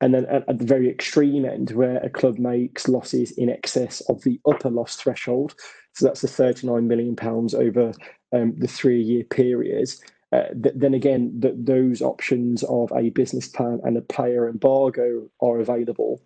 And 0.00 0.14
then 0.14 0.26
at, 0.26 0.48
at, 0.48 0.58
the 0.58 0.64
very 0.64 0.90
extreme 0.90 1.44
end, 1.44 1.70
where 1.70 1.98
a 1.98 2.10
club 2.10 2.38
makes 2.38 2.88
losses 2.88 3.30
in 3.32 3.48
excess 3.48 4.00
of 4.08 4.22
the 4.22 4.38
upper 4.46 4.68
loss 4.68 4.96
threshold, 4.96 5.54
so 5.94 6.04
that's 6.04 6.20
the 6.20 6.28
39 6.28 6.86
million 6.86 7.16
pounds 7.16 7.54
over 7.54 7.92
um, 8.32 8.54
the 8.58 8.68
three-year 8.68 9.24
period. 9.24 9.88
Uh, 10.32 10.48
th- 10.62 10.74
then 10.76 10.92
again, 10.92 11.40
th- 11.40 11.54
those 11.56 12.02
options 12.02 12.62
of 12.64 12.92
a 12.94 13.08
business 13.10 13.48
plan 13.48 13.80
and 13.84 13.96
a 13.96 14.02
player 14.02 14.48
embargo 14.48 15.30
are 15.40 15.60
available 15.60 16.20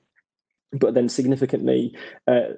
but 0.72 0.94
then 0.94 1.08
significantly, 1.08 1.94
uh, 2.28 2.54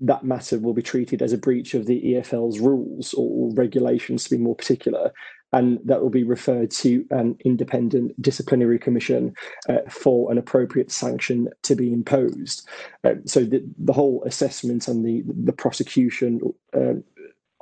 that 0.00 0.24
matter 0.24 0.58
will 0.58 0.74
be 0.74 0.82
treated 0.82 1.22
as 1.22 1.32
a 1.32 1.38
breach 1.38 1.74
of 1.74 1.86
the 1.86 2.14
EFL's 2.14 2.58
rules 2.58 3.14
or 3.14 3.52
regulations, 3.54 4.24
to 4.24 4.30
be 4.30 4.42
more 4.42 4.56
particular, 4.56 5.12
and 5.52 5.78
that 5.84 6.00
will 6.02 6.10
be 6.10 6.24
referred 6.24 6.70
to 6.70 7.04
an 7.10 7.36
independent 7.44 8.20
disciplinary 8.20 8.78
commission 8.78 9.34
uh, 9.68 9.78
for 9.88 10.32
an 10.32 10.38
appropriate 10.38 10.90
sanction 10.90 11.48
to 11.62 11.74
be 11.74 11.92
imposed. 11.92 12.66
Uh, 13.04 13.14
so 13.26 13.44
the, 13.44 13.62
the 13.78 13.92
whole 13.92 14.22
assessment 14.24 14.88
and 14.88 15.04
the 15.04 15.22
the 15.44 15.52
prosecution 15.52 16.40
uh, 16.74 16.94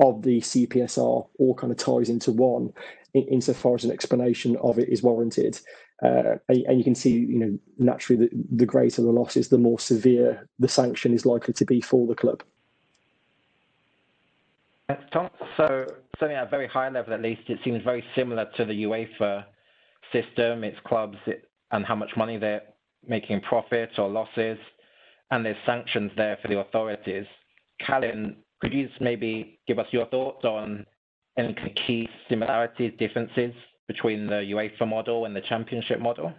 of 0.00 0.22
the 0.22 0.40
CPSR 0.40 1.28
all 1.38 1.54
kind 1.54 1.70
of 1.70 1.76
ties 1.76 2.08
into 2.08 2.32
one, 2.32 2.72
in, 3.12 3.24
insofar 3.24 3.74
as 3.74 3.84
an 3.84 3.90
explanation 3.90 4.56
of 4.56 4.78
it 4.78 4.88
is 4.88 5.02
warranted. 5.02 5.60
Uh, 6.02 6.36
and, 6.48 6.78
you 6.78 6.84
can 6.84 6.94
see, 6.94 7.10
you 7.10 7.38
know, 7.38 7.58
naturally, 7.78 8.26
the, 8.26 8.30
the 8.52 8.66
greater 8.66 9.02
the 9.02 9.10
losses, 9.10 9.48
the 9.48 9.58
more 9.58 9.78
severe 9.78 10.48
the 10.58 10.68
sanction 10.68 11.12
is 11.12 11.26
likely 11.26 11.52
to 11.52 11.64
be 11.64 11.80
for 11.80 12.06
the 12.06 12.14
club. 12.14 12.42
Tom. 15.12 15.30
So, 15.56 15.86
certainly 16.18 16.36
at 16.36 16.46
a 16.46 16.50
very 16.50 16.66
high 16.66 16.88
level, 16.88 17.12
at 17.12 17.20
least, 17.20 17.42
it 17.48 17.58
seems 17.64 17.84
very 17.84 18.02
similar 18.14 18.48
to 18.56 18.64
the 18.64 18.84
UEFA 18.84 19.44
system, 20.12 20.64
its 20.64 20.78
clubs, 20.84 21.18
it, 21.26 21.48
and 21.70 21.84
how 21.84 21.94
much 21.94 22.10
money 22.16 22.38
they're 22.38 22.62
making 23.06 23.42
profits 23.42 23.98
or 23.98 24.08
losses, 24.08 24.58
and 25.30 25.44
there's 25.44 25.56
sanctions 25.66 26.10
there 26.16 26.38
for 26.40 26.48
the 26.48 26.58
authorities. 26.58 27.26
Kalin, 27.86 28.36
could 28.60 28.72
you 28.72 28.88
maybe 29.00 29.60
give 29.66 29.78
us 29.78 29.86
your 29.90 30.06
thoughts 30.06 30.44
on 30.44 30.86
any 31.36 31.54
key 31.86 32.08
similarities, 32.28 32.92
differences 32.98 33.54
between 33.92 34.20
the 34.28 34.40
UEFA 34.54 34.86
model 34.86 35.24
and 35.24 35.34
the 35.34 35.40
Championship 35.40 35.98
model? 35.98 36.32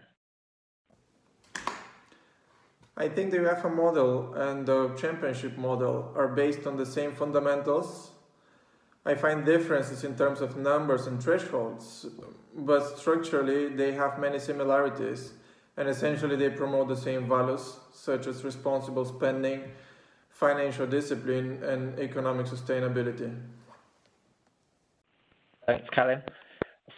I 2.96 3.10
think 3.10 3.32
the 3.32 3.40
UEFA 3.46 3.70
model 3.84 4.34
and 4.36 4.66
the 4.66 4.82
Championship 5.04 5.58
model 5.58 6.14
are 6.16 6.30
based 6.30 6.66
on 6.66 6.78
the 6.78 6.86
same 6.86 7.12
fundamentals. 7.22 8.12
I 9.06 9.16
find 9.16 9.46
differences 9.46 10.06
in 10.06 10.16
terms 10.16 10.40
of 10.40 10.56
numbers 10.56 11.08
and 11.08 11.22
thresholds, 11.22 12.06
but 12.56 12.98
structurally 12.98 13.68
they 13.82 13.92
have 14.02 14.18
many 14.18 14.40
similarities 14.40 15.34
and 15.76 15.90
essentially 15.90 16.38
they 16.38 16.52
promote 16.52 16.88
the 16.88 17.02
same 17.10 17.28
values 17.28 17.66
such 17.92 18.28
as 18.28 18.46
responsible 18.46 19.04
spending, 19.04 19.60
financial 20.30 20.88
discipline, 20.88 21.62
and 21.64 22.00
economic 22.00 22.46
sustainability. 22.46 23.30
Thanks, 25.66 25.90
Kalin. 25.90 26.22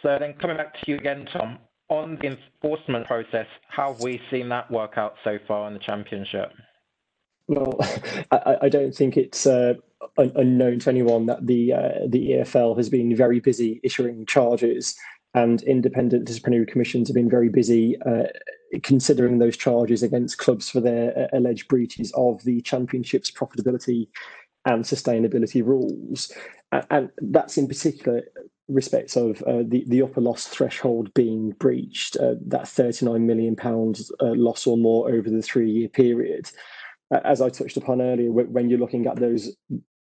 Coming 0.04 0.56
back 0.58 0.74
to 0.74 0.80
you 0.86 0.96
again, 0.96 1.26
Tom, 1.32 1.58
on 1.88 2.18
the 2.20 2.36
enforcement 2.36 3.06
process, 3.06 3.46
how 3.68 3.92
have 3.92 4.02
we 4.02 4.20
seen 4.30 4.50
that 4.50 4.70
work 4.70 4.98
out 4.98 5.14
so 5.24 5.38
far 5.48 5.66
in 5.66 5.72
the 5.72 5.80
championship? 5.80 6.52
Well, 7.48 7.78
I, 8.30 8.68
don't 8.68 8.94
think 8.94 9.16
it's 9.16 9.46
uh, 9.46 9.74
un- 10.18 10.32
unknown 10.34 10.80
to 10.80 10.90
anyone 10.90 11.24
that 11.26 11.46
the 11.46 11.72
uh, 11.72 12.06
the 12.08 12.32
EFL 12.32 12.76
has 12.76 12.90
been 12.90 13.16
very 13.16 13.40
busy 13.40 13.80
issuing 13.82 14.26
charges, 14.26 14.94
and 15.32 15.62
independent 15.62 16.26
disciplinary 16.26 16.66
commissions 16.66 17.08
have 17.08 17.14
been 17.14 17.30
very 17.30 17.48
busy 17.48 17.96
uh, 18.02 18.24
considering 18.82 19.38
those 19.38 19.56
charges 19.56 20.02
against 20.02 20.36
clubs 20.36 20.68
for 20.68 20.80
their 20.80 21.28
alleged 21.32 21.68
breaches 21.68 22.12
of 22.14 22.42
the 22.44 22.60
championship's 22.60 23.30
profitability 23.30 24.08
and 24.66 24.84
sustainability 24.84 25.64
rules. 25.64 26.30
And 26.90 27.10
that's 27.18 27.56
in 27.56 27.68
particular 27.68 28.22
respect 28.68 29.16
of 29.16 29.42
uh, 29.42 29.62
the, 29.66 29.84
the 29.88 30.02
upper 30.02 30.20
loss 30.20 30.46
threshold 30.46 31.12
being 31.14 31.50
breached, 31.52 32.16
uh, 32.16 32.34
that 32.46 32.68
39 32.68 33.26
million 33.26 33.56
pounds 33.56 34.10
uh, 34.20 34.32
loss 34.34 34.66
or 34.66 34.76
more 34.76 35.10
over 35.10 35.28
the 35.30 35.42
three 35.42 35.70
year 35.70 35.88
period. 35.88 36.50
as 37.24 37.40
I 37.40 37.50
touched 37.50 37.76
upon 37.76 38.00
earlier, 38.00 38.30
when 38.30 38.70
you're 38.70 38.78
looking 38.78 39.06
at 39.06 39.16
those 39.16 39.54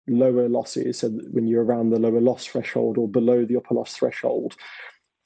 lower 0.08 0.50
losses, 0.50 1.00
so 1.00 1.10
when 1.10 1.48
you're 1.48 1.64
around 1.64 1.92
the 1.92 2.00
lower 2.00 2.22
loss 2.22 2.46
threshold 2.46 2.98
or 2.98 3.08
below 3.08 3.46
the 3.46 3.58
upper 3.58 3.76
loss 3.76 3.94
threshold, 3.94 4.56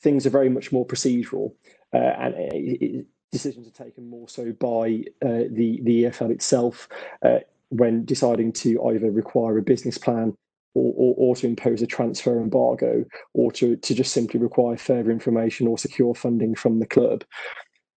things 0.01 0.25
are 0.25 0.31
very 0.31 0.49
much 0.49 0.71
more 0.71 0.85
procedural. 0.85 1.53
Uh, 1.93 1.97
and 1.97 2.35
it, 2.35 2.81
it, 2.81 3.05
decisions 3.31 3.67
are 3.67 3.83
taken 3.83 4.07
more 4.07 4.27
so 4.29 4.51
by 4.59 5.03
uh, 5.25 5.47
the, 5.49 5.79
the 5.83 6.03
EFL 6.03 6.31
itself 6.31 6.87
uh, 7.23 7.39
when 7.69 8.05
deciding 8.05 8.51
to 8.51 8.83
either 8.89 9.09
require 9.09 9.57
a 9.57 9.61
business 9.63 9.97
plan 9.97 10.35
or, 10.73 10.93
or, 10.95 11.15
or, 11.17 11.35
to 11.35 11.47
impose 11.47 11.81
a 11.81 11.87
transfer 11.87 12.39
embargo 12.39 13.05
or 13.33 13.51
to, 13.51 13.75
to 13.77 13.93
just 13.93 14.13
simply 14.13 14.39
require 14.39 14.77
further 14.77 15.11
information 15.11 15.67
or 15.67 15.77
secure 15.77 16.15
funding 16.15 16.55
from 16.55 16.79
the 16.79 16.87
club. 16.87 17.23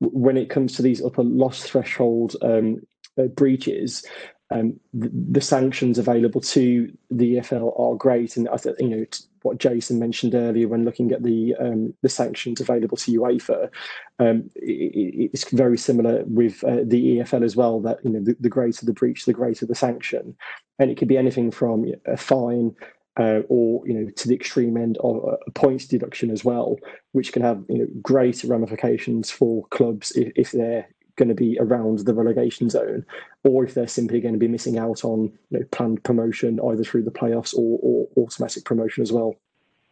When 0.01 0.37
it 0.37 0.51
comes 0.51 0.75
to 0.77 0.83
these 0.83 1.03
upper 1.03 1.23
loss 1.23 1.63
threshold 1.63 2.37
um, 2.43 2.83
uh, 3.19 3.25
breaches, 3.25 4.05
um, 4.51 4.79
the, 4.93 5.11
the, 5.13 5.41
sanctions 5.41 5.99
available 5.99 6.41
to 6.41 6.93
the 7.11 7.37
EFL 7.37 7.79
are 7.81 7.97
great, 7.97 8.37
and 8.37 8.49
you 8.79 8.89
know 8.89 9.05
what 9.47 9.59
Jason 9.59 9.99
mentioned 9.99 10.35
earlier 10.35 10.69
when 10.69 10.85
looking 10.85 11.13
at 11.13 11.23
the 11.23 11.55
um, 11.61 11.95
the 12.03 12.09
sanctions 12.09 12.61
available 12.61 12.97
to 12.97 13.21
UEFA. 13.21 13.71
Um, 14.19 14.51
it, 14.57 15.31
it's 15.33 15.49
very 15.51 15.79
similar 15.79 16.25
with 16.27 16.63
uh, 16.65 16.83
the 16.85 17.19
EFL 17.19 17.45
as 17.45 17.57
well. 17.57 17.81
That 17.81 17.99
you 18.05 18.11
know 18.11 18.21
the, 18.21 18.37
the, 18.41 18.49
greater 18.49 18.85
the 18.85 18.93
breach, 18.93 19.25
the 19.25 19.33
greater 19.33 19.65
the 19.65 19.75
sanction, 19.75 20.37
and 20.79 20.91
it 20.91 20.97
could 20.97 21.09
be 21.09 21.19
anything 21.19 21.51
from 21.51 21.87
a 22.07 22.17
fine. 22.17 22.75
Uh, 23.19 23.41
or 23.49 23.81
you 23.87 23.95
know 23.95 24.11
to 24.11 24.29
the 24.29 24.35
extreme 24.35 24.77
end 24.77 24.99
of 25.03 25.17
a 25.25 25.51
points 25.53 25.87
deduction 25.87 26.31
as 26.31 26.45
well, 26.45 26.77
which 27.13 27.33
can 27.33 27.41
have 27.41 27.65
you 27.71 27.79
know 27.79 27.87
great 28.03 28.45
ramifications 28.45 29.31
for 29.31 29.67
clubs 29.69 30.13
if, 30.13 30.31
if 30.37 30.53
they're 30.53 30.87
going 31.17 31.29
to 31.29 31.35
be 31.35 31.59
around 31.61 32.01
the 32.01 32.15
relegation 32.15 32.71
zone, 32.71 33.05
or 33.45 33.65
if 33.65 33.75
they're 33.75 33.89
simply 33.89 34.21
going 34.21 34.35
to 34.35 34.39
be 34.39 34.49
missing 34.49 34.79
out 34.79 35.05
on 35.05 35.33
you 35.51 35.59
know, 35.59 35.65
planned 35.73 36.03
promotion 36.05 36.61
either 36.71 36.85
through 36.85 37.03
the 37.03 37.11
playoffs 37.11 37.55
or, 37.55 37.79
or 37.83 38.09
automatic 38.17 38.65
promotion 38.65 39.03
as 39.03 39.13
well. 39.13 39.35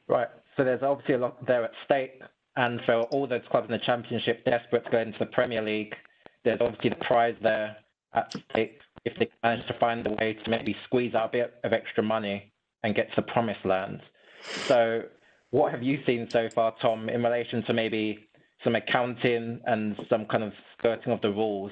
Right. 0.07 0.29
So 0.57 0.65
there's 0.65 0.83
obviously 0.83 1.15
a 1.15 1.19
lot 1.19 1.45
there 1.47 1.65
at 1.65 1.73
stake, 1.85 2.23
and 2.57 2.81
for 2.87 3.03
all 3.05 3.27
those 3.27 3.43
clubs 3.51 3.67
in 3.67 3.73
the 3.73 3.85
Championship 3.85 4.45
desperate 4.45 4.85
to 4.85 4.91
go 4.91 4.99
into 4.99 5.19
the 5.19 5.27
Premier 5.27 5.63
League, 5.63 5.95
there's 6.45 6.61
obviously 6.61 6.91
the 6.91 7.05
prize 7.05 7.35
there 7.43 7.77
at 8.15 8.33
stake 8.51 8.81
if 9.05 9.19
they 9.19 9.29
manage 9.43 9.67
to 9.67 9.75
find 9.75 10.07
a 10.07 10.11
way 10.11 10.39
to 10.45 10.51
maybe 10.51 10.77
squeeze 10.85 11.15
out 11.15 11.31
a 11.31 11.33
bit 11.33 11.55
of 11.65 11.73
extra 11.73 12.03
money 12.03 12.53
and 12.83 12.95
get 12.95 13.09
to 13.11 13.17
the 13.17 13.23
promised 13.23 13.65
land. 13.65 14.01
So, 14.67 15.03
what 15.51 15.73
have 15.73 15.83
you 15.83 16.03
seen 16.07 16.29
so 16.31 16.49
far, 16.49 16.75
Tom, 16.81 17.09
in 17.09 17.23
relation 17.23 17.63
to 17.65 17.73
maybe 17.73 18.27
some 18.65 18.75
accounting 18.75 19.61
and 19.67 19.97
some 20.09 20.27
kind 20.27 20.43
of 20.43 20.53
skirting 20.77 21.13
of 21.13 21.21
the 21.21 21.31
rules 21.31 21.71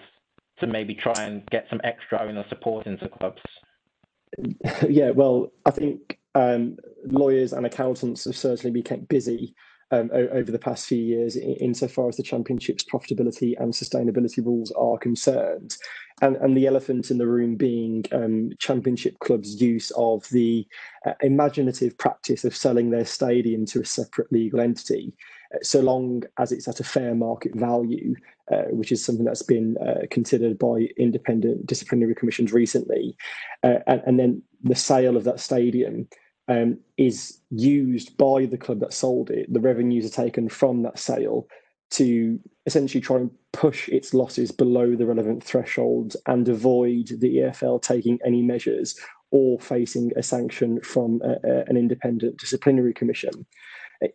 to 0.60 0.66
maybe 0.66 0.94
try 0.94 1.14
and 1.24 1.44
get 1.46 1.66
some 1.68 1.80
extra 1.82 2.22
owner 2.22 2.44
support 2.48 2.86
into 2.86 3.08
clubs? 3.08 3.40
Yeah, 4.88 5.10
well, 5.10 5.52
I 5.66 5.70
think 5.70 6.18
um, 6.34 6.76
lawyers 7.04 7.52
and 7.52 7.66
accountants 7.66 8.24
have 8.24 8.36
certainly 8.36 8.70
been 8.70 8.82
kept 8.82 9.08
busy 9.08 9.54
um, 9.92 10.10
over 10.12 10.50
the 10.50 10.58
past 10.58 10.86
few 10.86 10.98
years 10.98 11.36
insofar 11.36 12.08
as 12.08 12.16
the 12.16 12.22
championship's 12.22 12.84
profitability 12.84 13.54
and 13.58 13.74
sustainability 13.74 14.44
rules 14.44 14.72
are 14.72 14.96
concerned. 14.96 15.76
And, 16.22 16.36
and 16.36 16.56
the 16.56 16.66
elephant 16.66 17.10
in 17.10 17.18
the 17.18 17.26
room 17.26 17.56
being 17.56 18.04
um, 18.12 18.50
championship 18.58 19.18
clubs' 19.18 19.60
use 19.60 19.90
of 19.96 20.26
the 20.30 20.66
uh, 21.06 21.12
imaginative 21.20 21.98
practice 21.98 22.44
of 22.44 22.56
selling 22.56 22.90
their 22.90 23.04
stadium 23.04 23.66
to 23.66 23.80
a 23.80 23.84
separate 23.84 24.32
legal 24.32 24.60
entity 24.60 25.12
so 25.62 25.80
long 25.80 26.22
as 26.38 26.52
it's 26.52 26.68
at 26.68 26.80
a 26.80 26.84
fair 26.84 27.14
market 27.14 27.54
value, 27.54 28.14
uh, 28.50 28.64
which 28.70 28.92
is 28.92 29.04
something 29.04 29.24
that's 29.24 29.42
been 29.42 29.76
uh, 29.78 30.06
considered 30.10 30.58
by 30.58 30.88
independent 30.96 31.66
disciplinary 31.66 32.14
commissions 32.14 32.52
recently. 32.52 33.16
Uh, 33.62 33.78
and, 33.86 34.02
and, 34.06 34.18
then 34.18 34.42
the 34.62 34.74
sale 34.74 35.16
of 35.16 35.24
that 35.24 35.40
stadium 35.40 36.08
um, 36.48 36.78
is 36.96 37.38
used 37.50 38.16
by 38.16 38.46
the 38.46 38.58
club 38.58 38.80
that 38.80 38.92
sold 38.92 39.30
it. 39.30 39.52
The 39.52 39.60
revenues 39.60 40.06
are 40.06 40.24
taken 40.24 40.48
from 40.48 40.82
that 40.82 40.98
sale 40.98 41.46
to 41.90 42.40
essentially 42.66 43.00
try 43.00 43.18
and 43.18 43.30
push 43.52 43.88
its 43.88 44.14
losses 44.14 44.50
below 44.50 44.96
the 44.96 45.06
relevant 45.06 45.44
thresholds 45.44 46.16
and 46.26 46.48
avoid 46.48 47.08
the 47.20 47.36
EFL 47.36 47.82
taking 47.82 48.18
any 48.24 48.42
measures 48.42 48.98
or 49.30 49.58
facing 49.60 50.10
a 50.16 50.22
sanction 50.22 50.80
from 50.82 51.20
a, 51.22 51.48
a, 51.48 51.64
an 51.66 51.76
independent 51.76 52.38
disciplinary 52.38 52.94
commission 52.94 53.46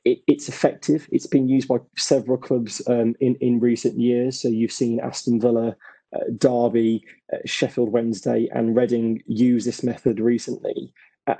it, 0.06 0.20
it's 0.28 0.50
effective. 0.50 1.08
It's 1.12 1.28
been 1.28 1.48
used 1.48 1.68
by 1.68 1.78
several 1.98 2.38
clubs 2.38 2.82
um, 2.88 3.16
in 3.20 3.36
in 3.42 3.60
recent 3.60 4.00
years. 4.00 4.42
So 4.42 4.48
you've 4.48 4.72
seen 4.72 5.00
Aston 5.00 5.40
Villa, 5.40 5.76
uh, 6.16 6.20
Derby, 6.38 7.04
uh, 7.34 7.38
Sheffield 7.46 7.92
Wednesday, 7.92 8.50
and 8.54 8.76
Reading 8.76 9.22
use 9.28 9.66
this 9.66 9.84
method 9.84 10.20
recently. 10.20 10.94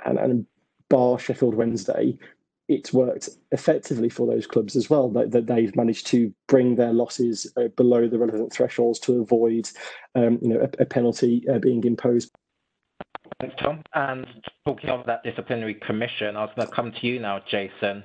And, 0.04 0.18
and 0.18 0.46
bar 0.90 1.18
Sheffield 1.18 1.54
Wednesday, 1.54 2.18
it's 2.68 2.92
worked 2.92 3.30
effectively 3.52 4.10
for 4.10 4.26
those 4.26 4.46
clubs 4.46 4.76
as 4.76 4.90
well. 4.90 5.08
That, 5.08 5.30
that 5.30 5.46
they've 5.46 5.74
managed 5.74 6.06
to 6.08 6.32
bring 6.46 6.76
their 6.76 6.92
losses 6.92 7.50
uh, 7.56 7.68
below 7.76 8.08
the 8.08 8.18
relevant 8.18 8.52
thresholds 8.52 8.98
to 9.00 9.22
avoid, 9.22 9.70
um, 10.14 10.38
you 10.42 10.48
know, 10.48 10.60
a, 10.60 10.82
a 10.82 10.86
penalty 10.86 11.44
uh, 11.48 11.58
being 11.58 11.82
imposed. 11.84 12.30
Thanks, 13.40 13.56
Tom. 13.62 13.82
And 13.94 14.26
talking 14.66 14.90
of 14.90 15.06
that 15.06 15.22
disciplinary 15.22 15.74
commission, 15.74 16.36
I 16.36 16.44
was 16.44 16.50
going 16.56 16.68
to 16.68 16.74
come 16.74 16.92
to 16.92 17.06
you 17.06 17.20
now, 17.20 17.40
Jason. 17.50 18.04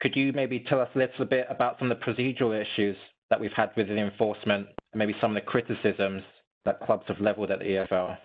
Could 0.00 0.16
you 0.16 0.32
maybe 0.32 0.60
tell 0.60 0.80
us 0.80 0.88
a 0.94 0.98
little 0.98 1.24
bit 1.24 1.46
about 1.50 1.78
some 1.78 1.90
of 1.90 1.98
the 1.98 2.04
procedural 2.04 2.58
issues 2.58 2.96
that 3.28 3.40
we've 3.40 3.52
had 3.52 3.70
with 3.76 3.88
the 3.88 3.96
enforcement, 3.96 4.66
and 4.92 4.98
maybe 4.98 5.14
some 5.20 5.36
of 5.36 5.42
the 5.42 5.48
criticisms 5.48 6.22
that 6.64 6.80
clubs 6.80 7.04
have 7.08 7.20
levelled 7.20 7.50
at 7.50 7.58
the 7.60 7.64
EFL? 7.64 8.16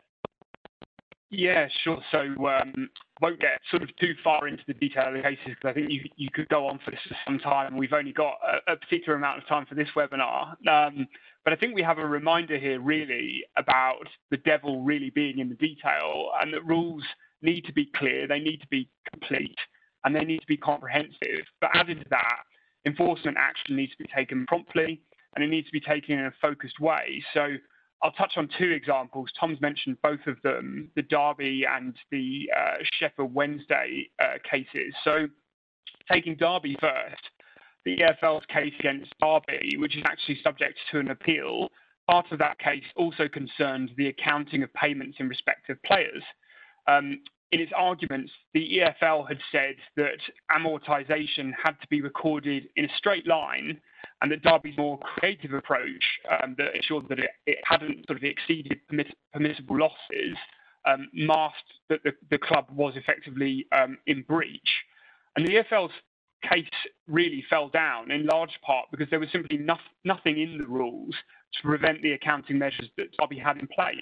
Yeah, 1.32 1.68
sure. 1.84 2.00
So 2.12 2.20
um, 2.48 2.90
won't 3.22 3.40
get 3.40 3.60
sort 3.70 3.84
of 3.84 3.90
too 3.98 4.14
far 4.24 4.48
into 4.48 4.64
the 4.68 4.74
detail 4.74 5.08
of 5.08 5.16
the 5.16 5.22
cases 5.22 5.40
because 5.48 5.70
I 5.70 5.74
think 5.74 5.92
you 5.92 6.02
you 6.16 6.30
could 6.34 6.48
go 6.50 6.68
on 6.68 6.80
for 6.86 6.92
this 6.92 7.00
for 7.08 7.16
some 7.26 7.40
time. 7.40 7.78
We've 7.78 7.94
only 7.94 8.14
got 8.14 8.36
a, 8.48 8.74
a 8.74 8.78
particular 8.78 9.18
amount 9.18 9.40
of 9.40 9.48
time 9.48 9.66
for 9.66 9.76
this 9.76 9.90
webinar. 9.96 10.56
Um, 10.68 11.08
but 11.44 11.52
I 11.52 11.56
think 11.56 11.76
we 11.76 11.82
have 11.82 11.98
a 11.98 12.06
reminder 12.06 12.58
here 12.58 12.80
really 12.80 13.44
about 13.58 14.08
the 14.32 14.38
devil 14.38 14.84
really 14.84 15.10
being 15.10 15.40
in 15.40 15.50
the 15.50 15.56
detail 15.56 16.32
and 16.42 16.54
that 16.54 16.66
rules 16.66 17.04
need 17.42 17.66
to 17.66 17.74
be 17.74 17.90
clear, 17.96 18.28
they 18.28 18.40
need 18.40 18.62
to 18.62 18.68
be 18.68 18.90
complete, 19.12 19.58
and 20.06 20.16
they 20.16 20.24
need 20.24 20.40
to 20.40 20.48
be 20.48 20.58
comprehensive. 20.58 21.46
But 21.60 21.72
added 21.74 22.00
to 22.00 22.10
that, 22.12 22.44
enforcement 22.86 23.38
action 23.40 23.76
needs 23.76 23.92
to 23.94 24.04
be 24.04 24.10
taken 24.16 24.46
promptly 24.46 25.02
and 25.36 25.44
it 25.44 25.48
needs 25.48 25.68
to 25.68 25.74
be 25.74 25.82
taken 25.82 26.20
in 26.20 26.26
a 26.26 26.34
focused 26.42 26.80
way. 26.80 27.24
So 27.34 27.56
I'll 28.04 28.12
touch 28.12 28.34
on 28.38 28.48
two 28.58 28.72
examples. 28.72 29.30
Tom's 29.40 29.60
mentioned 29.60 29.98
both 30.04 30.26
of 30.28 30.38
them, 30.44 30.90
the 30.96 31.02
Derby 31.02 31.66
and 31.70 31.96
the 32.12 32.50
uh, 32.56 32.76
Sheffield 33.00 33.34
Wednesday 33.34 34.10
uh, 34.22 34.38
cases. 34.50 34.94
So 35.04 35.28
taking 36.12 36.36
Derby 36.36 36.78
first, 36.80 37.22
the 37.84 37.98
EFL's 37.98 38.46
case 38.46 38.74
against 38.80 39.14
Derby, 39.20 39.78
which 39.78 39.98
is 39.98 40.04
actually 40.06 40.40
subject 40.44 40.78
to 40.92 41.00
an 41.00 41.10
appeal, 41.10 41.70
part 42.08 42.26
of 42.32 42.40
that 42.40 42.60
case 42.60 42.84
also 42.96 43.28
concerned 43.28 43.92
the 43.98 44.08
accounting 44.08 44.64
of 44.64 44.74
payments 44.74 45.18
in 45.20 45.28
respect 45.28 45.70
of 45.70 45.82
players. 45.84 46.24
Um, 46.88 47.22
in 47.52 47.60
its 47.60 47.72
arguments, 47.76 48.32
the 48.54 48.80
EFL 48.80 49.28
had 49.28 49.40
said 49.52 49.76
that 49.96 50.20
amortization 50.52 51.52
had 51.64 51.80
to 51.82 51.88
be 51.90 52.02
recorded 52.02 52.68
in 52.76 52.86
a 52.86 52.98
straight 52.98 53.28
line 53.28 53.80
and 54.22 54.32
that 54.32 54.42
Derby's 54.42 54.78
more 54.78 55.00
creative 55.00 55.54
approach 55.54 56.04
um, 56.42 56.56
that 56.58 56.76
ensured 56.76 57.08
that 57.10 57.20
it, 57.20 57.30
it, 57.46 57.58
hadn't 57.64 58.06
sort 58.08 58.18
of 58.18 58.24
exceeded 58.24 58.80
permiss- 58.92 59.14
permissible 59.34 59.78
losses 59.78 60.38
um, 60.86 61.08
masked 61.14 61.74
that 61.90 62.04
the, 62.04 62.12
the, 62.30 62.38
club 62.38 62.66
was 62.72 62.94
effectively 62.96 63.66
um, 63.72 63.98
in 64.08 64.24
breach. 64.24 64.70
And 65.36 65.46
the 65.46 65.64
EFL's 65.64 65.92
case 66.52 66.66
really 67.08 67.44
fell 67.50 67.70
down 67.70 68.12
in 68.12 68.26
large 68.26 68.60
part 68.66 68.88
because 68.92 69.10
there 69.10 69.20
was 69.20 69.30
simply 69.32 69.58
no- 69.58 69.78
nothing 70.04 70.40
in 70.40 70.58
the 70.58 70.68
rules 70.68 71.16
to 71.54 71.62
prevent 71.68 72.02
the 72.02 72.14
accounting 72.14 72.58
measures 72.58 72.90
that 72.98 73.08
Derby 73.20 73.40
had 73.40 73.58
in 73.58 73.68
place. 73.68 74.02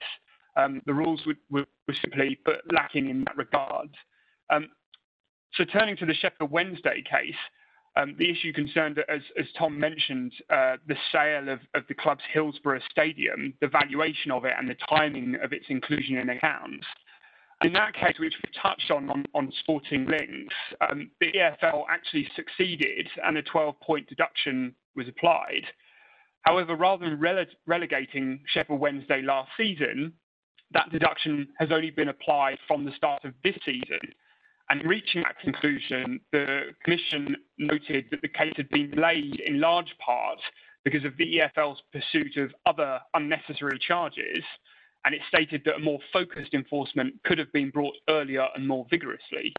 Um, 0.55 0.81
the 0.85 0.93
rules 0.93 1.21
were, 1.49 1.65
simply 2.01 2.39
lacking 2.71 3.09
in 3.09 3.23
that 3.25 3.37
regard. 3.37 3.89
Um, 4.49 4.69
so 5.53 5.63
turning 5.65 5.97
to 5.97 6.05
the 6.05 6.13
Sheffield 6.13 6.51
Wednesday 6.51 7.03
case, 7.03 7.35
um, 7.95 8.15
the 8.17 8.29
issue 8.29 8.51
concerned, 8.53 8.99
as, 9.07 9.21
Tom 9.57 9.79
mentioned, 9.79 10.33
uh, 10.49 10.77
the 10.87 10.95
sale 11.11 11.49
of, 11.49 11.59
the 11.87 11.93
club's 11.93 12.23
Hillsborough 12.31 12.81
Stadium, 12.89 13.53
the 13.61 13.67
valuation 13.67 14.31
of 14.31 14.45
it, 14.45 14.53
and 14.57 14.67
the 14.67 14.75
timing 14.89 15.35
of 15.43 15.53
its 15.53 15.65
inclusion 15.69 16.17
in 16.17 16.29
accounts. 16.29 16.85
In 17.63 17.71
that 17.73 17.93
case, 17.93 18.15
which 18.19 18.33
we 18.43 18.51
touched 18.61 18.91
on 18.91 19.51
Sporting 19.59 20.05
Links, 20.05 20.55
the 21.19 21.31
EFL 21.31 21.83
actually 21.89 22.27
succeeded 22.35 23.07
and 23.23 23.37
a 23.37 23.43
12 23.43 23.79
point 23.79 24.09
deduction 24.09 24.75
was 24.95 25.07
applied. 25.07 25.63
However, 26.41 26.75
rather 26.75 27.09
than 27.09 27.19
rele- 27.19 27.47
relegating 27.65 28.41
Sheffield 28.47 28.79
Wednesday 28.79 29.21
last 29.21 29.49
season, 29.55 30.13
that 30.73 30.91
deduction 30.91 31.47
has 31.57 31.71
only 31.71 31.91
been 31.91 32.09
applied 32.09 32.57
from 32.67 32.85
the 32.85 32.91
start 32.95 33.23
of 33.25 33.33
this 33.43 33.55
season. 33.65 33.99
And 34.69 34.83
reaching 34.85 35.23
that 35.23 35.39
conclusion, 35.39 36.19
the 36.31 36.73
Commission 36.83 37.35
noted 37.57 38.05
that 38.11 38.21
the 38.21 38.27
case 38.27 38.53
had 38.55 38.69
been 38.69 38.91
laid 38.91 39.39
in 39.41 39.59
large 39.59 39.93
part 40.03 40.39
because 40.83 41.05
of 41.05 41.15
the 41.17 41.39
EFL's 41.39 41.81
pursuit 41.91 42.37
of 42.37 42.51
other 42.65 42.99
unnecessary 43.13 43.79
charges, 43.79 44.43
and 45.05 45.13
it 45.13 45.21
stated 45.27 45.61
that 45.65 45.75
a 45.75 45.79
more 45.79 45.99
focused 46.11 46.53
enforcement 46.53 47.13
could 47.23 47.37
have 47.37 47.51
been 47.51 47.69
brought 47.69 47.95
earlier 48.09 48.47
and 48.55 48.67
more 48.67 48.85
vigorously. 48.89 49.53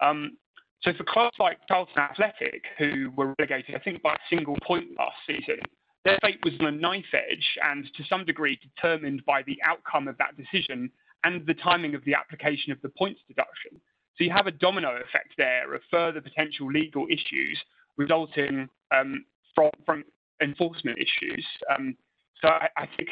Um, 0.00 0.36
so 0.82 0.92
for 0.94 1.04
clubs 1.04 1.36
like 1.38 1.58
Charlton 1.68 1.98
Athletic, 1.98 2.64
who 2.78 3.10
were 3.16 3.34
relegated, 3.38 3.74
I 3.74 3.78
think, 3.78 4.02
by 4.02 4.14
a 4.14 4.34
single 4.34 4.56
point 4.66 4.86
last 4.98 5.16
season, 5.26 5.60
their 6.04 6.18
fate 6.22 6.40
was 6.44 6.54
on 6.60 6.66
a 6.66 6.70
knife 6.72 7.12
edge 7.12 7.58
and 7.64 7.84
to 7.96 8.04
some 8.04 8.24
degree 8.24 8.58
determined 8.62 9.24
by 9.26 9.42
the 9.42 9.58
outcome 9.64 10.08
of 10.08 10.16
that 10.18 10.36
decision 10.36 10.90
and 11.24 11.46
the 11.46 11.54
timing 11.54 11.94
of 11.94 12.04
the 12.04 12.14
application 12.14 12.72
of 12.72 12.80
the 12.82 12.88
points 12.88 13.20
deduction. 13.28 13.72
So 14.16 14.24
you 14.24 14.30
have 14.30 14.46
a 14.46 14.52
domino 14.52 14.96
effect 14.96 15.34
there 15.36 15.74
of 15.74 15.82
further 15.90 16.20
potential 16.20 16.70
legal 16.70 17.06
issues 17.10 17.62
resulting 17.96 18.68
um, 18.90 19.24
from, 19.54 19.70
from 19.84 20.04
enforcement 20.42 20.98
issues. 20.98 21.46
Um, 21.74 21.96
so 22.40 22.48
I, 22.48 22.68
I, 22.76 22.88
think 22.96 23.10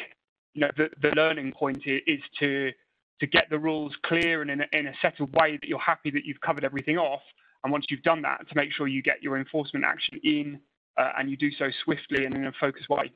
you 0.53 0.61
know 0.61 0.71
the, 0.77 0.89
the 1.01 1.09
learning 1.15 1.51
point 1.51 1.83
is 1.85 2.21
to 2.39 2.71
to 3.19 3.27
get 3.27 3.49
the 3.49 3.59
rules 3.59 3.93
clear 4.05 4.41
and 4.41 4.49
in 4.49 4.61
a, 4.61 4.65
in 4.71 4.87
a 4.87 4.93
settled 5.01 5.33
way 5.33 5.57
that 5.61 5.67
you're 5.67 5.77
happy 5.77 6.09
that 6.09 6.25
you've 6.25 6.41
covered 6.41 6.63
everything 6.63 6.97
off. 6.97 7.21
And 7.63 7.71
once 7.71 7.85
you've 7.89 8.03
done 8.03 8.21
that, 8.21 8.47
to 8.47 8.55
make 8.55 8.71
sure 8.71 8.87
you 8.87 9.03
get 9.03 9.21
your 9.21 9.37
enforcement 9.37 9.85
action 9.85 10.19
in 10.23 10.59
uh, 10.99 11.11
and 11.17 11.29
you 11.29 11.37
do 11.37 11.49
so 11.57 11.69
swiftly 11.83 12.25
and 12.25 12.35
in 12.35 12.45
a 12.45 12.51
focused 12.59 12.89
way. 12.89 13.11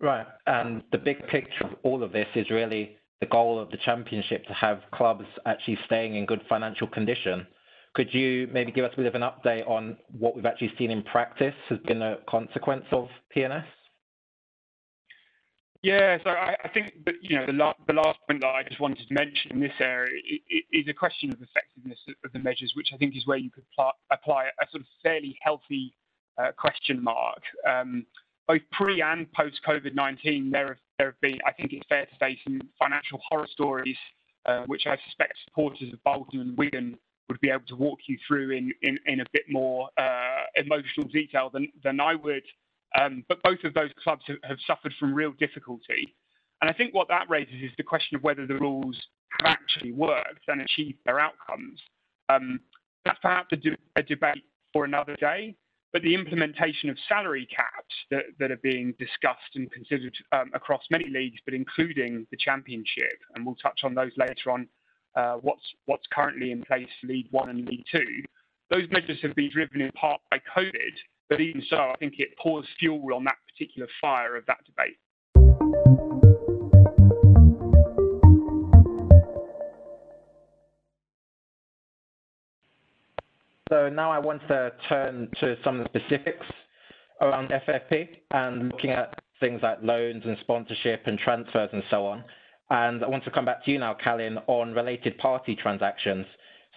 Right. 0.00 0.26
And 0.46 0.82
the 0.90 0.98
big 0.98 1.26
picture 1.28 1.64
of 1.64 1.74
all 1.82 2.02
of 2.02 2.12
this 2.12 2.26
is 2.34 2.50
really 2.50 2.96
the 3.20 3.26
goal 3.26 3.60
of 3.60 3.70
the 3.70 3.76
championship 3.84 4.44
to 4.46 4.54
have 4.54 4.80
clubs 4.92 5.26
actually 5.46 5.78
staying 5.86 6.16
in 6.16 6.26
good 6.26 6.42
financial 6.48 6.88
condition. 6.88 7.46
Could 7.94 8.12
you 8.12 8.48
maybe 8.52 8.72
give 8.72 8.84
us 8.84 8.92
a 8.94 8.96
bit 8.96 9.06
of 9.06 9.14
an 9.14 9.22
update 9.22 9.68
on 9.68 9.98
what 10.18 10.34
we've 10.34 10.46
actually 10.46 10.72
seen 10.78 10.90
in 10.90 11.02
practice 11.02 11.54
has 11.68 11.78
been 11.80 12.02
a 12.02 12.16
consequence 12.28 12.86
of 12.90 13.08
P&S? 13.30 13.64
Yeah, 15.82 16.16
so 16.24 16.30
I, 16.30 16.56
I 16.64 16.68
think 16.68 17.04
that 17.06 17.16
you 17.22 17.36
know 17.36 17.44
the, 17.44 17.52
la- 17.52 17.74
the 17.88 17.92
last 17.92 18.18
point 18.28 18.40
that 18.42 18.48
I 18.48 18.62
just 18.62 18.80
wanted 18.80 19.06
to 19.06 19.14
mention 19.14 19.50
in 19.50 19.60
this 19.60 19.72
area 19.80 20.12
is 20.72 20.86
a 20.88 20.94
question 20.94 21.30
of 21.32 21.42
effectiveness 21.42 21.98
of 22.24 22.32
the 22.32 22.38
measures, 22.38 22.72
which 22.76 22.90
I 22.94 22.96
think 22.96 23.16
is 23.16 23.26
where 23.26 23.36
you 23.36 23.50
could 23.50 23.64
pl- 23.76 23.92
apply 24.12 24.44
a 24.44 24.66
sort 24.70 24.82
of 24.82 24.86
fairly 25.02 25.36
healthy 25.42 25.92
question 26.56 27.02
mark. 27.02 27.42
Um, 27.68 28.06
both 28.48 28.62
pre 28.72 29.02
and 29.02 29.30
post 29.32 29.60
COVID 29.66 29.94
19, 29.94 30.50
there 30.50 30.78
have, 30.98 31.20
been, 31.20 31.38
I 31.46 31.52
think 31.52 31.72
it's 31.72 31.86
fair 31.88 32.06
to 32.06 32.12
say, 32.20 32.38
some 32.44 32.60
financial 32.78 33.20
horror 33.28 33.46
stories, 33.50 33.96
uh, 34.46 34.64
which 34.66 34.86
I 34.86 34.96
suspect 35.06 35.34
supporters 35.44 35.92
of 35.92 36.02
Bolton 36.04 36.40
and 36.40 36.56
Wigan 36.56 36.98
would 37.28 37.40
be 37.40 37.50
able 37.50 37.66
to 37.66 37.76
walk 37.76 38.00
you 38.06 38.18
through 38.26 38.50
in, 38.50 38.98
a 39.20 39.24
bit 39.32 39.44
more 39.48 39.88
uh, 39.96 40.42
emotional 40.56 41.08
detail 41.08 41.50
than, 41.52 42.00
I 42.00 42.14
would. 42.14 42.42
Um, 43.00 43.24
but 43.28 43.42
both 43.42 43.64
of 43.64 43.72
those 43.72 43.90
clubs 44.02 44.22
have, 44.28 44.58
suffered 44.66 44.92
from 45.00 45.14
real 45.14 45.32
difficulty. 45.32 46.14
And 46.60 46.70
I 46.70 46.74
think 46.74 46.94
what 46.94 47.08
that 47.08 47.30
raises 47.30 47.54
is 47.62 47.70
the 47.76 47.82
question 47.82 48.16
of 48.16 48.22
whether 48.22 48.46
the 48.46 48.56
rules 48.56 49.00
have 49.40 49.50
actually 49.50 49.92
worked 49.92 50.42
and 50.48 50.60
achieved 50.60 50.98
their 51.06 51.18
outcomes. 51.18 51.80
Um, 52.28 52.60
that's 53.04 53.18
perhaps 53.20 53.48
a, 53.96 54.02
debate 54.02 54.44
for 54.72 54.84
another 54.84 55.16
day, 55.16 55.56
but 55.92 56.02
the 56.02 56.14
implementation 56.14 56.88
of 56.88 56.96
salary 57.08 57.46
caps 57.54 57.94
that, 58.10 58.24
that 58.38 58.50
are 58.50 58.58
being 58.58 58.94
discussed 58.98 59.54
and 59.54 59.70
considered 59.70 60.16
um, 60.32 60.50
across 60.54 60.82
many 60.90 61.08
leagues, 61.08 61.38
but 61.44 61.54
including 61.54 62.26
the 62.30 62.36
Championship, 62.36 63.18
and 63.34 63.44
we'll 63.44 63.56
touch 63.56 63.80
on 63.84 63.94
those 63.94 64.12
later 64.16 64.50
on, 64.50 64.66
uh, 65.14 65.34
what's, 65.34 65.62
what's 65.84 66.06
currently 66.12 66.50
in 66.50 66.62
place 66.62 66.88
for 67.00 67.08
League 67.08 67.28
One 67.30 67.50
and 67.50 67.66
League 67.66 67.84
Two, 67.90 68.24
those 68.70 68.88
measures 68.90 69.18
have 69.20 69.34
been 69.34 69.50
driven 69.52 69.82
in 69.82 69.92
part 69.92 70.20
by 70.30 70.38
COVID, 70.56 70.94
but 71.28 71.40
even 71.40 71.62
so, 71.68 71.76
I 71.76 71.94
think 71.98 72.14
it 72.18 72.30
pours 72.38 72.66
fuel 72.78 73.14
on 73.14 73.24
that 73.24 73.36
particular 73.46 73.88
fire 74.00 74.34
of 74.36 74.46
that 74.46 74.64
debate. 74.64 74.96
So 83.70 83.88
now 83.88 84.10
I 84.10 84.18
want 84.18 84.46
to 84.48 84.72
turn 84.88 85.28
to 85.40 85.56
some 85.64 85.80
of 85.80 85.88
the 85.92 86.00
specifics 86.00 86.46
around 87.20 87.50
FFP 87.50 88.08
and 88.32 88.70
looking 88.70 88.90
at 88.90 89.22
things 89.40 89.60
like 89.62 89.78
loans 89.82 90.22
and 90.24 90.36
sponsorship 90.40 91.02
and 91.06 91.18
transfers 91.18 91.70
and 91.72 91.82
so 91.90 92.06
on. 92.06 92.24
And 92.70 93.04
I 93.04 93.08
want 93.08 93.24
to 93.24 93.30
come 93.30 93.44
back 93.44 93.64
to 93.64 93.70
you 93.70 93.78
now, 93.78 93.96
Kalin, 94.04 94.42
on 94.46 94.72
related 94.72 95.18
party 95.18 95.54
transactions. 95.54 96.26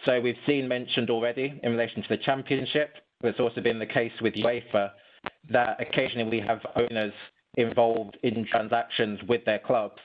So 0.05 0.19
we've 0.19 0.35
seen 0.45 0.67
mentioned 0.67 1.09
already 1.09 1.59
in 1.63 1.71
relation 1.71 2.03
to 2.03 2.09
the 2.09 2.17
championship, 2.17 2.95
but 3.21 3.29
it's 3.29 3.39
also 3.39 3.61
been 3.61 3.79
the 3.79 3.85
case 3.85 4.11
with 4.21 4.33
UEFA 4.35 4.91
that 5.49 5.79
occasionally 5.79 6.29
we 6.29 6.45
have 6.45 6.59
owners 6.75 7.13
involved 7.55 8.17
in 8.23 8.45
transactions 8.45 9.19
with 9.27 9.43
their 9.45 9.59
clubs, 9.59 9.99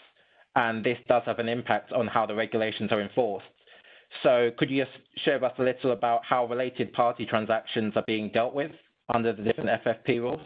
and 0.57 0.85
this 0.85 0.99
does 1.09 1.23
have 1.27 1.38
an 1.38 1.49
impact 1.49 1.93
on 1.93 2.07
how 2.07 2.27
the 2.27 2.35
regulations 2.35 2.93
are 2.93 3.01
enforced. 3.01 3.47
So 4.23 4.51
could 4.59 4.70
you 4.70 4.85
just 4.85 4.96
share 5.25 5.35
with 5.35 5.44
us 5.44 5.59
a 5.59 5.62
little 5.62 5.92
about 5.92 6.25
how 6.25 6.46
related 6.46 6.92
party 6.92 7.27
transactions 7.27 7.92
are 7.96 8.05
being 8.07 8.31
dealt 8.31 8.55
with 8.55 8.73
under 9.12 9.33
the 9.33 9.42
different 9.42 9.70
FFP 9.85 10.20
rules? 10.20 10.40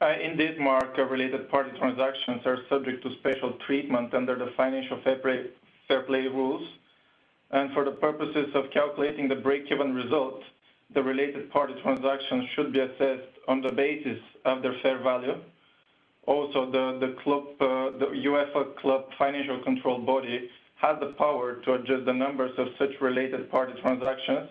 Uh, 0.00 0.14
indeed, 0.22 0.58
Mark, 0.58 0.94
uh, 0.98 1.02
related 1.02 1.50
party 1.50 1.70
transactions 1.78 2.40
are 2.46 2.58
subject 2.70 3.02
to 3.02 3.14
special 3.18 3.58
treatment 3.66 4.14
under 4.14 4.34
the 4.36 4.50
financial 4.56 4.98
fair 5.04 5.16
play, 5.16 5.46
fair 5.88 6.02
play 6.02 6.22
rules 6.22 6.66
and 7.50 7.72
for 7.72 7.84
the 7.84 7.90
purposes 7.90 8.48
of 8.54 8.70
calculating 8.72 9.28
the 9.28 9.34
break-even 9.34 9.94
result, 9.94 10.42
the 10.94 11.02
related 11.02 11.50
party 11.50 11.74
transactions 11.82 12.44
should 12.54 12.72
be 12.72 12.80
assessed 12.80 13.32
on 13.48 13.60
the 13.60 13.72
basis 13.72 14.18
of 14.44 14.62
their 14.62 14.74
fair 14.82 15.02
value. 15.02 15.34
Also, 16.26 16.70
the, 16.70 16.98
the 17.04 17.16
club, 17.22 17.44
uh, 17.60 17.98
the 17.98 18.06
UEFA 18.24 18.76
club 18.76 19.06
financial 19.18 19.62
control 19.64 19.98
body 19.98 20.48
has 20.80 20.98
the 21.00 21.12
power 21.18 21.56
to 21.64 21.74
adjust 21.74 22.06
the 22.06 22.12
numbers 22.12 22.52
of 22.58 22.68
such 22.78 22.90
related 23.00 23.50
party 23.50 23.74
transactions 23.82 24.48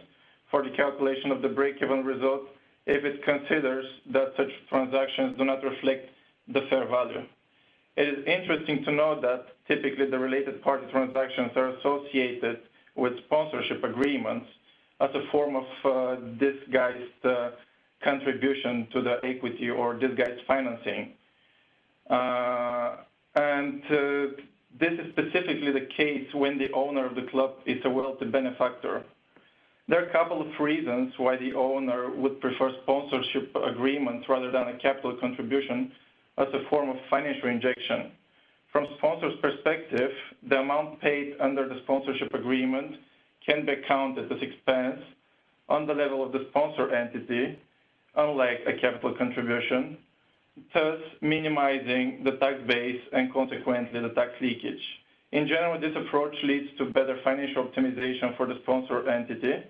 for 0.51 0.63
the 0.63 0.69
calculation 0.71 1.31
of 1.31 1.41
the 1.41 1.49
break-even 1.49 2.03
result 2.05 2.41
if 2.85 3.03
it 3.03 3.23
considers 3.23 3.85
that 4.11 4.33
such 4.37 4.49
transactions 4.69 5.37
do 5.37 5.45
not 5.45 5.63
reflect 5.63 6.09
the 6.47 6.61
fair 6.69 6.87
value. 6.87 7.23
It 7.95 8.07
is 8.07 8.25
interesting 8.25 8.83
to 8.85 8.91
note 8.91 9.21
that 9.23 9.47
typically 9.67 10.09
the 10.09 10.17
related 10.17 10.61
party 10.61 10.85
transactions 10.91 11.51
are 11.55 11.69
associated 11.69 12.61
with 12.95 13.17
sponsorship 13.25 13.83
agreements 13.83 14.47
as 15.01 15.09
a 15.13 15.23
form 15.31 15.55
of 15.55 15.65
uh, 15.83 16.15
disguised 16.37 17.25
uh, 17.25 17.51
contribution 18.03 18.87
to 18.93 19.01
the 19.01 19.19
equity 19.23 19.69
or 19.69 19.93
disguised 19.95 20.41
financing. 20.47 21.13
Uh, 22.09 22.97
and 23.35 23.83
this 24.77 24.93
is 24.93 25.11
specifically 25.11 25.71
the 25.71 25.87
case 25.97 26.27
when 26.33 26.57
the 26.57 26.71
owner 26.73 27.05
of 27.05 27.15
the 27.15 27.23
club 27.23 27.55
is 27.65 27.83
a 27.85 27.89
wealthy 27.89 28.25
benefactor. 28.25 29.03
There 29.87 30.03
are 30.03 30.07
a 30.07 30.11
couple 30.11 30.41
of 30.41 30.47
reasons 30.59 31.13
why 31.17 31.37
the 31.37 31.53
owner 31.53 32.11
would 32.11 32.39
prefer 32.39 32.71
sponsorship 32.83 33.55
agreements 33.55 34.29
rather 34.29 34.51
than 34.51 34.67
a 34.67 34.77
capital 34.77 35.17
contribution 35.19 35.91
as 36.37 36.47
a 36.53 36.69
form 36.69 36.89
of 36.89 36.97
financial 37.09 37.49
injection. 37.49 38.11
From 38.71 38.85
sponsor's 38.97 39.33
perspective, 39.41 40.11
the 40.47 40.59
amount 40.59 41.01
paid 41.01 41.35
under 41.39 41.67
the 41.67 41.79
sponsorship 41.83 42.33
agreement 42.35 42.97
can 43.43 43.65
be 43.65 43.73
counted 43.87 44.31
as 44.31 44.41
expense 44.41 45.01
on 45.67 45.87
the 45.87 45.93
level 45.93 46.23
of 46.23 46.31
the 46.31 46.45
sponsor 46.49 46.93
entity, 46.93 47.57
unlike 48.15 48.59
a 48.67 48.79
capital 48.79 49.15
contribution, 49.17 49.97
thus 50.73 50.99
minimizing 51.21 52.23
the 52.23 52.31
tax 52.37 52.59
base 52.67 53.01
and 53.13 53.31
consequently 53.31 53.99
the 53.99 54.09
tax 54.09 54.31
leakage. 54.41 54.81
In 55.31 55.47
general, 55.47 55.79
this 55.79 55.95
approach 55.95 56.35
leads 56.43 56.75
to 56.77 56.85
better 56.85 57.19
financial 57.23 57.65
optimization 57.65 58.35
for 58.35 58.47
the 58.47 58.57
sponsor 58.63 59.07
entity. 59.07 59.63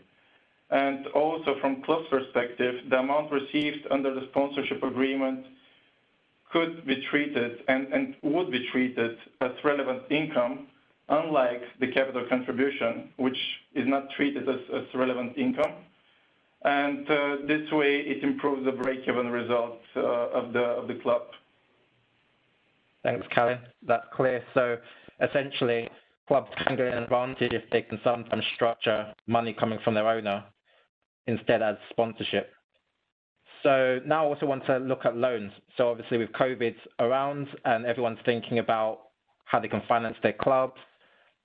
And 0.71 1.07
also 1.07 1.55
from 1.59 1.81
club's 1.81 2.07
perspective, 2.09 2.75
the 2.89 2.99
amount 2.99 3.31
received 3.31 3.87
under 3.91 4.13
the 4.13 4.27
sponsorship 4.29 4.83
agreement 4.83 5.45
could 6.51 6.85
be 6.85 7.03
treated 7.09 7.63
and, 7.67 7.87
and 7.93 8.15
would 8.21 8.51
be 8.51 8.67
treated 8.71 9.17
as 9.41 9.51
relevant 9.63 10.03
income, 10.09 10.67
unlike 11.09 11.61
the 11.79 11.87
capital 11.91 12.25
contribution, 12.29 13.09
which 13.17 13.37
is 13.73 13.87
not 13.87 14.09
treated 14.15 14.47
as, 14.47 14.59
as 14.73 14.83
relevant 14.93 15.37
income. 15.37 15.73
And 16.63 17.09
uh, 17.09 17.35
this 17.47 17.71
way, 17.71 18.03
it 18.05 18.23
improves 18.23 18.65
the 18.65 18.71
break-even 18.71 19.31
results 19.31 19.83
uh, 19.95 20.01
of 20.01 20.51
the 20.51 20.59
of 20.59 20.87
the 20.87 20.95
club. 20.95 21.21
Thanks, 23.03 23.25
Kalin. 23.33 23.59
That's 23.87 24.05
clear. 24.13 24.43
So 24.53 24.77
essentially, 25.21 25.89
clubs 26.27 26.49
can 26.65 26.75
get 26.75 26.87
an 26.87 27.03
advantage 27.03 27.53
if 27.53 27.63
they 27.71 27.83
can 27.83 27.99
sometimes 28.03 28.43
structure 28.55 29.13
money 29.25 29.53
coming 29.53 29.79
from 29.83 29.93
their 29.93 30.07
owner 30.07 30.43
instead 31.27 31.61
as 31.61 31.77
sponsorship. 31.91 32.51
So 33.63 33.99
now 34.05 34.25
I 34.25 34.27
also 34.27 34.45
want 34.45 34.65
to 34.65 34.77
look 34.79 35.05
at 35.05 35.15
loans. 35.15 35.51
So 35.77 35.89
obviously 35.89 36.17
with 36.17 36.31
COVID 36.31 36.75
around 36.99 37.47
and 37.65 37.85
everyone's 37.85 38.19
thinking 38.25 38.59
about 38.59 38.99
how 39.45 39.59
they 39.59 39.67
can 39.67 39.81
finance 39.87 40.15
their 40.21 40.33
clubs, 40.33 40.79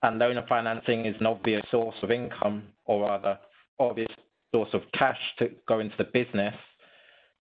and 0.03 0.19
loan 0.19 0.39
financing 0.49 1.07
is 1.07 1.17
an 1.21 1.27
obvious 1.27 1.63
source 1.71 1.97
of 2.03 2.11
income, 2.11 2.65
or 2.85 3.05
rather, 3.05 3.39
obvious 3.79 4.11
source 4.55 4.71
of 4.73 4.83
cash 4.97 5.19
to 5.41 5.51
go 5.67 5.81
into 5.81 5.97
the 5.99 6.05
business. 6.05 6.55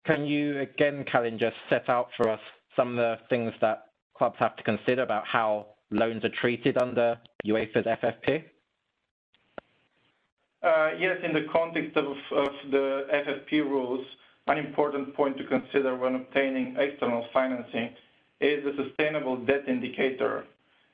Can 0.07 0.25
you 0.25 0.61
again, 0.61 1.05
Kalin, 1.05 1.39
just 1.39 1.55
set 1.69 1.87
out 1.87 2.07
for 2.17 2.27
us 2.27 2.39
some 2.75 2.89
of 2.89 2.95
the 2.95 3.17
things 3.29 3.53
that 3.61 3.83
clubs 4.17 4.35
have 4.39 4.55
to 4.55 4.63
consider 4.63 5.03
about 5.03 5.27
how 5.27 5.67
loans 5.91 6.25
are 6.25 6.31
treated 6.41 6.75
under 6.81 7.19
UEFA's 7.45 7.85
FFP? 7.85 8.43
Uh, 10.63 10.89
yes, 10.97 11.17
in 11.23 11.33
the 11.33 11.45
context 11.51 11.95
of 11.97 12.15
the 12.71 13.05
FFP 13.13 13.61
rules, 13.61 14.03
an 14.47 14.57
important 14.57 15.15
point 15.15 15.37
to 15.37 15.43
consider 15.45 15.95
when 15.95 16.15
obtaining 16.15 16.75
external 16.79 17.25
financing 17.31 17.89
is 18.41 18.63
the 18.63 18.73
sustainable 18.83 19.37
debt 19.45 19.67
indicator. 19.67 20.45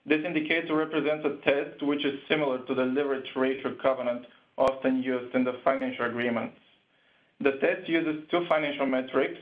This 0.06 0.20
indicator 0.26 0.76
represents 0.76 1.26
a 1.26 1.38
test 1.50 1.82
which 1.82 2.04
is 2.04 2.20
similar 2.28 2.60
to 2.66 2.76
the 2.76 2.84
leverage 2.84 3.30
ratio 3.36 3.76
covenant 3.82 4.26
often 4.60 5.02
used 5.02 5.34
in 5.34 5.44
the 5.44 5.54
financial 5.64 6.06
agreements. 6.06 6.58
The 7.40 7.54
test 7.54 7.88
uses 7.88 8.24
two 8.30 8.46
financial 8.48 8.86
metrics. 8.86 9.40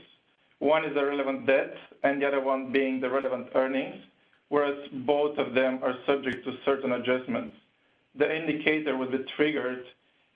One 0.60 0.84
is 0.84 0.94
the 0.94 1.04
relevant 1.04 1.46
debt, 1.46 1.74
and 2.04 2.22
the 2.22 2.26
other 2.26 2.40
one 2.40 2.72
being 2.72 3.00
the 3.00 3.10
relevant 3.10 3.48
earnings, 3.54 3.96
whereas 4.48 4.78
both 4.92 5.36
of 5.38 5.54
them 5.54 5.80
are 5.82 5.94
subject 6.06 6.44
to 6.44 6.56
certain 6.64 6.92
adjustments. 6.92 7.56
The 8.14 8.34
indicator 8.34 8.96
will 8.96 9.10
be 9.10 9.24
triggered 9.36 9.84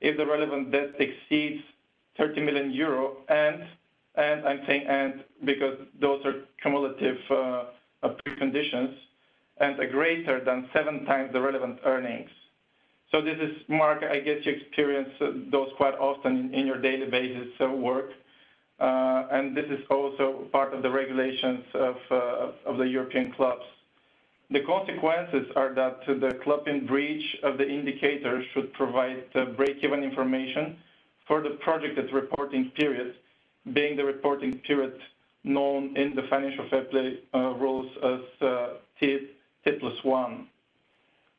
if 0.00 0.16
the 0.16 0.26
relevant 0.26 0.72
debt 0.72 0.90
exceeds 0.98 1.62
30 2.18 2.40
million 2.42 2.70
euro 2.72 3.18
and 3.28 3.64
and 4.14 4.46
I'm 4.46 4.60
saying 4.66 4.86
and 4.86 5.24
because 5.44 5.78
those 5.98 6.24
are 6.26 6.34
cumulative 6.60 7.18
uh, 7.30 7.64
preconditions 8.04 8.94
and 9.58 9.78
a 9.80 9.86
greater 9.86 10.44
than 10.44 10.68
seven 10.74 11.04
times 11.06 11.32
the 11.32 11.40
relevant 11.40 11.78
earnings. 11.84 12.30
So 13.12 13.20
this 13.20 13.36
is, 13.38 13.56
Mark, 13.68 14.02
I 14.02 14.20
guess 14.20 14.38
you 14.46 14.52
experience 14.52 15.10
uh, 15.20 15.32
those 15.50 15.68
quite 15.76 15.94
often 15.94 16.54
in, 16.54 16.66
your 16.66 16.80
daily 16.80 17.10
basis 17.10 17.48
uh, 17.60 17.68
work. 17.68 18.10
Uh, 18.80 19.26
and 19.30 19.54
this 19.54 19.66
is 19.66 19.80
also 19.90 20.48
part 20.50 20.72
of 20.72 20.82
the 20.82 20.90
regulations 20.90 21.62
of, 21.74 21.96
uh, 22.10 22.52
of 22.64 22.78
the 22.78 22.84
European 22.84 23.30
clubs. 23.32 23.64
The 24.50 24.60
consequences 24.60 25.46
are 25.56 25.74
that 25.74 26.06
the 26.06 26.38
club 26.42 26.68
in 26.68 26.86
breach 26.86 27.36
of 27.42 27.58
the 27.58 27.68
indicator 27.68 28.42
should 28.52 28.72
provide 28.72 29.30
break-even 29.56 30.02
information 30.02 30.76
for 31.26 31.42
the 31.42 31.50
projected 31.50 32.12
reporting 32.12 32.70
period, 32.70 33.14
being 33.74 33.96
the 33.96 34.04
reporting 34.04 34.58
period 34.60 34.98
known 35.44 35.96
in 35.96 36.14
the 36.14 36.22
financial 36.30 36.66
fair 36.70 36.84
play 36.84 37.18
uh, 37.34 37.54
rules 37.54 37.90
as 38.02 38.46
uh, 38.46 38.68
T, 38.98 39.28
T 39.64 39.72
plus 39.72 40.02
one. 40.02 40.48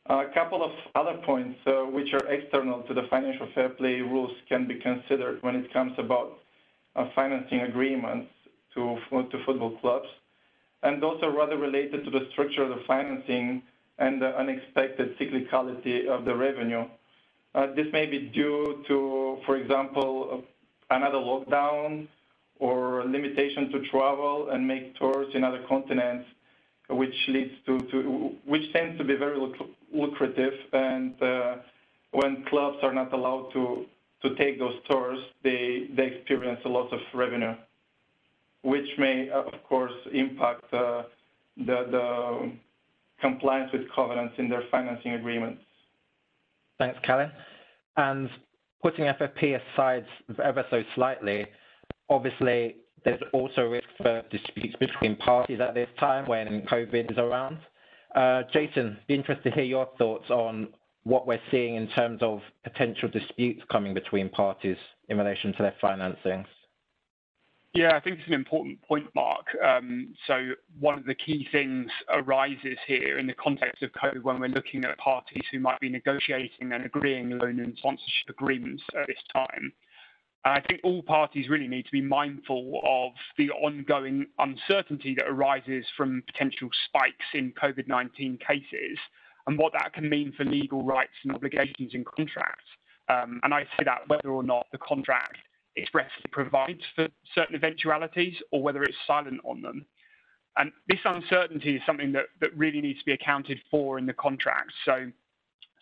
A 0.08 0.26
couple 0.34 0.62
of 0.62 0.72
other 0.96 1.18
points 1.26 1.58
uh, 1.66 1.84
which 1.84 2.14
are 2.14 2.28
external 2.28 2.82
to 2.84 2.94
the 2.94 3.04
financial 3.10 3.48
fair 3.56 3.70
play 3.70 4.02
rules 4.02 4.32
can 4.50 4.68
be 4.68 4.76
considered 4.76 5.42
when 5.42 5.56
it 5.56 5.72
comes 5.72 5.94
about 5.98 6.40
uh, 6.98 7.08
financing 7.16 7.62
agreements 7.62 8.30
to, 8.74 8.98
to 9.12 9.44
football 9.46 9.78
clubs, 9.78 10.10
and 10.82 11.02
those 11.02 11.24
are 11.24 11.32
rather 11.32 11.58
related 11.58 12.04
to 12.04 12.12
the 12.12 12.28
structure 12.34 12.64
of 12.64 12.70
the 12.70 12.84
financing 12.86 13.64
and 13.98 14.22
the 14.22 14.38
unexpected 14.38 15.18
cyclicality 15.18 16.08
of 16.08 16.26
the 16.26 16.36
revenue. 16.36 16.86
Uh, 17.56 17.68
this 17.74 17.88
may 17.94 18.06
be 18.06 18.20
due 18.34 18.84
to, 18.86 19.38
for 19.46 19.56
example, 19.56 20.44
another 20.90 21.18
lockdown 21.18 22.08
or 22.60 23.06
limitation 23.06 23.72
to 23.72 23.80
travel 23.90 24.50
and 24.50 24.68
make 24.68 24.98
tours 24.98 25.34
in 25.34 25.46
other 25.46 25.64
continents 25.70 26.26
which 26.90 27.16
leads 27.30 27.54
to, 27.66 27.80
to 27.80 28.36
which 28.46 28.72
tends 28.74 28.98
to 28.98 29.04
be 29.06 29.16
very 29.16 29.40
lucrative. 29.94 30.54
And 30.72 31.22
uh, 31.22 31.56
when 32.12 32.46
clubs 32.50 32.78
are 32.84 32.94
not 32.94 33.14
allowed 33.14 33.50
to 33.54 33.86
to 34.24 34.36
take 34.36 34.58
those 34.58 34.76
tours, 34.90 35.20
they 35.44 35.88
they 35.96 36.08
experience 36.08 36.60
a 36.66 36.70
loss 36.70 36.92
of 36.92 37.00
revenue, 37.14 37.56
which 38.64 38.88
may 38.98 39.30
uh, 39.30 39.42
of 39.42 39.64
course 39.68 39.94
impact 40.14 40.74
uh, 40.74 41.04
the 41.58 41.88
the 41.92 42.52
compliance 43.22 43.72
with 43.72 43.84
covenants 43.96 44.36
in 44.38 44.50
their 44.50 44.64
financing 44.70 45.14
agreements. 45.14 45.62
Thanks, 46.78 47.00
Kalin. 47.08 47.32
And 47.96 48.30
putting 48.82 49.06
FFP 49.06 49.60
aside 49.62 50.06
ever 50.44 50.66
so 50.70 50.84
slightly, 50.96 51.46
obviously 52.10 52.76
there's 53.06 53.22
also 53.32 53.64
risk 53.64 53.88
for 53.98 54.24
disputes 54.32 54.76
between 54.80 55.16
parties 55.18 55.60
at 55.60 55.74
this 55.74 55.90
time 56.00 56.26
when 56.28 56.64
COVID 56.64 57.12
is 57.12 57.18
around. 57.18 57.60
Uh, 58.16 58.44
Jason, 58.52 58.98
be 59.08 59.16
interested 59.16 59.50
to 59.50 59.56
hear 59.56 59.64
your 59.64 59.90
thoughts 59.98 60.30
on 60.30 60.70
what 61.04 61.28
we're 61.28 61.42
seeing 61.52 61.76
in 61.76 61.88
terms 61.90 62.22
of 62.22 62.42
potential 62.64 63.10
disputes 63.10 63.62
coming 63.72 63.94
between 63.94 64.30
parties 64.30 64.78
in 65.10 65.18
relation 65.18 65.54
to 65.54 65.64
their 65.64 65.76
financings. 65.82 66.46
Yeah, 67.74 67.96
I 67.96 68.00
think 68.00 68.20
it's 68.20 68.28
an 68.28 68.36
important 68.36 68.80
point, 68.84 69.08
Mark. 69.16 69.48
Um, 69.66 70.14
so 70.28 70.52
one 70.80 71.00
of 71.00 71.06
the 71.06 71.16
key 71.16 71.48
things 71.52 71.90
arises 72.10 72.78
here 72.86 73.18
in 73.18 73.26
the 73.26 73.34
context 73.34 73.82
of 73.82 73.92
COVID 73.94 74.22
when 74.22 74.40
we're 74.40 74.48
looking 74.50 74.86
at 74.86 74.96
parties 75.00 75.44
who 75.52 75.60
might 75.60 75.80
be 75.80 75.90
negotiating 75.90 76.72
and 76.72 76.86
agreeing 76.86 77.32
loan 77.32 77.60
and 77.60 77.76
sponsorship 77.80 78.30
agreements 78.30 78.84
at 78.96 79.08
this 79.08 79.18
time. 79.34 79.74
I 80.46 80.60
think 80.60 80.82
all 80.84 81.02
parties 81.02 81.48
really 81.48 81.68
need 81.68 81.86
to 81.86 81.92
be 81.92 82.02
mindful 82.02 82.82
of 82.86 83.14
the 83.38 83.50
ongoing 83.52 84.26
uncertainty 84.40 85.16
that 85.16 85.28
arises 85.28 85.86
from 85.96 86.22
potential 86.26 86.70
spikes 86.86 87.26
in 87.34 87.54
COVID 87.54 87.88
19 87.88 88.38
cases 88.46 88.98
and 89.48 89.58
what 89.58 89.74
that 89.74 89.94
can 89.94 90.10
mean 90.10 90.34
for 90.36 90.44
legal 90.44 90.84
rights 90.84 91.14
and 91.24 91.34
obligations 91.34 91.94
in 91.94 92.04
contracts. 92.04 92.66
Um, 93.10 93.40
and 93.44 93.54
I 93.54 93.64
say 93.78 93.84
that 93.86 94.08
whether 94.08 94.30
or 94.30 94.44
not 94.44 94.68
the 94.72 94.78
contract 94.78 95.38
expressly 95.78 96.24
provides 96.32 96.82
for 96.96 97.08
certain 97.34 97.56
eventualities 97.56 98.36
or 98.52 98.62
whether 98.62 98.84
it's 98.84 98.98
silent 99.08 99.42
on 99.44 99.62
them. 99.62 99.86
And 100.58 100.72
this 100.88 101.00
uncertainty 101.04 101.78
is 101.78 101.82
something 101.86 102.12
that, 102.14 102.26
that 102.42 102.56
really 102.56 102.80
needs 102.80 103.00
to 103.00 103.06
be 103.06 103.14
accounted 103.14 103.60
for 103.72 103.98
in 103.98 104.06
the 104.06 104.14
contract. 104.14 104.72
So, 104.86 105.12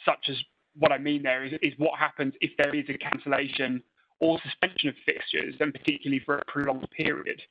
such 0.05 0.29
as 0.29 0.37
what 0.75 0.91
I 0.91 0.97
mean 0.97 1.23
there 1.23 1.43
is, 1.43 1.53
is 1.61 1.73
what 1.77 1.99
happens 1.99 2.33
if 2.41 2.51
there 2.57 2.73
is 2.73 2.85
a 2.89 2.97
cancellation 2.97 3.83
or 4.21 4.39
suspension 4.43 4.89
of 4.89 4.95
fixtures, 5.05 5.55
and 5.59 5.73
particularly 5.73 6.21
for 6.23 6.37
a 6.37 6.45
prolonged 6.45 6.87
period. 6.91 7.41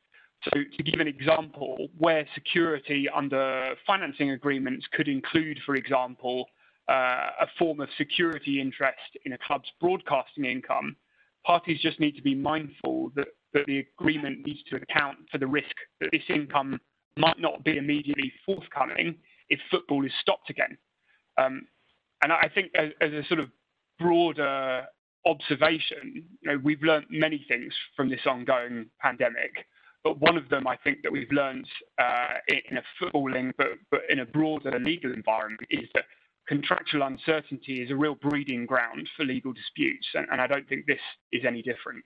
So 0.44 0.50
to 0.52 0.82
give 0.82 1.00
an 1.00 1.08
example, 1.08 1.88
where 1.98 2.26
security 2.34 3.06
under 3.14 3.74
financing 3.86 4.30
agreements 4.30 4.86
could 4.92 5.08
include, 5.08 5.58
for 5.66 5.74
example, 5.74 6.46
uh, 6.88 7.30
a 7.40 7.46
form 7.58 7.80
of 7.80 7.88
security 7.98 8.60
interest 8.60 9.18
in 9.26 9.34
a 9.34 9.38
club's 9.46 9.68
broadcasting 9.80 10.46
income, 10.46 10.96
parties 11.44 11.78
just 11.82 12.00
need 12.00 12.16
to 12.16 12.22
be 12.22 12.34
mindful 12.34 13.12
that, 13.16 13.28
that 13.52 13.66
the 13.66 13.84
agreement 13.98 14.46
needs 14.46 14.60
to 14.70 14.76
account 14.76 15.18
for 15.30 15.38
the 15.38 15.46
risk 15.46 15.74
that 16.00 16.08
this 16.12 16.22
income 16.28 16.80
might 17.16 17.38
not 17.38 17.62
be 17.64 17.76
immediately 17.76 18.32
forthcoming 18.46 19.16
if 19.50 19.58
football 19.70 20.06
is 20.06 20.12
stopped 20.20 20.48
again. 20.48 20.78
Um, 21.36 21.66
and 22.22 22.32
I 22.32 22.50
think 22.54 22.70
as, 22.74 22.90
as, 23.00 23.12
a 23.12 23.24
sort 23.28 23.40
of 23.40 23.50
broader 23.98 24.84
observation, 25.26 26.24
you 26.40 26.50
know, 26.50 26.58
we've 26.62 26.82
learned 26.82 27.06
many 27.10 27.44
things 27.48 27.74
from 27.96 28.08
this 28.08 28.20
ongoing 28.26 28.86
pandemic. 29.00 29.66
But 30.02 30.18
one 30.18 30.38
of 30.38 30.48
them, 30.48 30.66
I 30.66 30.76
think, 30.76 31.02
that 31.02 31.12
we've 31.12 31.30
learned 31.30 31.66
uh, 31.98 32.38
in 32.48 32.78
a 32.78 32.82
footballing, 33.00 33.52
but, 33.58 33.68
but 33.90 34.00
in 34.08 34.20
a 34.20 34.24
broader 34.24 34.78
legal 34.78 35.12
environment, 35.12 35.60
is 35.68 35.88
that 35.94 36.04
contractual 36.48 37.02
uncertainty 37.02 37.82
is 37.82 37.90
a 37.90 37.96
real 37.96 38.14
breeding 38.14 38.66
ground 38.66 39.08
for 39.16 39.24
legal 39.24 39.52
disputes, 39.52 40.06
and, 40.14 40.26
and 40.32 40.40
I 40.40 40.46
don't 40.46 40.68
think 40.68 40.86
this 40.86 40.98
is 41.32 41.42
any 41.46 41.62
different. 41.62 42.04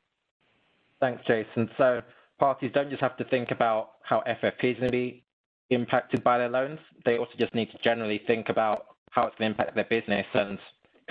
Thanks, 1.00 1.22
Jason. 1.26 1.70
So 1.78 2.02
parties 2.38 2.70
don't 2.74 2.90
just 2.90 3.00
have 3.00 3.16
to 3.18 3.24
think 3.24 3.50
about 3.52 3.92
how 4.02 4.22
FFP 4.26 4.72
is 4.72 4.78
going 4.78 4.90
to 4.90 4.92
be 4.92 5.24
impacted 5.70 6.24
by 6.24 6.36
their 6.36 6.48
loans; 6.48 6.80
they 7.04 7.16
also 7.16 7.32
just 7.38 7.54
need 7.54 7.70
to 7.70 7.78
generally 7.82 8.20
think 8.26 8.48
about 8.48 8.86
how 9.10 9.26
it's 9.26 9.36
going 9.38 9.54
to 9.54 9.60
impact 9.60 9.76
their 9.76 9.84
business 9.84 10.26
and 10.34 10.58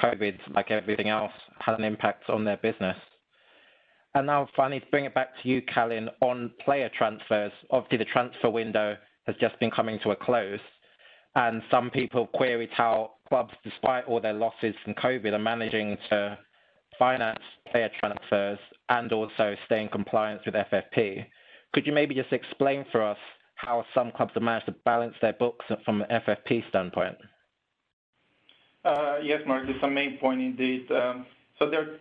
COVID, 0.02 0.38
like 0.54 0.72
everything 0.72 1.10
else, 1.10 1.32
had 1.60 1.78
an 1.78 1.84
impact 1.84 2.30
on 2.30 2.44
their 2.44 2.58
business. 2.58 2.98
And 4.16 4.28
now 4.28 4.48
finally, 4.56 4.80
to 4.80 4.86
bring 4.88 5.06
it 5.06 5.14
back 5.14 5.30
to 5.42 5.50
you, 5.50 5.62
Kalin, 5.64 6.08
on 6.22 6.52
player 6.64 6.90
transfers. 6.96 7.52
Obviously, 7.72 7.98
the 7.98 8.06
transfer 8.06 8.50
window 8.50 8.96
has 9.26 9.36
just 9.40 9.60
been 9.60 9.72
coming 9.72 10.00
to 10.04 10.12
a 10.12 10.16
close, 10.16 10.60
and 11.36 11.62
some 11.72 11.90
people 11.90 12.28
queried 12.28 12.70
how 12.72 13.12
clubs, 13.28 13.54
despite 13.64 14.06
all 14.06 14.22
their 14.22 14.34
losses 14.34 14.76
from 14.84 14.94
COVID, 14.94 15.34
are 15.34 15.40
managing 15.40 15.98
to 16.10 16.38
finance 17.00 17.40
player 17.72 17.90
transfers 18.00 18.60
and 18.90 19.12
also 19.12 19.56
stay 19.66 19.82
in 19.82 19.90
compliance 19.90 20.42
with 20.46 20.54
FFP. 20.54 21.26
Could 21.74 21.88
you 21.88 21.94
maybe 21.94 22.14
just 22.14 22.32
explain 22.32 22.86
for 22.92 23.02
us 23.02 23.18
how 23.56 23.84
some 23.96 24.12
clubs 24.12 24.34
have 24.36 24.44
managed 24.44 24.68
to 24.68 24.76
balance 24.86 25.16
their 25.22 25.34
books 25.34 25.66
from 25.84 26.04
an 26.04 26.22
FFP 26.22 26.68
standpoint? 26.70 27.18
Uh, 28.84 29.18
yes, 29.24 29.42
Mark, 29.48 29.70
is 29.70 29.82
a 29.82 29.90
main 29.90 30.18
point 30.18 30.42
indeed. 30.42 30.92
Um, 30.92 31.26
so 31.58 31.70
there 31.70 31.82
are 31.82 32.00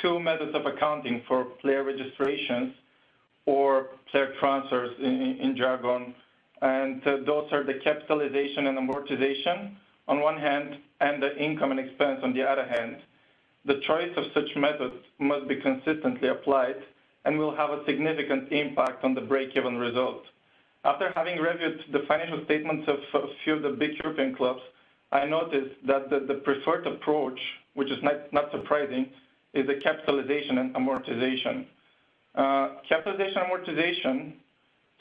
two 0.00 0.20
methods 0.20 0.54
of 0.54 0.64
accounting 0.66 1.22
for 1.26 1.44
player 1.60 1.82
registrations 1.82 2.74
or 3.46 3.88
player 4.10 4.32
transfers 4.38 4.90
in, 5.00 5.38
in 5.40 5.56
jargon. 5.56 6.14
and 6.62 7.04
uh, 7.06 7.16
those 7.26 7.48
are 7.52 7.64
the 7.64 7.74
capitalization 7.82 8.68
and 8.68 8.78
amortization 8.78 9.74
on 10.06 10.20
one 10.20 10.38
hand, 10.38 10.76
and 11.00 11.22
the 11.22 11.36
income 11.36 11.70
and 11.70 11.78
expense 11.78 12.20
on 12.22 12.32
the 12.34 12.42
other 12.42 12.66
hand. 12.66 12.96
The 13.64 13.80
choice 13.86 14.10
of 14.16 14.24
such 14.34 14.56
methods 14.56 14.94
must 15.18 15.46
be 15.46 15.56
consistently 15.56 16.28
applied 16.28 16.82
and 17.24 17.38
will 17.38 17.54
have 17.54 17.70
a 17.70 17.84
significant 17.86 18.50
impact 18.52 19.04
on 19.04 19.14
the 19.14 19.20
break-even 19.20 19.76
result. 19.78 20.24
After 20.84 21.12
having 21.14 21.38
reviewed 21.38 21.84
the 21.92 22.00
financial 22.08 22.44
statements 22.44 22.88
of 22.88 23.22
a 23.22 23.26
few 23.44 23.54
of 23.54 23.62
the 23.62 23.70
big 23.70 23.92
European 24.02 24.34
clubs, 24.34 24.62
I 25.12 25.24
noticed 25.26 25.74
that 25.86 26.08
the, 26.10 26.40
preferred 26.44 26.86
approach, 26.86 27.38
which 27.74 27.90
is 27.90 27.98
not, 28.02 28.32
not 28.32 28.50
surprising, 28.52 29.10
is 29.54 29.66
the 29.66 29.74
capitalization 29.82 30.58
and 30.58 30.74
amortization. 30.74 31.66
Uh, 32.34 32.76
capitalization 32.88 33.38
and 33.38 33.50
amortization 33.50 34.32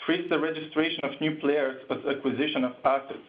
treats 0.06 0.28
the 0.30 0.40
registration 0.40 1.00
of 1.04 1.12
new 1.22 1.36
players 1.36 1.80
as 1.92 1.98
acquisition 2.06 2.64
of 2.64 2.74
assets, 2.84 3.20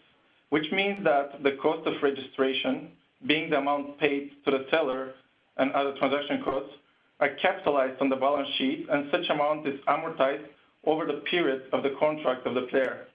which 0.49 0.71
means 0.73 1.03
that 1.05 1.43
the 1.43 1.53
cost 1.63 1.87
of 1.87 1.95
registration, 2.03 2.89
being 3.27 3.51
the 3.51 3.59
amount 3.59 3.99
paid 3.99 4.31
to 4.47 4.51
the 4.51 4.65
seller 4.71 5.13
and 5.59 5.73
other 5.73 5.95
transaction 5.99 6.43
costs, 6.43 6.73
are 7.21 7.35
capitalized 7.43 8.01
on 8.01 8.09
the 8.09 8.17
balance 8.17 8.49
sheet, 8.57 8.87
and 8.91 9.11
such 9.11 9.29
amount 9.29 9.69
is 9.69 9.79
amortized 9.87 10.47
over 10.87 11.05
the 11.05 11.21
period 11.31 11.65
of 11.75 11.83
the 11.83 11.95
contract 12.01 12.47
of 12.47 12.55
the 12.55 12.63
player. 12.63 13.07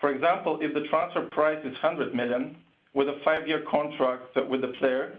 For 0.00 0.12
example, 0.12 0.58
if 0.60 0.72
the 0.72 0.86
transfer 0.88 1.28
price 1.32 1.58
is 1.64 1.72
100 1.82 2.14
million 2.14 2.56
with 2.94 3.08
a 3.08 3.18
five-year 3.24 3.64
contract 3.70 4.36
with 4.48 4.60
the 4.60 4.72
player, 4.78 5.18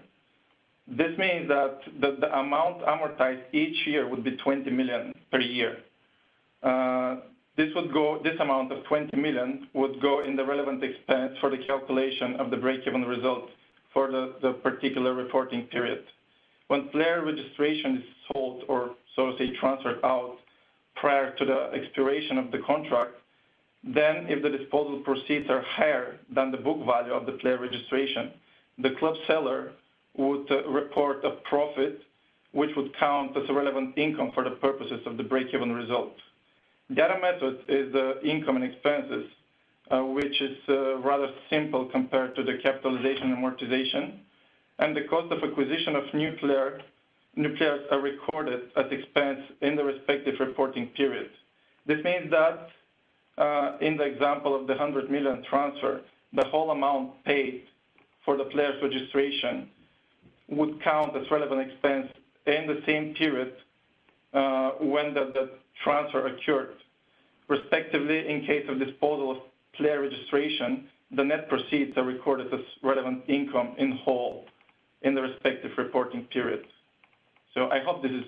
this 0.88 1.17
means 1.17 1.47
that 1.47 1.80
the, 1.99 2.38
amount 2.38 2.82
amortized 2.82 3.41
each 3.53 3.88
year 3.88 4.07
would 4.07 4.23
be 4.23 4.38
20 4.38 4.69
million 4.69 5.13
per 5.32 5.39
year. 5.39 5.78
Uh, 6.63 7.17
this 7.57 7.69
amount 8.39 8.71
of 8.71 8.84
20 8.86 9.15
million 9.17 9.67
would 9.73 10.01
go 10.01 10.23
in 10.23 10.36
the 10.36 10.45
relevant 10.45 10.84
expense 10.84 11.34
for 11.39 11.49
the 11.49 11.57
calculation 11.65 12.36
of 12.39 12.51
the 12.51 12.57
break-even 12.57 13.03
result 13.03 13.49
for 13.93 14.11
the 14.11 14.53
particular 14.61 15.13
reporting 15.13 15.63
period. 15.63 16.03
When 16.67 16.89
player 16.89 17.23
registration 17.23 17.97
is 17.97 18.03
sold 18.34 18.63
or 18.67 18.91
so 19.15 19.32
to 19.32 19.38
say 19.38 19.55
transferred 19.59 20.03
out 20.03 20.38
prior 20.95 21.36
to 21.36 21.45
the 21.45 21.69
expiration 21.73 22.38
of 22.38 22.51
the 22.51 22.59
contract, 22.65 23.13
then 23.86 24.25
if 24.27 24.41
the 24.41 24.49
disposal 24.49 24.99
proceeds 25.03 25.49
are 25.49 25.61
higher 25.61 26.17
than 26.33 26.51
the 26.51 26.57
book 26.57 26.83
value 26.86 27.13
of 27.13 27.25
the 27.25 27.33
player 27.33 27.59
registration, 27.59 28.31
the 28.79 28.91
club 28.99 29.15
seller 29.27 29.71
would 30.17 30.49
uh, 30.51 30.67
report 30.67 31.23
a 31.23 31.31
profit 31.47 32.01
which 32.51 32.71
would 32.75 32.97
count 32.97 33.36
as 33.38 33.43
a 33.49 33.53
relevant 33.53 33.97
income 33.97 34.31
for 34.33 34.43
the 34.43 34.55
purposes 34.55 35.01
of 35.05 35.17
the 35.17 35.23
break-even 35.23 35.71
result. 35.71 36.15
The 36.89 37.03
other 37.03 37.19
method 37.19 37.59
is 37.67 37.91
the 37.91 38.21
income 38.23 38.55
and 38.55 38.65
expenses, 38.65 39.25
uh, 39.91 40.01
which 40.01 40.41
is 40.41 40.57
uh, 40.69 40.97
rather 40.97 41.27
simple 41.49 41.86
compared 41.86 42.36
to 42.38 42.43
the 42.43 42.57
capitalization 42.63 43.33
and 43.33 43.38
amortization, 43.38 44.19
and 44.79 44.95
the 44.95 45.03
cost 45.03 45.31
of 45.31 45.43
acquisition 45.43 45.95
of 45.95 46.03
new, 46.13 46.31
player, 46.38 46.81
new 47.36 47.55
players 47.55 47.86
are 47.91 47.99
recorded 47.99 48.71
as 48.77 48.86
expense 48.91 49.41
in 49.61 49.75
the 49.75 49.83
respective 49.83 50.36
reporting 50.39 50.88
period. 50.88 51.29
This 51.86 52.03
means 52.03 52.31
that 52.31 52.53
uh, 52.53 52.67
in 53.81 53.97
the 53.97 54.03
example 54.03 54.55
of 54.55 54.67
the 54.67 54.73
100 54.73 55.09
million 55.09 55.43
transfer, 55.49 56.01
the 56.33 56.45
whole 56.45 56.71
amount 56.71 57.23
paid 57.23 57.63
for 58.23 58.38
the 58.38 58.45
player's 58.45 58.81
registration 58.81 59.69
would 60.49 60.81
count 60.83 61.15
as 61.15 61.29
relevant 61.31 61.71
expense 61.71 62.07
in 62.45 62.67
the 62.67 62.81
same 62.86 63.13
period 63.15 63.53
uh, 64.33 64.71
when 64.79 65.13
the, 65.13 65.31
the, 65.33 65.49
transfer 65.83 66.27
occurred. 66.27 66.75
Respectively, 67.47 68.29
in 68.29 68.45
case 68.45 68.65
of 68.69 68.79
disposal 68.79 69.31
of 69.31 69.38
player 69.73 70.01
registration, 70.01 70.88
the 71.11 71.23
net 71.23 71.49
proceeds 71.49 71.95
are 71.97 72.03
recorded 72.03 72.51
as 72.53 72.61
relevant 72.81 73.23
income 73.27 73.75
in 73.77 73.91
whole 73.91 74.45
in 75.01 75.13
the 75.13 75.21
respective 75.21 75.71
reporting 75.77 76.23
period. 76.25 76.65
So 77.53 77.69
I 77.69 77.79
hope 77.79 78.01
this 78.01 78.11
is 78.11 78.23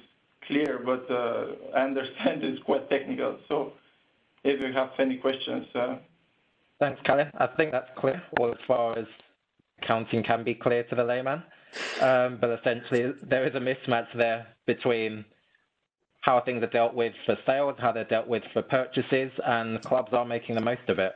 clear, 0.46 0.80
but 0.86 1.10
uh, 1.10 1.46
I 1.76 1.82
understand 1.82 2.44
it's 2.44 2.62
quite 2.64 2.90
technical. 2.90 3.38
So 3.48 3.74
if 4.48 4.62
you 4.62 4.74
have 4.74 4.92
any 5.00 5.18
questions. 5.18 5.68
Thanks, 6.80 7.02
Kalle. 7.04 7.30
I 7.38 7.48
think 7.58 7.72
that's 7.72 7.90
clear, 7.98 8.22
or 8.40 8.52
as 8.52 8.58
far 8.68 8.98
as 8.98 9.06
accounting 9.82 10.24
can 10.24 10.44
be 10.44 10.56
clear 10.56 10.84
to 10.84 10.96
the 10.96 11.04
layman. 11.04 11.44
Um, 12.02 12.38
but 12.40 12.52
essentially, 12.60 13.14
there 13.24 13.46
is 13.46 13.56
a 13.56 13.60
mismatch 13.60 14.08
there 14.16 14.48
between 14.66 15.26
how 16.22 16.42
things 16.42 16.64
are 16.64 16.68
dealt 16.68 16.94
with 16.94 17.14
for 17.26 17.38
sales, 17.46 17.76
how 17.80 17.92
they're 17.92 18.04
dealt 18.04 18.28
with 18.28 18.44
for 18.54 18.62
purchases, 18.62 19.32
and 19.46 19.82
clubs 19.84 20.14
are 20.14 20.26
making 20.26 20.56
the 20.56 20.62
most 20.62 20.88
of 20.88 21.00
it. 21.00 21.14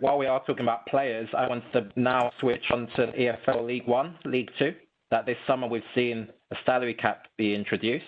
While 0.00 0.18
we 0.18 0.26
are 0.26 0.40
talking 0.44 0.64
about 0.64 0.86
players, 0.86 1.28
I 1.36 1.48
want 1.48 1.64
to 1.72 1.88
now 1.96 2.30
switch 2.40 2.64
on 2.70 2.86
to 2.96 3.06
EFL 3.12 3.66
League 3.66 3.86
One, 3.86 4.18
League 4.24 4.50
Two. 4.58 4.74
That 5.10 5.26
this 5.26 5.36
summer 5.46 5.68
we've 5.68 5.82
seen 5.94 6.28
a 6.50 6.56
salary 6.64 6.94
cap 6.94 7.26
be 7.36 7.54
introduced, 7.54 8.04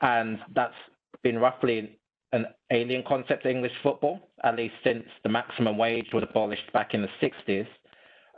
and 0.00 0.38
that's 0.54 0.74
been 1.22 1.38
roughly 1.38 1.98
an 2.32 2.46
alien 2.72 3.02
concept 3.06 3.44
to 3.44 3.50
English 3.50 3.72
football, 3.82 4.28
at 4.42 4.56
least 4.56 4.74
since 4.84 5.04
the 5.22 5.28
maximum 5.28 5.78
wage 5.78 6.08
was 6.12 6.24
abolished 6.28 6.72
back 6.72 6.94
in 6.94 7.02
the 7.02 7.08
60s. 7.22 7.66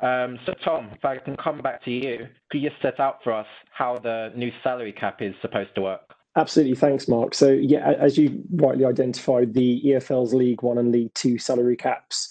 Um, 0.03 0.39
so, 0.45 0.53
Tom, 0.63 0.91
if 0.93 1.05
I 1.05 1.17
can 1.17 1.37
come 1.37 1.61
back 1.61 1.83
to 1.85 1.91
you, 1.91 2.29
could 2.51 2.61
you 2.61 2.71
set 2.83 3.01
out 3.01 3.21
for 3.25 3.33
us 3.33 3.47
how 3.73 3.99
the 3.99 4.31
new 4.37 4.53
salary 4.63 4.93
cap 4.93 5.23
is 5.23 5.35
supposed 5.41 5.75
to 5.77 5.81
work? 5.81 6.03
Absolutely, 6.37 6.75
thanks, 6.75 7.09
Mark. 7.09 7.35
So, 7.35 7.51
yeah, 7.51 7.93
as 7.99 8.19
you 8.19 8.43
rightly 8.53 8.85
identified, 8.85 9.55
the 9.55 9.83
EFL's 9.87 10.35
League 10.35 10.63
One 10.63 10.77
and 10.77 10.93
League 10.93 11.15
Two 11.15 11.39
salary 11.39 11.77
caps 11.77 12.29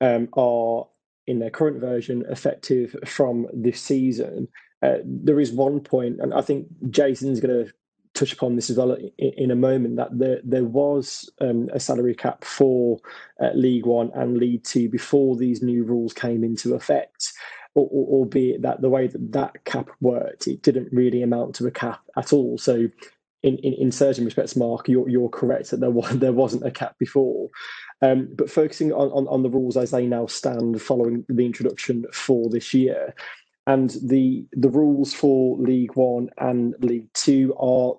um, 0.00 0.28
are, 0.34 0.86
in 1.26 1.40
their 1.40 1.50
current 1.50 1.80
version, 1.80 2.24
effective 2.30 2.94
from 3.04 3.48
this 3.52 3.80
season. 3.80 4.46
Uh, 4.80 4.98
there 5.04 5.40
is 5.40 5.50
one 5.50 5.80
point, 5.80 6.20
and 6.20 6.32
I 6.32 6.40
think 6.40 6.68
Jason's 6.90 7.40
going 7.40 7.66
to 7.66 7.72
touch 8.14 8.32
upon 8.32 8.54
this 8.54 8.70
as 8.70 8.76
well 8.76 8.92
in, 8.92 9.32
in 9.36 9.50
a 9.50 9.56
moment 9.56 9.96
that 9.96 10.16
there 10.16 10.40
there 10.44 10.64
was 10.64 11.28
um, 11.40 11.68
a 11.72 11.80
salary 11.80 12.14
cap 12.14 12.44
for 12.44 12.98
uh, 13.42 13.50
League 13.54 13.86
One 13.86 14.12
and 14.14 14.38
League 14.38 14.62
Two 14.62 14.88
before 14.88 15.36
these 15.36 15.62
new 15.62 15.82
rules 15.82 16.12
came 16.12 16.44
into 16.44 16.74
effect. 16.74 17.32
Albeit 17.74 18.62
that 18.62 18.80
the 18.80 18.88
way 18.88 19.06
that 19.06 19.32
that 19.32 19.64
cap 19.64 19.88
worked, 20.00 20.48
it 20.48 20.62
didn't 20.62 20.92
really 20.92 21.22
amount 21.22 21.54
to 21.56 21.66
a 21.66 21.70
cap 21.70 22.00
at 22.16 22.32
all. 22.32 22.58
So, 22.58 22.88
in, 23.42 23.56
in, 23.58 23.72
in 23.74 23.92
certain 23.92 24.24
respects, 24.24 24.56
Mark, 24.56 24.88
you're 24.88 25.08
you're 25.08 25.28
correct 25.28 25.70
that 25.70 25.80
there 25.80 25.90
was 25.90 26.18
there 26.18 26.32
wasn't 26.32 26.66
a 26.66 26.70
cap 26.70 26.96
before. 26.98 27.48
Um, 28.00 28.28
but 28.34 28.50
focusing 28.50 28.92
on, 28.92 29.08
on, 29.10 29.26
on 29.26 29.42
the 29.42 29.50
rules 29.50 29.76
as 29.76 29.90
they 29.90 30.06
now 30.06 30.26
stand 30.26 30.80
following 30.80 31.24
the 31.28 31.44
introduction 31.44 32.04
for 32.12 32.48
this 32.48 32.72
year, 32.74 33.14
and 33.66 33.96
the 34.02 34.44
the 34.52 34.70
rules 34.70 35.14
for 35.14 35.56
League 35.58 35.94
One 35.94 36.30
and 36.38 36.74
League 36.80 37.12
Two 37.14 37.54
are 37.58 37.94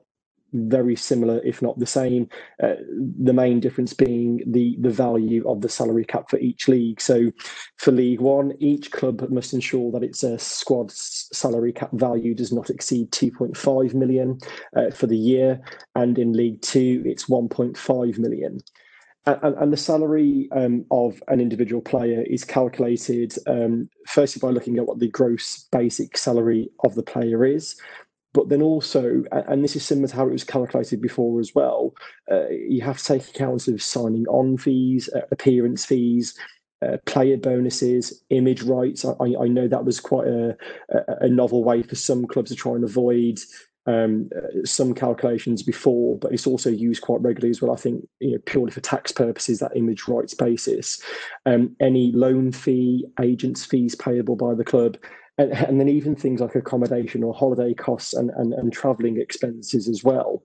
very 0.53 0.95
similar, 0.95 1.41
if 1.43 1.61
not 1.61 1.77
the 1.79 1.85
same. 1.85 2.27
Uh, 2.61 2.75
the 3.21 3.33
main 3.33 3.59
difference 3.59 3.93
being 3.93 4.41
the 4.45 4.77
the 4.79 4.89
value 4.89 5.47
of 5.49 5.61
the 5.61 5.69
salary 5.69 6.05
cap 6.05 6.29
for 6.29 6.39
each 6.39 6.67
league. 6.67 7.01
So, 7.01 7.31
for 7.77 7.91
League 7.91 8.21
One, 8.21 8.53
each 8.59 8.91
club 8.91 9.27
must 9.29 9.53
ensure 9.53 9.91
that 9.91 10.03
its 10.03 10.23
uh, 10.23 10.37
squad 10.37 10.91
salary 10.91 11.73
cap 11.73 11.91
value 11.93 12.33
does 12.33 12.51
not 12.51 12.69
exceed 12.69 13.11
2.5 13.11 13.93
million 13.93 14.37
uh, 14.75 14.91
for 14.91 15.07
the 15.07 15.17
year, 15.17 15.61
and 15.95 16.17
in 16.17 16.33
League 16.33 16.61
Two, 16.61 17.03
it's 17.05 17.25
1.5 17.25 18.17
million. 18.17 18.59
And, 19.25 19.55
and, 19.55 19.73
the 19.73 19.77
salary 19.77 20.47
um, 20.53 20.85
of 20.89 21.21
an 21.27 21.39
individual 21.39 21.81
player 21.81 22.23
is 22.23 22.43
calculated 22.43 23.35
um, 23.47 23.89
firstly 24.07 24.39
by 24.39 24.51
looking 24.51 24.77
at 24.77 24.87
what 24.87 24.99
the 24.99 25.09
gross 25.09 25.67
basic 25.71 26.17
salary 26.17 26.69
of 26.83 26.95
the 26.95 27.03
player 27.03 27.45
is, 27.45 27.75
but 28.39 28.47
then 28.47 28.61
also, 28.61 29.21
and 29.33 29.65
this 29.65 29.75
is 29.75 29.85
similar 29.85 30.07
to 30.07 30.15
how 30.15 30.25
it 30.25 30.31
was 30.31 30.45
calculated 30.45 31.01
before 31.01 31.41
as 31.41 31.53
well, 31.53 31.93
uh, 32.31 32.47
you 32.47 32.79
have 32.79 32.97
to 32.97 33.03
take 33.03 33.27
account 33.27 33.67
of 33.67 33.83
signing 33.83 34.25
on 34.27 34.57
fees, 34.57 35.09
uh, 35.13 35.19
appearance 35.29 35.83
fees, 35.83 36.39
uh, 36.81 36.95
player 37.05 37.35
bonuses, 37.35 38.23
image 38.29 38.61
rights. 38.61 39.03
I, 39.03 39.11
I, 39.19 39.49
know 39.49 39.67
that 39.67 39.83
was 39.83 39.99
quite 39.99 40.29
a, 40.29 40.55
a, 41.19 41.27
novel 41.27 41.65
way 41.65 41.83
for 41.83 41.95
some 41.95 42.25
clubs 42.27 42.49
to 42.49 42.55
try 42.55 42.75
and 42.75 42.85
avoid 42.85 43.41
um, 43.87 44.29
uh, 44.33 44.63
some 44.63 44.93
calculations 44.93 45.61
before, 45.61 46.17
but 46.17 46.31
it's 46.31 46.47
also 46.47 46.69
used 46.69 47.01
quite 47.01 47.19
regularly 47.19 47.49
as 47.49 47.61
well. 47.61 47.73
I 47.73 47.75
think 47.75 48.07
you 48.21 48.31
know, 48.31 48.37
purely 48.45 48.71
for 48.71 48.79
tax 48.79 49.11
purposes, 49.11 49.59
that 49.59 49.75
image 49.75 50.07
rights 50.07 50.33
basis. 50.33 51.03
Um, 51.45 51.75
any 51.81 52.13
loan 52.13 52.53
fee, 52.53 53.05
agents 53.19 53.65
fees 53.65 53.95
payable 53.95 54.37
by 54.37 54.53
the 54.53 54.63
club, 54.63 54.95
and, 55.39 55.53
and, 55.53 55.79
then 55.79 55.87
even 55.89 56.15
things 56.15 56.41
like 56.41 56.53
accommodation 56.53 57.23
or 57.23 57.33
holiday 57.33 57.73
costs 57.73 58.13
and, 58.13 58.29
and, 58.31 58.53
and 58.53 58.73
traveling 58.73 59.19
expenses 59.19 59.87
as 59.87 60.03
well. 60.03 60.43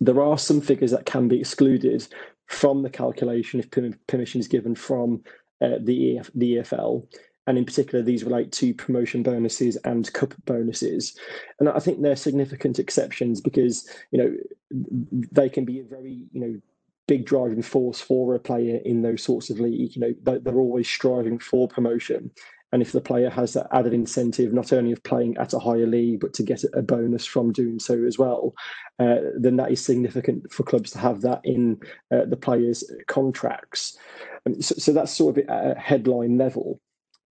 There 0.00 0.22
are 0.22 0.38
some 0.38 0.60
figures 0.62 0.92
that 0.92 1.06
can 1.06 1.28
be 1.28 1.40
excluded 1.40 2.08
from 2.46 2.82
the 2.82 2.90
calculation 2.90 3.60
if 3.60 3.70
permission 4.06 4.40
is 4.40 4.48
given 4.48 4.74
from 4.74 5.22
uh, 5.60 5.78
the, 5.80 6.18
EF, 6.18 6.30
the 6.34 6.56
EFL. 6.56 7.06
and 7.46 7.58
in 7.58 7.66
particular, 7.66 8.02
these 8.02 8.24
relate 8.24 8.50
to 8.52 8.72
promotion 8.74 9.22
bonuses 9.22 9.76
and 9.84 10.10
cup 10.14 10.34
bonuses. 10.46 11.16
And 11.60 11.68
I 11.68 11.78
think 11.78 12.00
they're 12.00 12.16
significant 12.16 12.78
exceptions 12.78 13.40
because 13.40 13.88
you 14.10 14.18
know 14.18 14.34
they 14.70 15.48
can 15.48 15.64
be 15.64 15.80
a 15.80 15.84
very 15.84 16.24
you 16.32 16.40
know 16.40 16.60
big 17.08 17.26
driving 17.26 17.62
force 17.62 18.00
for 18.00 18.34
a 18.34 18.40
player 18.40 18.80
in 18.84 19.02
those 19.02 19.22
sorts 19.22 19.50
of 19.50 19.60
league. 19.60 19.94
You 19.94 20.00
know 20.00 20.38
they're 20.38 20.60
always 20.60 20.88
striving 20.88 21.38
for 21.38 21.68
promotion, 21.68 22.30
and 22.72 22.80
if 22.80 22.92
the 22.92 23.00
player 23.00 23.28
has 23.28 23.52
that 23.52 23.68
added 23.72 23.92
incentive, 23.92 24.52
not 24.52 24.72
only 24.72 24.92
of 24.92 25.02
playing 25.02 25.36
at 25.36 25.52
a 25.52 25.58
higher 25.58 25.86
league, 25.86 26.20
but 26.20 26.32
to 26.34 26.42
get 26.42 26.64
a 26.72 26.80
bonus 26.80 27.26
from 27.26 27.52
doing 27.52 27.78
so 27.78 28.02
as 28.04 28.18
well, 28.18 28.54
uh, 28.98 29.16
then 29.38 29.56
that 29.56 29.70
is 29.70 29.84
significant 29.84 30.50
for 30.50 30.62
clubs 30.62 30.90
to 30.92 30.98
have 30.98 31.20
that 31.20 31.42
in 31.44 31.78
uh, 32.10 32.24
the 32.24 32.36
players' 32.36 32.82
contracts. 33.08 33.98
And 34.46 34.64
so, 34.64 34.74
so 34.78 34.92
that's 34.92 35.12
sort 35.12 35.36
of 35.36 35.44
at 35.48 35.76
a 35.76 35.78
headline 35.78 36.38
level. 36.38 36.80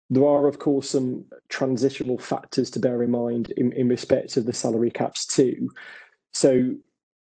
There 0.09 0.25
are, 0.25 0.47
of 0.47 0.57
course, 0.57 0.89
some 0.89 1.25
transitional 1.49 2.17
factors 2.17 2.71
to 2.71 2.79
bear 2.79 3.03
in 3.03 3.11
mind 3.11 3.51
in, 3.57 3.71
in 3.73 3.89
respect 3.89 4.38
of 4.38 4.45
the 4.45 4.53
salary 4.53 4.89
caps 4.89 5.27
too. 5.27 5.69
So, 6.33 6.75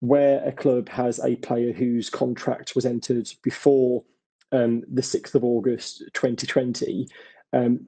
where 0.01 0.45
a 0.45 0.53
club 0.53 0.89
has 0.91 1.19
a 1.19 1.35
player 1.37 1.73
whose 1.73 2.09
contract 2.09 2.77
was 2.77 2.87
entered 2.87 3.29
before 3.43 4.05
um, 4.53 4.85
the 4.89 5.03
6th 5.03 5.35
of 5.35 5.43
August 5.43 6.05
2020, 6.15 7.09
um, 7.53 7.81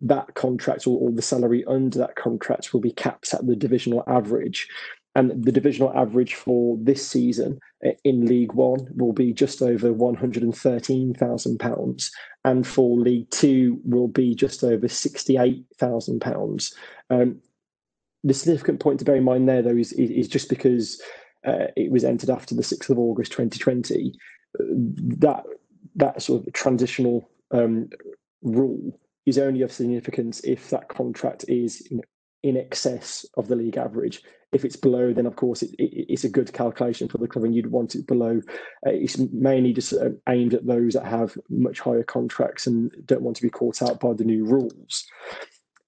that 0.00 0.34
contract 0.34 0.86
or, 0.86 0.98
or, 0.98 1.10
the 1.12 1.22
salary 1.22 1.64
under 1.66 1.98
that 1.98 2.16
contract 2.16 2.72
will 2.72 2.80
be 2.80 2.92
capped 2.92 3.32
at 3.32 3.46
the 3.46 3.56
divisional 3.56 4.02
average. 4.06 4.68
And 5.16 5.44
the 5.44 5.52
divisional 5.52 5.96
average 5.96 6.34
for 6.34 6.76
this 6.80 7.06
season 7.06 7.60
uh, 7.86 7.90
in 8.02 8.26
League 8.26 8.52
One 8.52 8.88
will 8.96 9.12
be 9.12 9.32
just 9.32 9.62
over 9.62 9.92
£113,000. 9.92 12.10
And 12.44 12.66
for 12.66 12.98
League 12.98 13.30
Two 13.30 13.80
will 13.84 14.08
be 14.08 14.34
just 14.34 14.64
over 14.64 14.88
£68,000. 14.88 16.74
Um, 17.10 17.40
the 18.24 18.34
significant 18.34 18.80
point 18.80 18.98
to 18.98 19.04
bear 19.04 19.14
in 19.16 19.24
mind 19.24 19.48
there, 19.48 19.62
though, 19.62 19.76
is, 19.76 19.92
is 19.92 20.26
just 20.26 20.48
because 20.48 21.00
uh, 21.46 21.66
it 21.76 21.92
was 21.92 22.02
entered 22.04 22.30
after 22.30 22.56
the 22.56 22.62
6th 22.62 22.90
of 22.90 22.98
August 22.98 23.30
2020, 23.32 24.12
uh, 24.58 24.64
that, 25.18 25.44
that 25.94 26.20
sort 26.20 26.44
of 26.46 26.52
transitional 26.52 27.30
um, 27.52 27.88
rule 28.42 28.98
is 29.26 29.38
only 29.38 29.62
of 29.62 29.72
significance 29.72 30.40
if 30.44 30.70
that 30.70 30.88
contract 30.88 31.44
is 31.48 31.86
you 31.90 31.98
know, 31.98 32.02
in 32.42 32.56
excess 32.56 33.24
of 33.36 33.48
the 33.48 33.56
league 33.56 33.78
average. 33.78 34.22
If 34.52 34.64
it's 34.64 34.76
below, 34.76 35.12
then 35.12 35.26
of 35.26 35.34
course 35.34 35.62
it, 35.62 35.70
it, 35.78 36.06
it's 36.12 36.24
a 36.24 36.28
good 36.28 36.52
calculation 36.52 37.08
for 37.08 37.18
the 37.18 37.26
club, 37.26 37.44
and 37.44 37.54
you'd 37.54 37.72
want 37.72 37.94
it 37.94 38.06
below. 38.06 38.40
Uh, 38.86 38.90
it's 38.90 39.18
mainly 39.18 39.72
just 39.72 39.94
uh, 39.94 40.10
aimed 40.28 40.54
at 40.54 40.66
those 40.66 40.92
that 40.92 41.06
have 41.06 41.36
much 41.48 41.80
higher 41.80 42.04
contracts 42.04 42.66
and 42.66 42.94
don't 43.06 43.22
want 43.22 43.36
to 43.36 43.42
be 43.42 43.50
caught 43.50 43.82
out 43.82 43.98
by 43.98 44.12
the 44.12 44.24
new 44.24 44.44
rules. 44.44 45.06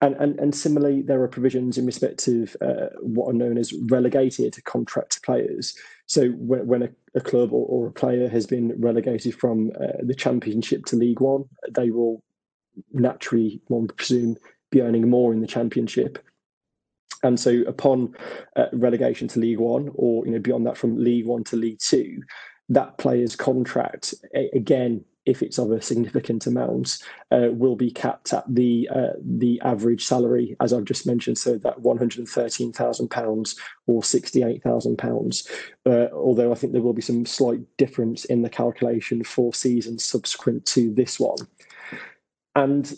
And, 0.03 0.15
and, 0.17 0.39
and 0.39 0.55
similarly, 0.55 1.03
there 1.03 1.23
are 1.23 1.29
provisions 1.29 1.79
in 1.79 1.87
respect 1.87 2.29
of 2.29 2.55
uh, 2.61 2.89
what 3.01 3.31
are 3.31 3.33
known 3.33 3.57
as 3.57 3.73
relegated 3.89 4.63
contract 4.65 5.23
players. 5.23 5.75
So 6.07 6.31
when, 6.31 6.67
when 6.67 6.83
a, 6.83 6.89
a 7.15 7.21
club 7.21 7.53
or, 7.53 7.67
or, 7.67 7.89
a 7.89 7.93
player 7.93 8.29
has 8.29 8.47
been 8.47 8.75
relegated 8.79 9.35
from 9.35 9.73
uh, 9.81 10.03
the 10.03 10.15
Championship 10.15 10.85
to 10.87 10.97
League 10.97 11.21
One, 11.21 11.45
they 11.71 11.91
will 11.91 12.23
naturally, 12.93 13.61
one 13.69 13.83
would 13.83 13.97
presume, 13.97 14.37
be 14.71 14.83
earning 14.83 15.09
more 15.09 15.33
in 15.33 15.41
the 15.41 15.47
championship. 15.47 16.19
And 17.23 17.39
so, 17.41 17.63
upon 17.67 18.15
uh, 18.57 18.67
relegation 18.73 19.29
to 19.29 19.41
League 19.41 19.59
One, 19.59 19.91
or 19.95 20.27
you 20.27 20.33
know 20.33 20.39
beyond 20.39 20.67
that 20.67 20.77
from 20.77 21.03
League 21.03 21.27
One 21.27 21.45
to 21.45 21.57
League 21.57 21.79
Two, 21.81 22.23
that 22.69 22.99
player's 22.99 23.37
contract 23.37 24.15
again, 24.53 25.05
if 25.25 25.43
it's 25.43 25.59
of 25.59 25.73
a 25.73 25.83
significant 25.83 26.47
amount, 26.47 26.99
uh, 27.33 27.49
will 27.51 27.75
be 27.75 27.91
capped 27.91 28.33
at 28.33 28.45
the 28.49 28.89
uh, 28.95 29.15
the 29.21 29.61
average 29.65 30.05
salary, 30.05 30.57
as 30.61 30.73
I've 30.73 30.85
just 30.85 31.07
mentioned. 31.07 31.39
So 31.39 31.59
that 31.59 31.81
one 31.81 31.99
hundred 31.99 32.29
thirteen 32.29 32.73
thousand 32.73 33.09
pounds 33.09 33.57
or 33.87 34.05
sixty 34.05 34.43
eight 34.43 34.63
thousand 34.63 34.99
pounds. 34.99 35.49
Uh, 35.85 36.07
although 36.13 36.53
I 36.53 36.55
think 36.55 36.73
there 36.73 36.83
will 36.83 36.93
be 36.93 37.03
some 37.03 37.27
slight 37.27 37.61
difference 37.77 38.25
in 38.27 38.43
the 38.43 38.51
calculation 38.51 39.25
for 39.25 39.53
seasons 39.53 40.05
subsequent 40.05 40.67
to 40.67 40.93
this 40.95 41.19
one. 41.19 41.39
And 42.57 42.93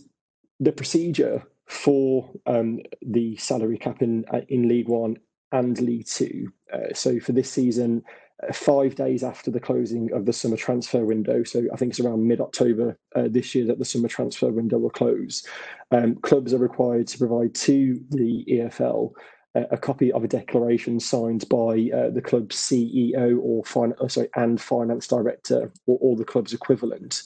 the 0.60 0.72
procedure 0.72 1.42
for 1.66 2.30
um, 2.46 2.80
the 3.02 3.36
salary 3.36 3.76
cap 3.76 4.00
in, 4.00 4.24
uh, 4.32 4.40
in 4.48 4.68
League 4.68 4.88
One 4.88 5.18
and 5.52 5.78
League 5.80 6.06
Two. 6.06 6.52
Uh, 6.72 6.94
so 6.94 7.18
for 7.18 7.32
this 7.32 7.50
season, 7.50 8.02
uh, 8.48 8.52
five 8.52 8.94
days 8.94 9.24
after 9.24 9.50
the 9.50 9.60
closing 9.60 10.12
of 10.12 10.24
the 10.26 10.32
summer 10.32 10.56
transfer 10.56 11.04
window, 11.04 11.42
so 11.42 11.64
I 11.72 11.76
think 11.76 11.90
it's 11.90 12.00
around 12.00 12.26
mid 12.26 12.40
October 12.40 12.98
uh, 13.16 13.24
this 13.28 13.54
year 13.54 13.66
that 13.66 13.78
the 13.78 13.84
summer 13.84 14.08
transfer 14.08 14.48
window 14.48 14.78
will 14.78 14.90
close, 14.90 15.44
um, 15.90 16.14
clubs 16.16 16.54
are 16.54 16.58
required 16.58 17.08
to 17.08 17.18
provide 17.18 17.54
to 17.56 18.00
the 18.10 18.44
EFL 18.48 19.12
uh, 19.54 19.64
a 19.70 19.76
copy 19.76 20.12
of 20.12 20.24
a 20.24 20.28
declaration 20.28 21.00
signed 21.00 21.48
by 21.48 21.90
uh, 21.94 22.10
the 22.10 22.22
club's 22.22 22.56
CEO 22.56 23.38
or 23.42 23.64
fin- 23.64 23.94
sorry, 24.08 24.28
and 24.36 24.60
finance 24.60 25.08
director 25.08 25.72
or, 25.86 25.98
or 26.00 26.16
the 26.16 26.24
club's 26.24 26.52
equivalent 26.52 27.22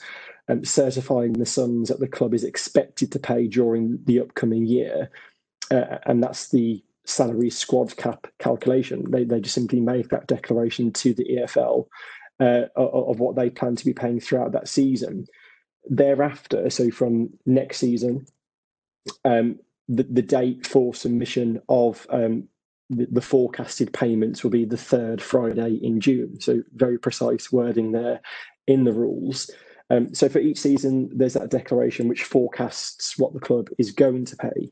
um, 0.49 0.65
certifying 0.65 1.35
the 1.35 1.47
sums 1.47 1.89
that 1.89 2.01
the 2.01 2.09
club 2.09 2.35
is 2.35 2.45
expected 2.45 3.13
to 3.13 3.19
pay 3.19 3.47
during 3.47 3.99
the 4.05 4.21
upcoming 4.21 4.67
year. 4.67 5.11
Uh, 5.71 5.99
and 6.05 6.23
that's 6.23 6.51
the 6.51 6.83
salary 7.05 7.51
squad 7.51 7.97
cap 7.97 8.27
calculation. 8.39 9.11
They, 9.11 9.25
they 9.25 9.41
just 9.41 9.55
simply 9.55 9.81
make 9.81 10.09
that 10.11 10.27
declaration 10.27 10.93
to 10.93 11.15
the 11.15 11.25
EFL 11.25 11.87
uh, 12.41 12.67
of, 12.77 13.11
of 13.11 13.21
what 13.21 13.37
they 13.37 13.51
plan 13.51 13.77
to 13.77 13.85
be 13.85 13.93
paying 13.93 14.21
throughout 14.21 14.53
that 14.53 14.69
season. 14.69 15.27
Thereafter, 15.89 16.71
so 16.71 16.91
from 16.91 17.31
next 17.45 17.79
season, 17.79 18.27
um, 19.25 19.59
the, 19.89 20.05
the 20.05 20.23
date 20.23 20.67
for 20.67 20.95
submission 20.95 21.61
of 21.69 22.07
um, 22.11 22.49
the, 22.89 23.07
the, 23.11 23.21
forecasted 23.21 23.93
payments 23.93 24.43
will 24.43 24.51
be 24.51 24.65
the 24.65 24.77
third 24.77 25.21
Friday 25.21 25.81
in 25.83 26.01
June. 26.01 26.41
So 26.41 26.63
very 26.75 26.99
precise 26.99 27.51
wording 27.51 27.93
there 27.93 28.21
in 28.69 28.85
the 28.85 28.93
rules. 28.93 29.51
Um, 29.91 30.15
so 30.15 30.29
for 30.29 30.39
each 30.39 30.59
season, 30.59 31.11
there's 31.13 31.35
that 31.35 31.51
declaration 31.51 32.09
which 32.09 32.25
forecasts 32.25 33.19
what 33.19 33.33
the 33.35 33.41
club 33.41 33.69
is 33.79 33.93
going 33.93 34.25
to 34.27 34.37
pay. 34.37 34.71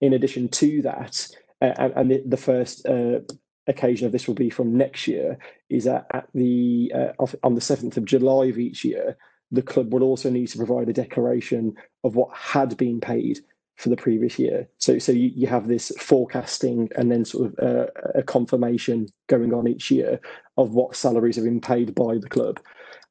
In 0.00 0.12
addition 0.12 0.48
to 0.48 0.82
that, 0.82 1.28
uh, 1.60 1.74
and, 1.78 1.92
and 1.94 2.10
the, 2.10 2.22
the, 2.26 2.36
first 2.36 2.86
uh, 2.86 3.20
occasion 3.66 4.06
of 4.06 4.12
this 4.12 4.28
will 4.28 4.34
be 4.34 4.50
from 4.50 4.76
next 4.76 5.06
year, 5.08 5.38
is 5.68 5.84
that 5.84 6.06
at 6.12 6.28
the 6.34 6.92
uh, 6.94 7.26
on 7.42 7.54
the 7.54 7.60
seventh 7.60 7.96
of 7.96 8.04
July 8.04 8.46
of 8.46 8.58
each 8.58 8.84
year, 8.84 9.16
the 9.50 9.62
club 9.62 9.92
will 9.92 10.02
also 10.02 10.30
need 10.30 10.48
to 10.48 10.58
provide 10.58 10.88
a 10.88 10.92
declaration 10.92 11.74
of 12.04 12.16
what 12.16 12.34
had 12.36 12.76
been 12.76 13.00
paid 13.00 13.40
for 13.78 13.88
the 13.90 13.96
previous 13.96 14.38
year. 14.38 14.68
So, 14.78 14.98
so 14.98 15.12
you, 15.12 15.30
you 15.34 15.46
have 15.46 15.68
this 15.68 15.92
forecasting 16.00 16.90
and 16.96 17.12
then 17.12 17.24
sort 17.24 17.52
of 17.52 17.58
uh, 17.60 17.86
a 18.16 18.22
confirmation 18.24 19.06
going 19.28 19.54
on 19.54 19.68
each 19.68 19.90
year 19.90 20.20
of 20.56 20.74
what 20.74 20.96
salaries 20.96 21.36
have 21.36 21.44
been 21.44 21.60
paid 21.60 21.94
by 21.94 22.18
the 22.18 22.28
club. 22.28 22.60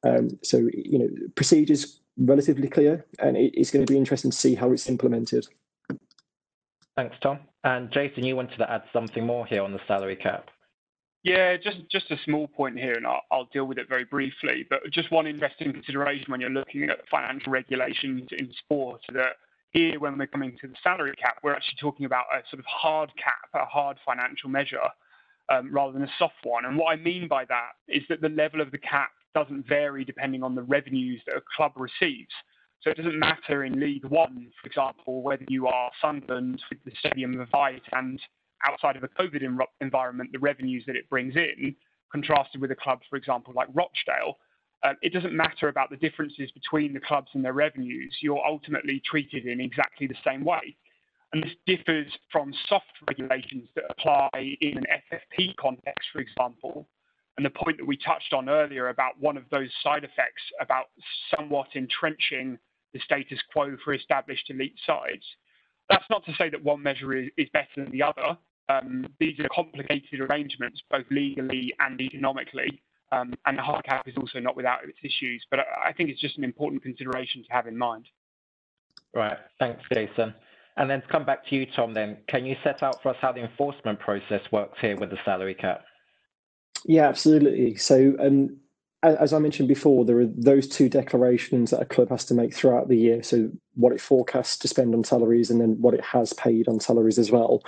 Um, 0.04 0.38
so, 0.42 0.58
you 0.72 0.98
know, 0.98 1.08
procedures 1.34 2.00
relatively 2.18 2.68
clear, 2.68 3.04
and 3.18 3.36
it, 3.36 3.52
it's 3.54 3.70
going 3.70 3.84
to 3.84 3.92
be 3.92 3.98
interesting 3.98 4.30
to 4.30 4.36
see 4.36 4.54
how 4.54 4.72
it's 4.72 4.88
implemented. 4.88 5.46
Thanks, 6.96 7.16
Tom. 7.20 7.40
And 7.64 7.90
Jason, 7.90 8.24
you 8.24 8.36
wanted 8.36 8.58
to 8.58 8.70
add 8.70 8.82
something 8.92 9.24
more 9.24 9.46
here 9.46 9.62
on 9.62 9.72
the 9.72 9.80
salary 9.86 10.16
cap. 10.16 10.50
Yeah, 11.24 11.56
just 11.56 11.78
just 11.90 12.10
a 12.10 12.18
small 12.24 12.46
point 12.46 12.78
here, 12.78 12.94
and 12.94 13.06
I'll, 13.06 13.22
I'll, 13.30 13.48
deal 13.52 13.66
with 13.66 13.78
it 13.78 13.88
very 13.88 14.04
briefly. 14.04 14.64
But 14.70 14.88
just 14.92 15.10
one 15.10 15.26
interesting 15.26 15.72
consideration 15.72 16.26
when 16.28 16.40
you're 16.40 16.50
looking 16.50 16.84
at 16.84 17.08
financial 17.10 17.52
regulations 17.52 18.28
in 18.32 18.52
sport 18.52 19.00
that 19.12 19.36
here, 19.72 19.98
when 20.00 20.16
we're 20.16 20.28
coming 20.28 20.56
to 20.60 20.68
the 20.68 20.74
salary 20.82 21.14
cap, 21.20 21.38
we're 21.42 21.54
actually 21.54 21.76
talking 21.80 22.06
about 22.06 22.24
a 22.32 22.42
sort 22.50 22.60
of 22.60 22.66
hard 22.66 23.10
cap, 23.16 23.48
a 23.54 23.66
hard 23.66 23.98
financial 24.06 24.48
measure, 24.48 24.88
um, 25.50 25.72
rather 25.72 25.92
than 25.92 26.02
a 26.02 26.10
soft 26.18 26.44
one. 26.44 26.64
And 26.64 26.78
what 26.78 26.92
I 26.92 26.96
mean 26.96 27.28
by 27.28 27.44
that 27.46 27.72
is 27.88 28.02
that 28.08 28.20
the 28.20 28.30
level 28.30 28.60
of 28.60 28.70
the 28.70 28.78
cap 28.78 29.10
doesn't 29.34 29.66
vary 29.68 30.04
depending 30.04 30.42
on 30.42 30.54
the 30.54 30.62
revenues 30.62 31.20
that 31.26 31.36
a 31.36 31.42
club 31.56 31.72
receives. 31.76 32.32
So 32.80 32.90
it 32.90 32.96
doesn't 32.96 33.18
matter 33.18 33.64
in 33.64 33.80
League 33.80 34.04
One, 34.04 34.48
for 34.60 34.66
example, 34.68 35.22
whether 35.22 35.44
you 35.48 35.66
are 35.66 35.90
Sunderland 36.00 36.62
with 36.70 36.78
the 36.84 36.92
Stadium 37.00 37.40
of 37.40 37.48
Light 37.52 37.82
and 37.92 38.20
outside 38.64 38.96
of 38.96 39.02
a 39.02 39.08
COVID 39.08 39.42
environment, 39.80 40.30
the 40.32 40.38
revenues 40.38 40.84
that 40.86 40.96
it 40.96 41.08
brings 41.10 41.34
in, 41.36 41.74
contrasted 42.12 42.60
with 42.60 42.70
a 42.70 42.76
club, 42.76 43.00
for 43.10 43.16
example, 43.16 43.52
like 43.54 43.68
Rochdale. 43.74 44.38
Uh, 44.84 44.94
it 45.02 45.12
doesn't 45.12 45.32
matter 45.32 45.68
about 45.68 45.90
the 45.90 45.96
differences 45.96 46.50
between 46.52 46.92
the 46.92 47.00
clubs 47.00 47.28
and 47.34 47.44
their 47.44 47.52
revenues. 47.52 48.16
You're 48.20 48.44
ultimately 48.46 49.02
treated 49.04 49.46
in 49.46 49.60
exactly 49.60 50.06
the 50.06 50.14
same 50.24 50.44
way. 50.44 50.76
And 51.32 51.42
this 51.42 51.52
differs 51.66 52.06
from 52.32 52.54
soft 52.68 52.86
regulations 53.06 53.68
that 53.74 53.84
apply 53.90 54.30
in 54.60 54.78
an 54.78 54.86
FFP 55.12 55.56
context, 55.56 56.08
for 56.12 56.20
example, 56.20 56.88
and 57.38 57.46
the 57.46 57.50
point 57.50 57.76
that 57.78 57.86
we 57.86 57.96
touched 57.96 58.34
on 58.34 58.48
earlier 58.48 58.88
about 58.88 59.12
one 59.20 59.36
of 59.36 59.44
those 59.50 59.70
side 59.82 60.02
effects 60.02 60.42
about 60.60 60.86
somewhat 61.34 61.68
entrenching 61.76 62.58
the 62.92 62.98
status 62.98 63.38
quo 63.52 63.76
for 63.84 63.94
established 63.94 64.50
elite 64.50 64.74
sides. 64.84 65.22
That's 65.88 66.04
not 66.10 66.24
to 66.26 66.34
say 66.36 66.50
that 66.50 66.62
one 66.62 66.82
measure 66.82 67.14
is, 67.14 67.28
is 67.36 67.48
better 67.52 67.68
than 67.76 67.92
the 67.92 68.02
other. 68.02 68.36
Um, 68.68 69.06
these 69.20 69.38
are 69.38 69.48
complicated 69.54 70.20
arrangements, 70.20 70.82
both 70.90 71.06
legally 71.10 71.72
and 71.78 72.00
economically, 72.00 72.82
um, 73.12 73.32
and 73.46 73.56
the 73.56 73.62
hard 73.62 73.84
cap 73.84 74.08
is 74.08 74.16
also 74.16 74.40
not 74.40 74.56
without 74.56 74.80
its 74.82 74.98
issues. 75.04 75.46
But 75.48 75.60
I 75.60 75.92
think 75.92 76.10
it's 76.10 76.20
just 76.20 76.38
an 76.38 76.44
important 76.44 76.82
consideration 76.82 77.44
to 77.44 77.52
have 77.52 77.68
in 77.68 77.78
mind. 77.78 78.06
Right. 79.14 79.38
Thanks, 79.60 79.80
Jason. 79.92 80.34
And 80.76 80.90
then 80.90 81.02
to 81.02 81.06
come 81.06 81.24
back 81.24 81.46
to 81.46 81.54
you, 81.54 81.66
Tom, 81.76 81.94
then, 81.94 82.18
can 82.26 82.44
you 82.44 82.56
set 82.64 82.82
out 82.82 83.00
for 83.00 83.10
us 83.10 83.16
how 83.20 83.30
the 83.30 83.42
enforcement 83.42 84.00
process 84.00 84.42
works 84.50 84.78
here 84.80 84.96
with 84.96 85.10
the 85.10 85.18
salary 85.24 85.54
cap? 85.54 85.84
Yeah, 86.84 87.08
absolutely. 87.08 87.76
So, 87.76 88.14
um, 88.20 88.56
as 89.02 89.32
I 89.32 89.38
mentioned 89.38 89.68
before, 89.68 90.04
there 90.04 90.18
are 90.20 90.26
those 90.26 90.66
two 90.66 90.88
declarations 90.88 91.70
that 91.70 91.80
a 91.80 91.86
club 91.86 92.10
has 92.10 92.24
to 92.26 92.34
make 92.34 92.52
throughout 92.52 92.88
the 92.88 92.96
year. 92.96 93.22
So, 93.22 93.50
what 93.74 93.92
it 93.92 94.00
forecasts 94.00 94.58
to 94.58 94.68
spend 94.68 94.94
on 94.94 95.04
salaries 95.04 95.50
and 95.50 95.60
then 95.60 95.80
what 95.80 95.94
it 95.94 96.04
has 96.04 96.32
paid 96.32 96.68
on 96.68 96.80
salaries 96.80 97.18
as 97.18 97.30
well. 97.30 97.62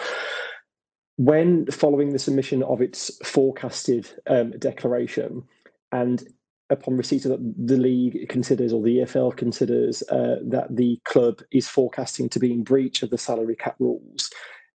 When 1.17 1.67
following 1.67 2.13
the 2.13 2.19
submission 2.19 2.63
of 2.63 2.81
its 2.81 3.11
forecasted 3.25 4.11
um, 4.27 4.53
declaration, 4.53 5.45
and 5.93 6.23
upon 6.71 6.97
receipt 6.97 7.25
of 7.27 7.33
that, 7.33 7.55
the 7.59 7.77
league 7.77 8.29
considers 8.29 8.73
or 8.73 8.83
the 8.83 8.99
EFL 8.99 9.37
considers 9.37 10.03
uh, 10.11 10.37
that 10.43 10.75
the 10.75 10.99
club 11.05 11.43
is 11.53 11.69
forecasting 11.69 12.29
to 12.31 12.39
be 12.39 12.53
in 12.53 12.63
breach 12.63 13.03
of 13.03 13.11
the 13.11 13.19
salary 13.19 13.57
cap 13.57 13.77
rules, 13.79 14.31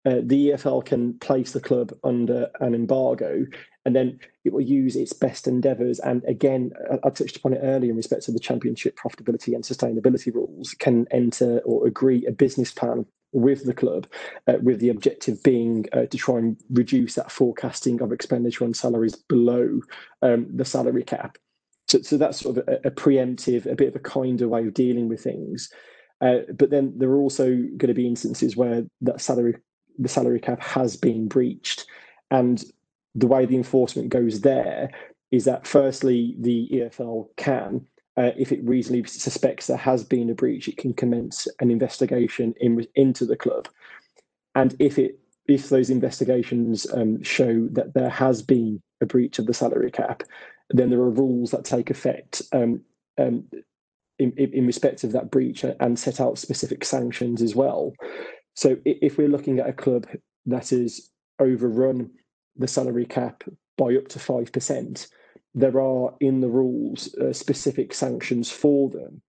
uh, 0.04 0.16
the 0.22 0.50
EFL 0.50 0.84
can 0.84 1.18
place 1.20 1.52
the 1.52 1.60
club 1.60 1.92
under 2.02 2.50
an 2.60 2.74
embargo 2.74 3.46
and 3.84 3.96
then 3.96 4.18
it 4.44 4.52
will 4.52 4.60
use 4.60 4.96
its 4.96 5.12
best 5.12 5.46
endeavours. 5.46 5.98
And 6.00 6.24
again, 6.24 6.72
I, 7.04 7.10
touched 7.10 7.36
upon 7.36 7.52
it 7.52 7.60
earlier 7.62 7.90
in 7.90 7.96
respect 7.96 8.22
to 8.24 8.32
the 8.32 8.38
championship 8.38 8.96
profitability 8.96 9.54
and 9.54 9.64
sustainability 9.64 10.32
rules, 10.32 10.74
can 10.74 11.06
enter 11.10 11.58
or 11.60 11.86
agree 11.86 12.24
a 12.26 12.32
business 12.32 12.70
plan 12.70 13.06
with 13.32 13.64
the 13.64 13.74
club, 13.74 14.06
uh, 14.46 14.54
with 14.62 14.78
the 14.78 14.90
objective 14.90 15.42
being 15.42 15.86
uh, 15.92 16.06
to 16.06 16.18
try 16.18 16.38
and 16.38 16.56
reduce 16.70 17.14
that 17.14 17.32
forecasting 17.32 18.00
of 18.02 18.12
expenditure 18.12 18.64
on 18.64 18.74
salaries 18.74 19.16
below 19.16 19.80
um, 20.20 20.46
the 20.54 20.64
salary 20.64 21.02
cap. 21.02 21.38
So, 21.88 22.02
so 22.02 22.16
that's 22.16 22.40
sort 22.40 22.58
of 22.58 22.68
a, 22.68 22.88
a, 22.88 22.90
preemptive, 22.90 23.66
a 23.66 23.74
bit 23.74 23.88
of 23.88 23.96
a 23.96 24.00
kinder 24.00 24.48
way 24.48 24.66
of 24.66 24.74
dealing 24.74 25.08
with 25.08 25.22
things. 25.22 25.70
Uh, 26.20 26.40
but 26.54 26.70
then 26.70 26.92
there 26.96 27.10
are 27.10 27.20
also 27.20 27.46
going 27.46 27.88
to 27.88 27.94
be 27.94 28.06
instances 28.06 28.56
where 28.56 28.84
that 29.00 29.20
salary, 29.20 29.56
the 29.98 30.08
salary 30.08 30.38
cap 30.38 30.62
has 30.62 30.96
been 30.96 31.26
breached, 31.26 31.86
and 32.30 32.64
the 33.14 33.26
way 33.26 33.46
the 33.46 33.56
enforcement 33.56 34.08
goes 34.08 34.40
there 34.40 34.90
is 35.30 35.44
that 35.44 35.66
firstly 35.66 36.36
the 36.38 36.68
EFL 36.72 37.28
can, 37.36 37.86
uh, 38.16 38.30
if 38.36 38.52
it 38.52 38.64
reasonably 38.64 39.04
suspects 39.08 39.66
there 39.66 39.76
has 39.76 40.04
been 40.04 40.30
a 40.30 40.34
breach, 40.34 40.68
it 40.68 40.76
can 40.76 40.92
commence 40.92 41.48
an 41.60 41.70
investigation 41.70 42.54
in, 42.60 42.86
into 42.94 43.24
the 43.24 43.36
club, 43.36 43.68
and 44.54 44.76
if 44.78 44.98
it 44.98 45.18
if 45.48 45.68
those 45.68 45.90
investigations 45.90 46.86
um, 46.92 47.22
show 47.22 47.66
that 47.72 47.94
there 47.94 48.08
has 48.08 48.42
been 48.42 48.80
a 49.00 49.06
breach 49.06 49.40
of 49.40 49.46
the 49.46 49.54
salary 49.54 49.90
cap, 49.90 50.22
then 50.70 50.88
there 50.88 51.00
are 51.00 51.10
rules 51.10 51.50
that 51.50 51.64
take 51.64 51.90
effect 51.90 52.42
um, 52.52 52.80
um, 53.18 53.44
in, 54.18 54.32
in 54.32 54.66
respect 54.66 55.02
of 55.04 55.12
that 55.12 55.30
breach 55.30 55.64
and 55.64 55.98
set 55.98 56.20
out 56.20 56.38
specific 56.38 56.84
sanctions 56.84 57.42
as 57.42 57.54
well. 57.54 57.92
So 58.54 58.76
if 58.84 59.18
we're 59.18 59.28
looking 59.28 59.58
at 59.58 59.68
a 59.68 59.72
club 59.72 60.06
that 60.46 60.72
is 60.72 61.10
overrun 61.38 62.10
the 62.56 62.68
salary 62.68 63.06
cap 63.06 63.44
by 63.76 63.96
up 63.96 64.08
to 64.08 64.18
5%, 64.18 65.08
there 65.54 65.80
are 65.80 66.14
in 66.20 66.40
the 66.40 66.48
rules 66.48 67.14
uh, 67.16 67.32
specific 67.32 67.92
sanctions 67.94 68.50
for 68.50 68.90
them. 68.90 69.22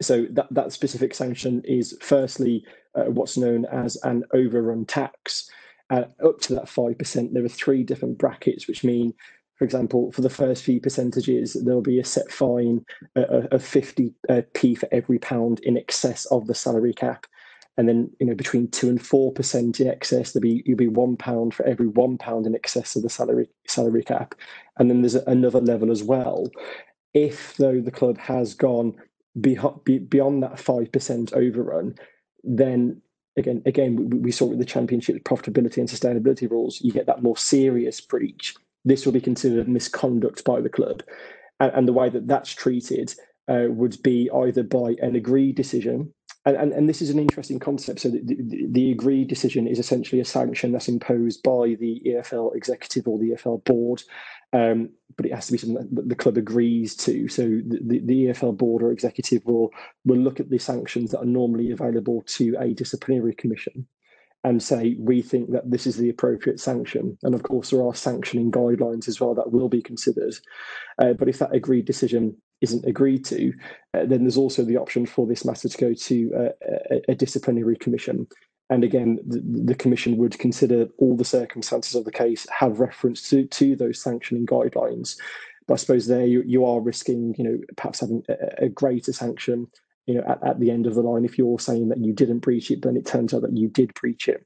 So 0.00 0.26
that, 0.30 0.46
that 0.50 0.72
specific 0.72 1.14
sanction 1.14 1.62
is 1.64 1.96
firstly 2.00 2.64
uh, 2.94 3.04
what's 3.04 3.36
known 3.36 3.64
as 3.66 3.96
an 4.02 4.24
overrun 4.32 4.84
tax. 4.86 5.48
Uh, 5.90 6.04
up 6.24 6.40
to 6.40 6.54
that 6.54 6.64
5%, 6.64 7.32
there 7.32 7.44
are 7.44 7.48
three 7.48 7.84
different 7.84 8.18
brackets, 8.18 8.66
which 8.66 8.84
mean, 8.84 9.12
for 9.56 9.64
example, 9.64 10.10
for 10.12 10.22
the 10.22 10.30
first 10.30 10.64
few 10.64 10.80
percentages, 10.80 11.54
there'll 11.64 11.82
be 11.82 12.00
a 12.00 12.04
set 12.04 12.30
fine 12.32 12.84
uh, 13.16 13.46
of 13.52 13.62
50p 13.62 14.14
uh, 14.28 14.76
for 14.78 14.88
every 14.90 15.18
pound 15.18 15.60
in 15.60 15.76
excess 15.76 16.24
of 16.26 16.46
the 16.46 16.54
salary 16.54 16.94
cap 16.94 17.26
and 17.76 17.88
then 17.88 18.10
you 18.20 18.26
know 18.26 18.34
between 18.34 18.68
two 18.68 18.88
and 18.88 19.04
four 19.04 19.32
percent 19.32 19.80
in 19.80 19.88
excess 19.88 20.32
there'll 20.32 20.42
be 20.42 20.62
you'll 20.64 20.76
be 20.76 20.88
one 20.88 21.16
pound 21.16 21.54
for 21.54 21.66
every 21.66 21.88
one 21.88 22.16
pound 22.18 22.46
in 22.46 22.54
excess 22.54 22.96
of 22.96 23.02
the 23.02 23.10
salary 23.10 23.48
salary 23.66 24.02
cap. 24.02 24.34
And 24.78 24.90
then 24.90 25.02
there's 25.02 25.14
another 25.14 25.60
level 25.60 25.90
as 25.90 26.02
well. 26.02 26.48
If 27.12 27.56
though 27.56 27.80
the 27.80 27.90
club 27.90 28.18
has 28.18 28.54
gone 28.54 28.94
beyond 29.40 30.42
that 30.42 30.60
five 30.60 30.92
percent 30.92 31.32
overrun 31.32 31.96
then 32.44 33.00
again 33.36 33.62
again 33.66 34.22
we 34.22 34.30
saw 34.30 34.46
with 34.46 34.58
the 34.58 34.64
championship 34.64 35.24
profitability 35.24 35.78
and 35.78 35.88
sustainability 35.88 36.48
rules 36.48 36.80
you 36.80 36.92
get 36.92 37.06
that 37.06 37.22
more 37.22 37.36
serious 37.36 38.00
breach. 38.00 38.54
This 38.84 39.04
will 39.04 39.12
be 39.12 39.20
considered 39.20 39.68
misconduct 39.68 40.44
by 40.44 40.60
the 40.60 40.68
club. 40.68 41.02
And, 41.58 41.72
and 41.72 41.88
the 41.88 41.92
way 41.92 42.10
that 42.10 42.28
that's 42.28 42.54
treated 42.54 43.14
uh, 43.48 43.64
would 43.68 44.02
be 44.02 44.30
either 44.30 44.62
by 44.62 44.94
an 45.02 45.16
agreed 45.16 45.56
decision 45.56 46.13
and, 46.46 46.56
and, 46.56 46.72
and, 46.72 46.88
this 46.88 47.00
is 47.00 47.10
an 47.10 47.18
interesting 47.18 47.58
concept. 47.58 48.00
So 48.00 48.10
the, 48.10 48.20
the, 48.22 48.66
the, 48.70 48.92
agreed 48.92 49.28
decision 49.28 49.66
is 49.66 49.78
essentially 49.78 50.20
a 50.20 50.24
sanction 50.24 50.72
that's 50.72 50.88
imposed 50.88 51.42
by 51.42 51.76
the 51.80 52.02
EFL 52.06 52.54
executive 52.54 53.08
or 53.08 53.18
the 53.18 53.30
EFL 53.30 53.64
board, 53.64 54.02
um, 54.52 54.90
but 55.16 55.26
it 55.26 55.34
has 55.34 55.46
to 55.46 55.52
be 55.52 55.58
something 55.58 55.88
that 55.92 56.08
the 56.08 56.14
club 56.14 56.36
agrees 56.36 56.94
to. 56.96 57.28
So 57.28 57.42
the, 57.42 58.00
the 58.04 58.26
EFL 58.26 58.56
board 58.56 58.82
or 58.82 58.92
executive 58.92 59.44
will 59.46 59.70
will 60.04 60.18
look 60.18 60.40
at 60.40 60.50
the 60.50 60.58
sanctions 60.58 61.10
that 61.10 61.20
are 61.20 61.24
normally 61.24 61.70
available 61.70 62.22
to 62.26 62.56
a 62.58 62.74
disciplinary 62.74 63.34
commission 63.34 63.86
and 64.44 64.62
say 64.62 64.94
we 64.98 65.22
think 65.22 65.50
that 65.50 65.70
this 65.70 65.86
is 65.86 65.96
the 65.96 66.10
appropriate 66.10 66.60
sanction. 66.60 67.16
And 67.22 67.34
of 67.34 67.42
course, 67.42 67.70
there 67.70 67.82
are 67.82 67.94
sanctioning 67.94 68.52
guidelines 68.52 69.08
as 69.08 69.18
well 69.18 69.34
that 69.34 69.50
will 69.50 69.70
be 69.70 69.80
considered. 69.80 70.34
Uh, 70.98 71.14
but 71.14 71.28
if 71.28 71.38
that 71.38 71.54
agreed 71.54 71.86
decision 71.86 72.36
isn't 72.64 72.84
agreed 72.84 73.24
to, 73.26 73.52
uh, 73.94 74.04
then 74.04 74.24
there's 74.24 74.36
also 74.36 74.64
the 74.64 74.76
option 74.76 75.06
for 75.06 75.26
this 75.26 75.44
matter 75.44 75.68
to 75.68 75.78
go 75.78 75.94
to 75.94 76.32
uh, 76.34 76.66
a, 76.90 77.12
a, 77.12 77.14
disciplinary 77.14 77.76
commission. 77.76 78.26
And 78.70 78.82
again, 78.82 79.18
the, 79.26 79.40
the, 79.72 79.74
commission 79.74 80.16
would 80.16 80.38
consider 80.38 80.88
all 80.98 81.16
the 81.16 81.24
circumstances 81.24 81.94
of 81.94 82.04
the 82.04 82.10
case, 82.10 82.46
have 82.50 82.80
reference 82.80 83.28
to, 83.30 83.46
to 83.46 83.76
those 83.76 84.02
sanctioning 84.02 84.46
guidelines. 84.46 85.16
But 85.68 85.74
I 85.74 85.76
suppose 85.76 86.06
there 86.06 86.26
you, 86.26 86.42
you 86.46 86.64
are 86.64 86.80
risking, 86.80 87.34
you 87.38 87.44
know, 87.44 87.58
perhaps 87.76 88.00
having 88.00 88.24
a, 88.28 88.64
a 88.64 88.68
greater 88.68 89.12
sanction, 89.12 89.68
you 90.06 90.14
know, 90.14 90.24
at, 90.26 90.42
at 90.44 90.60
the 90.60 90.70
end 90.70 90.86
of 90.86 90.94
the 90.94 91.02
line 91.02 91.24
if 91.24 91.38
you're 91.38 91.60
saying 91.60 91.88
that 91.90 91.98
you 91.98 92.12
didn't 92.12 92.40
breach 92.40 92.70
it, 92.70 92.82
then 92.82 92.96
it 92.96 93.06
turns 93.06 93.32
out 93.32 93.42
that 93.42 93.56
you 93.56 93.68
did 93.68 93.94
breach 93.94 94.28
it. 94.28 94.44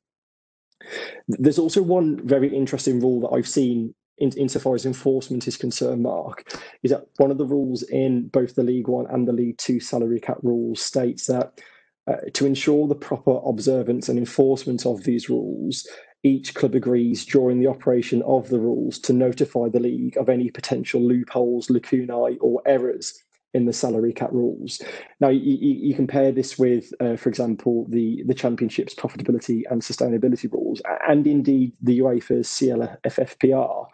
There's 1.29 1.59
also 1.59 1.83
one 1.83 2.27
very 2.27 2.55
interesting 2.55 3.01
rule 3.01 3.21
that 3.23 3.35
I've 3.37 3.49
seen 3.49 3.95
in, 4.19 4.31
insofar 4.33 4.75
as 4.75 4.87
enforcement 4.87 5.47
is 5.49 5.57
concerned, 5.57 6.03
Mark, 6.03 6.59
is 6.83 6.91
that 6.91 7.07
one 7.17 7.31
of 7.31 7.39
the 7.39 7.47
rules 7.47 7.83
in 7.83 8.29
both 8.29 8.55
the 8.55 8.63
League 8.63 8.89
One 8.89 9.07
and 9.11 9.27
the 9.27 9.33
League 9.33 9.59
Two 9.59 9.81
salary 9.81 10.21
cap 10.21 10.39
rules 10.43 10.81
states 10.81 11.27
that 11.27 11.61
uh, 12.07 12.17
to 12.35 12.47
ensure 12.47 12.89
the 12.89 12.95
proper 12.95 13.41
observance 13.45 14.09
and 14.09 14.19
enforcement 14.19 14.87
of 14.87 15.05
these 15.05 15.29
rules, 15.29 15.87
each 16.23 16.55
club 16.55 16.75
agrees 16.75 17.25
during 17.25 17.61
the 17.61 17.67
operation 17.67 18.23
of 18.23 18.49
the 18.49 18.59
rules 18.59 18.99
to 18.99 19.13
notify 19.13 19.69
the 19.69 19.81
league 19.81 20.17
of 20.17 20.29
any 20.29 20.51
potential 20.51 21.01
loopholes, 21.01 21.69
lacunae, 21.69 22.39
or 22.41 22.63
errors 22.67 23.23
in 23.55 23.65
the 23.65 23.73
salary 23.73 24.13
cap 24.13 24.31
rules. 24.33 24.81
Now, 25.21 25.29
you, 25.29 25.41
you 25.41 25.95
compare 25.95 26.33
this 26.33 26.59
with, 26.59 26.93
uh, 27.01 27.17
for 27.17 27.29
example, 27.29 27.87
the, 27.89 28.23
the 28.27 28.35
Championship's 28.35 28.95
profitability 28.95 29.63
and 29.71 29.83
sustainability 29.83 30.53
rules, 30.53 30.83
and 31.09 31.27
indeed 31.27 31.73
the 31.81 32.01
UEFA's 32.01 32.49
CLFFPR. 32.49 33.87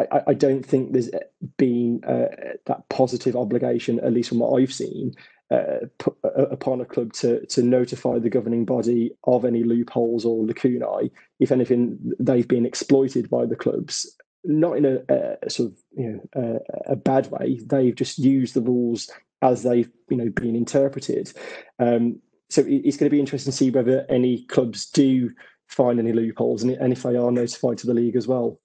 I, 0.00 0.22
I 0.28 0.34
don't 0.34 0.64
think 0.64 0.92
there's 0.92 1.10
been 1.56 2.02
uh, 2.04 2.34
that 2.66 2.88
positive 2.88 3.36
obligation, 3.36 4.00
at 4.00 4.12
least 4.12 4.30
from 4.30 4.40
what 4.40 4.60
I've 4.60 4.72
seen, 4.72 5.12
uh, 5.50 5.86
uh, 6.24 6.28
upon 6.50 6.80
a 6.80 6.84
club 6.84 7.12
to 7.12 7.44
to 7.46 7.62
notify 7.62 8.18
the 8.18 8.30
governing 8.30 8.64
body 8.64 9.12
of 9.24 9.44
any 9.44 9.62
loopholes 9.62 10.24
or 10.24 10.44
lacunae. 10.44 11.10
If 11.38 11.52
anything, 11.52 12.12
they've 12.18 12.48
been 12.48 12.66
exploited 12.66 13.30
by 13.30 13.46
the 13.46 13.54
clubs 13.54 14.16
not 14.44 14.76
in 14.76 14.84
a, 14.84 15.36
a 15.42 15.50
sort 15.50 15.72
of 15.72 15.78
you 15.96 16.12
know 16.34 16.60
a, 16.86 16.92
a, 16.92 16.96
bad 16.96 17.30
way. 17.30 17.58
They've 17.64 17.94
just 17.94 18.18
used 18.18 18.54
the 18.54 18.60
rules 18.60 19.10
as 19.42 19.62
they've 19.62 19.90
you 20.10 20.16
know 20.16 20.28
been 20.30 20.54
interpreted. 20.54 21.32
Um, 21.78 22.20
so 22.50 22.62
it's 22.66 22.96
going 22.96 23.08
to 23.08 23.14
be 23.14 23.20
interesting 23.20 23.50
to 23.50 23.56
see 23.56 23.70
whether 23.70 24.06
any 24.08 24.44
clubs 24.44 24.86
do 24.90 25.30
find 25.66 25.98
any 25.98 26.12
loopholes 26.12 26.62
and, 26.62 26.72
and 26.72 26.92
if 26.92 27.02
they 27.02 27.16
are 27.16 27.32
notified 27.32 27.78
to 27.78 27.86
the 27.86 27.94
league 27.94 28.16
as 28.16 28.28
well. 28.28 28.60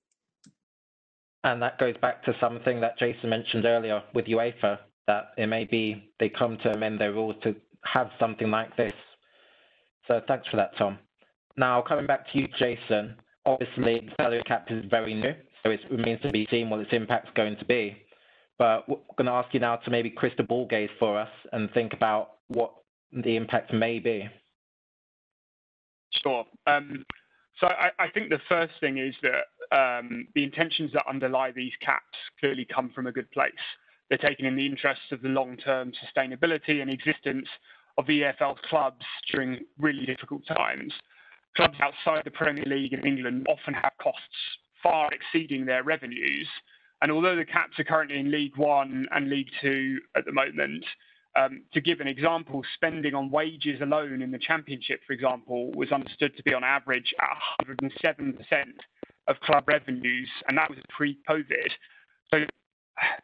And 1.44 1.62
that 1.62 1.80
goes 1.80 1.96
back 2.02 2.24
to 2.26 2.36
something 2.40 2.82
that 2.82 3.00
Jason 3.00 3.30
mentioned 3.30 3.66
earlier 3.66 4.04
with 4.14 4.26
UEFA 4.26 4.80
that 5.08 5.32
it 5.38 5.48
may 5.48 5.64
be 5.64 6.12
they 6.20 6.30
come 6.30 6.58
to 6.58 6.74
amend 6.74 7.00
their 7.00 7.14
rules 7.14 7.36
to 7.44 7.56
have 7.86 8.12
something 8.20 8.52
like 8.52 8.76
this. 8.76 8.94
So 10.08 10.22
thanks 10.28 10.48
for 10.50 10.58
that, 10.58 10.78
Tom. 10.78 11.00
Now 11.58 11.82
coming 11.82 12.06
back 12.06 12.32
to 12.32 12.40
you, 12.40 12.48
Jason. 12.60 13.16
Obviously, 13.46 14.02
the 14.02 14.12
salary 14.22 14.44
cap 14.46 14.68
is 14.70 14.84
very 14.90 15.14
new 15.14 15.34
so 15.64 15.72
it 15.72 15.82
remains 15.90 16.22
to 16.22 16.32
be 16.32 16.48
seen 16.50 16.70
what 16.70 16.80
its 16.80 16.94
impact's 16.94 17.32
going 17.36 17.58
to 17.58 17.66
be. 17.66 17.98
But 18.58 18.88
we're 18.90 18.98
going 19.18 19.28
to 19.28 19.32
ask 19.32 19.54
you 19.54 19.60
now 19.60 19.78
to 19.78 19.90
maybe 19.90 20.10
crystal 20.10 20.46
ball 20.46 20.68
gaze 20.68 20.90
for 21.00 21.18
us 21.18 21.30
and 21.54 21.72
think 21.72 21.94
about 21.94 22.32
what 22.48 22.74
the 23.12 23.36
impact 23.36 23.74
may 23.74 24.00
be. 24.00 24.30
Sure. 26.24 26.46
Um, 26.68 27.06
so 27.60 27.68
I, 27.68 27.90
I, 28.00 28.10
think 28.10 28.30
the 28.30 28.40
first 28.50 28.74
thing 28.80 28.98
is 28.98 29.14
that 29.22 29.78
um, 29.78 30.28
the 30.36 30.44
intentions 30.44 30.92
that 30.94 31.04
underlie 31.08 31.52
these 31.52 31.72
caps 31.82 32.18
clearly 32.40 32.66
come 32.66 32.90
from 32.94 33.08
a 33.08 33.12
good 33.12 33.30
place. 33.32 33.52
They're 34.10 34.18
taken 34.18 34.46
in 34.46 34.56
the 34.56 34.66
interests 34.66 35.12
of 35.12 35.22
the 35.22 35.30
long-term 35.30 35.94
sustainability 36.04 36.82
and 36.82 36.90
existence 36.90 37.48
of 37.98 38.06
EFL's 38.06 38.60
clubs 38.70 39.06
during 39.32 39.60
really 39.78 40.06
difficult 40.06 40.46
times. 40.48 40.94
Clubs 41.56 41.78
outside 41.82 42.24
the 42.26 42.32
Premier 42.32 42.66
League 42.66 42.94
in 42.94 43.06
England 43.06 43.46
often 43.50 43.74
have 43.74 43.92
costs 44.02 44.24
far 44.82 45.10
exceeding 45.12 45.66
their 45.66 45.84
revenues. 45.84 46.48
And 47.02 47.12
although 47.12 47.36
the 47.36 47.46
caps 47.46 47.80
are 47.80 47.84
currently 47.84 48.20
in 48.20 48.32
League 48.32 48.58
One 48.58 49.08
and 49.12 49.30
League 49.30 49.50
Two 49.62 50.00
at 50.16 50.26
the 50.26 50.32
moment, 50.32 50.86
um, 51.38 51.64
to 51.74 51.82
give 51.82 52.00
an 52.00 52.08
example, 52.08 52.62
spending 52.76 53.14
on 53.14 53.30
wages 53.30 53.82
alone 53.82 54.22
in 54.22 54.32
the 54.32 54.40
Championship, 54.40 55.00
for 55.06 55.14
example, 55.14 55.72
was 55.72 55.92
understood 55.92 56.36
to 56.36 56.44
be 56.44 56.54
on 56.54 56.64
average 56.64 57.14
at 57.22 57.68
107% 57.68 58.36
of 59.28 59.40
club 59.42 59.64
revenues, 59.68 60.30
and 60.48 60.58
that 60.58 60.70
was 60.70 60.80
pre-COVID. 60.90 61.70
So 62.34 62.40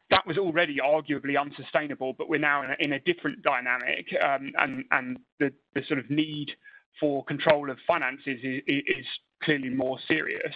that 0.09 0.25
was 0.25 0.37
already 0.37 0.77
arguably 0.77 1.39
unsustainable, 1.39 2.13
but 2.13 2.29
we're 2.29 2.39
now 2.39 2.63
in 2.63 2.71
a, 2.71 2.75
in 2.79 2.93
a 2.93 2.99
different 2.99 3.41
dynamic, 3.41 4.05
um, 4.23 4.51
and 4.57 4.85
and 4.91 5.19
the, 5.39 5.51
the 5.73 5.83
sort 5.87 5.99
of 5.99 6.09
need 6.09 6.51
for 6.99 7.25
control 7.25 7.69
of 7.69 7.77
finances 7.85 8.39
is, 8.43 8.61
is 8.67 9.05
clearly 9.43 9.69
more 9.69 9.97
serious, 10.07 10.53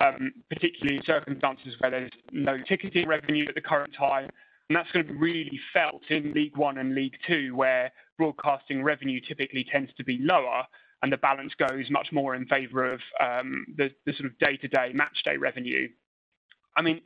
um, 0.00 0.32
particularly 0.48 0.96
in 0.96 1.02
circumstances 1.04 1.74
where 1.78 1.90
there's 1.90 2.10
no 2.32 2.56
ticketing 2.68 3.06
revenue 3.06 3.46
at 3.48 3.54
the 3.54 3.60
current 3.60 3.92
time, 3.98 4.28
and 4.68 4.76
that's 4.76 4.90
going 4.92 5.06
to 5.06 5.12
be 5.12 5.18
really 5.18 5.60
felt 5.72 6.02
in 6.08 6.32
League 6.32 6.56
One 6.56 6.78
and 6.78 6.94
League 6.94 7.16
Two, 7.26 7.54
where 7.54 7.92
broadcasting 8.18 8.82
revenue 8.82 9.20
typically 9.20 9.64
tends 9.70 9.92
to 9.96 10.04
be 10.04 10.18
lower, 10.20 10.64
and 11.02 11.12
the 11.12 11.16
balance 11.18 11.52
goes 11.58 11.90
much 11.90 12.08
more 12.12 12.34
in 12.34 12.46
favour 12.46 12.92
of 12.92 13.00
um, 13.20 13.66
the, 13.76 13.90
the 14.06 14.12
sort 14.14 14.26
of 14.26 14.38
day-to-day 14.38 14.92
match 14.94 15.22
day 15.24 15.36
revenue. 15.36 15.88
I 16.76 16.82
mean, 16.82 17.00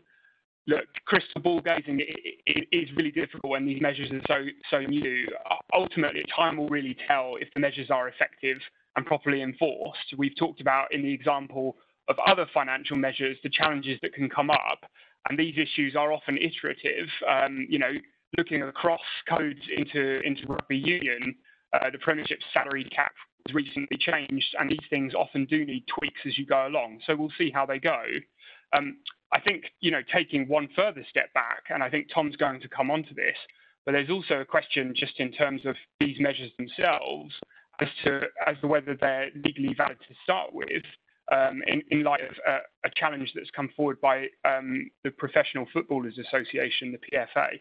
look, 0.68 0.84
crystal 1.06 1.40
ball 1.40 1.60
gazing 1.60 2.00
is 2.72 2.88
really 2.96 3.10
difficult 3.10 3.50
when 3.50 3.66
these 3.66 3.80
measures 3.80 4.10
are 4.12 4.20
so 4.28 4.46
so 4.70 4.78
new. 4.80 5.26
Ultimately, 5.72 6.24
time 6.34 6.56
will 6.56 6.68
really 6.68 6.96
tell 7.08 7.36
if 7.40 7.48
the 7.54 7.60
measures 7.60 7.90
are 7.90 8.08
effective 8.08 8.58
and 8.96 9.04
properly 9.06 9.42
enforced. 9.42 10.14
We've 10.16 10.36
talked 10.36 10.60
about 10.60 10.92
in 10.92 11.02
the 11.02 11.12
example 11.12 11.76
of 12.08 12.16
other 12.26 12.46
financial 12.52 12.96
measures 12.96 13.36
the 13.42 13.50
challenges 13.50 13.98
that 14.02 14.14
can 14.14 14.28
come 14.28 14.50
up, 14.50 14.80
and 15.28 15.38
these 15.38 15.54
issues 15.56 15.96
are 15.96 16.12
often 16.12 16.38
iterative. 16.38 17.08
Um, 17.28 17.66
you 17.68 17.78
know, 17.78 17.92
looking 18.38 18.62
across 18.62 19.00
codes 19.28 19.60
into 19.76 20.20
into 20.20 20.46
rugby 20.46 20.76
union, 20.76 21.34
uh, 21.72 21.90
the 21.90 21.98
Premiership 21.98 22.38
salary 22.52 22.84
cap 22.84 23.12
has 23.46 23.54
recently 23.54 23.96
changed, 23.98 24.54
and 24.58 24.70
these 24.70 24.86
things 24.90 25.14
often 25.14 25.44
do 25.46 25.64
need 25.64 25.84
tweaks 25.86 26.20
as 26.26 26.38
you 26.38 26.46
go 26.46 26.66
along. 26.66 27.00
So 27.06 27.16
we'll 27.16 27.32
see 27.38 27.50
how 27.50 27.66
they 27.66 27.78
go. 27.78 28.02
Um, 28.76 28.98
I 29.32 29.40
think 29.40 29.64
you 29.80 29.90
know 29.90 30.02
taking 30.12 30.48
one 30.48 30.68
further 30.76 31.04
step 31.08 31.32
back, 31.34 31.64
and 31.70 31.82
I 31.82 31.90
think 31.90 32.08
Tom's 32.12 32.36
going 32.36 32.60
to 32.60 32.68
come 32.68 32.90
onto 32.90 33.14
this, 33.14 33.36
but 33.84 33.92
there's 33.92 34.10
also 34.10 34.40
a 34.40 34.44
question 34.44 34.94
just 34.94 35.18
in 35.18 35.32
terms 35.32 35.62
of 35.64 35.76
these 36.00 36.18
measures 36.20 36.50
themselves 36.58 37.34
as 37.80 37.88
to 38.04 38.22
as 38.46 38.56
to 38.60 38.66
whether 38.66 38.96
they're 39.00 39.30
legally 39.44 39.74
valid 39.76 39.98
to 40.08 40.14
start 40.22 40.52
with. 40.52 40.82
Um, 41.32 41.60
in, 41.66 41.82
in, 41.90 42.04
light 42.04 42.20
of 42.20 42.36
uh, 42.48 42.58
a 42.84 42.90
challenge 42.94 43.32
that's 43.34 43.50
come 43.50 43.68
forward 43.76 44.00
by 44.00 44.26
um, 44.44 44.88
the 45.02 45.10
Professional 45.10 45.66
Footballers 45.72 46.18
Association, 46.18 46.92
the 46.92 46.98
PFA. 46.98 47.58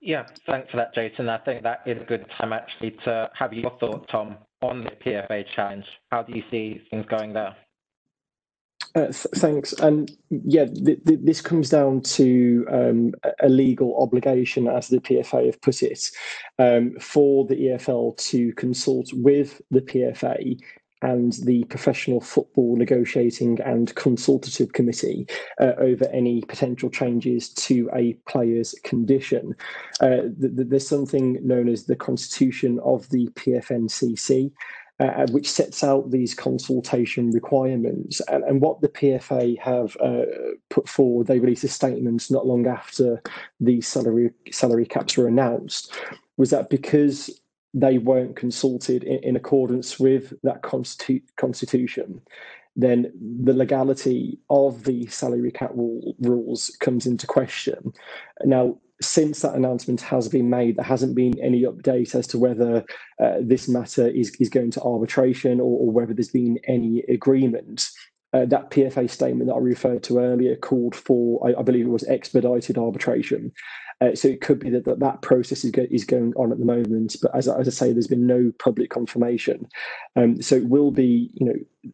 Yeah, 0.00 0.24
thanks 0.46 0.70
for 0.70 0.78
that, 0.78 0.94
Jason. 0.94 1.28
I 1.28 1.36
think 1.38 1.62
that 1.62 1.82
is 1.84 2.00
a 2.00 2.04
good 2.04 2.24
time 2.38 2.54
actually 2.54 2.92
to 3.04 3.28
have 3.38 3.52
your 3.52 3.76
thoughts, 3.78 4.06
Tom, 4.10 4.38
on 4.62 4.84
the 4.84 4.90
PFA 4.90 5.44
challenge. 5.54 5.84
How 6.10 6.22
do 6.22 6.34
you 6.34 6.42
see 6.50 6.80
things 6.90 7.04
going 7.10 7.34
there? 7.34 7.54
Uh, 8.94 9.06
th- 9.06 9.26
thanks. 9.36 9.72
And 9.74 10.10
yeah, 10.30 10.64
th- 10.64 11.04
th- 11.06 11.20
this 11.22 11.40
comes 11.40 11.68
down 11.68 12.00
to 12.00 12.66
um, 12.72 13.14
a 13.40 13.48
legal 13.48 13.96
obligation, 14.02 14.66
as 14.66 14.88
the 14.88 14.98
PFA 14.98 15.46
have 15.46 15.60
put 15.60 15.82
it, 15.82 16.10
um, 16.58 16.96
for 16.98 17.46
the 17.46 17.54
EFL 17.54 18.16
to 18.30 18.52
consult 18.54 19.12
with 19.12 19.60
the 19.70 19.80
PFA 19.80 20.58
and 21.02 21.34
the 21.44 21.64
Professional 21.64 22.20
Football 22.20 22.76
Negotiating 22.76 23.60
and 23.60 23.94
Consultative 23.94 24.72
Committee 24.72 25.26
uh, 25.60 25.72
over 25.78 26.06
any 26.08 26.42
potential 26.42 26.90
changes 26.90 27.48
to 27.50 27.88
a 27.94 28.14
player's 28.26 28.74
condition. 28.84 29.54
Uh, 30.00 30.22
th- 30.40 30.56
th- 30.56 30.68
there's 30.68 30.88
something 30.88 31.38
known 31.46 31.68
as 31.68 31.84
the 31.84 31.96
Constitution 31.96 32.78
of 32.84 33.08
the 33.10 33.28
PFNCC. 33.28 34.52
Uh, 34.98 35.26
which 35.30 35.50
sets 35.50 35.82
out 35.82 36.10
these 36.10 36.34
consultation 36.34 37.30
requirements. 37.30 38.20
And, 38.28 38.44
and 38.44 38.60
what 38.60 38.82
the 38.82 38.88
PFA 38.90 39.58
have 39.58 39.96
uh, 39.98 40.26
put 40.68 40.86
forward, 40.86 41.26
they 41.26 41.38
released 41.38 41.64
a 41.64 41.68
statement 41.68 42.30
not 42.30 42.46
long 42.46 42.66
after 42.66 43.22
the 43.60 43.80
salary 43.80 44.30
salary 44.52 44.84
caps 44.84 45.16
were 45.16 45.26
announced, 45.26 45.94
was 46.36 46.50
that 46.50 46.68
because 46.68 47.30
they 47.74 47.98
weren't 47.98 48.36
consulted 48.36 49.04
in, 49.04 49.22
in 49.22 49.36
accordance 49.36 49.98
with 49.98 50.32
that 50.42 50.62
constitu- 50.62 51.22
constitution, 51.36 52.20
then 52.76 53.12
the 53.44 53.52
legality 53.52 54.38
of 54.48 54.84
the 54.84 55.06
salary 55.06 55.50
cap 55.50 55.70
rule, 55.74 56.14
rules 56.20 56.76
comes 56.80 57.06
into 57.06 57.26
question. 57.26 57.92
Now, 58.44 58.78
since 59.02 59.40
that 59.40 59.54
announcement 59.54 60.00
has 60.02 60.28
been 60.28 60.50
made, 60.50 60.76
there 60.76 60.84
hasn't 60.84 61.14
been 61.14 61.38
any 61.40 61.62
update 61.62 62.14
as 62.14 62.26
to 62.28 62.38
whether 62.38 62.84
uh, 63.22 63.38
this 63.40 63.68
matter 63.68 64.08
is, 64.08 64.30
is 64.38 64.50
going 64.50 64.70
to 64.72 64.82
arbitration 64.82 65.58
or, 65.58 65.78
or 65.80 65.90
whether 65.90 66.12
there's 66.12 66.28
been 66.28 66.58
any 66.66 67.00
agreement. 67.08 67.88
Uh, 68.32 68.44
that 68.44 68.70
PFA 68.70 69.10
statement 69.10 69.48
that 69.48 69.54
I 69.54 69.58
referred 69.58 70.04
to 70.04 70.18
earlier 70.18 70.54
called 70.54 70.94
for, 70.94 71.44
I, 71.48 71.58
I 71.58 71.62
believe 71.62 71.86
it 71.86 71.90
was 71.90 72.06
expedited 72.06 72.78
arbitration. 72.78 73.50
Uh, 74.00 74.14
so 74.14 74.28
it 74.28 74.40
could 74.40 74.58
be 74.58 74.70
that, 74.70 74.84
that 74.86 75.00
that 75.00 75.20
process 75.22 75.64
is, 75.64 75.70
go, 75.70 75.86
is 75.90 76.04
going 76.04 76.32
on 76.34 76.52
at 76.52 76.58
the 76.58 76.64
moment, 76.64 77.16
but 77.20 77.34
as, 77.34 77.48
as 77.48 77.68
I 77.68 77.70
say, 77.70 77.92
there's 77.92 78.06
been 78.06 78.26
no 78.26 78.50
public 78.58 78.90
confirmation. 78.90 79.68
Um, 80.16 80.40
so 80.40 80.56
it 80.56 80.68
will 80.68 80.90
be, 80.90 81.30
you 81.34 81.46
know, 81.46 81.92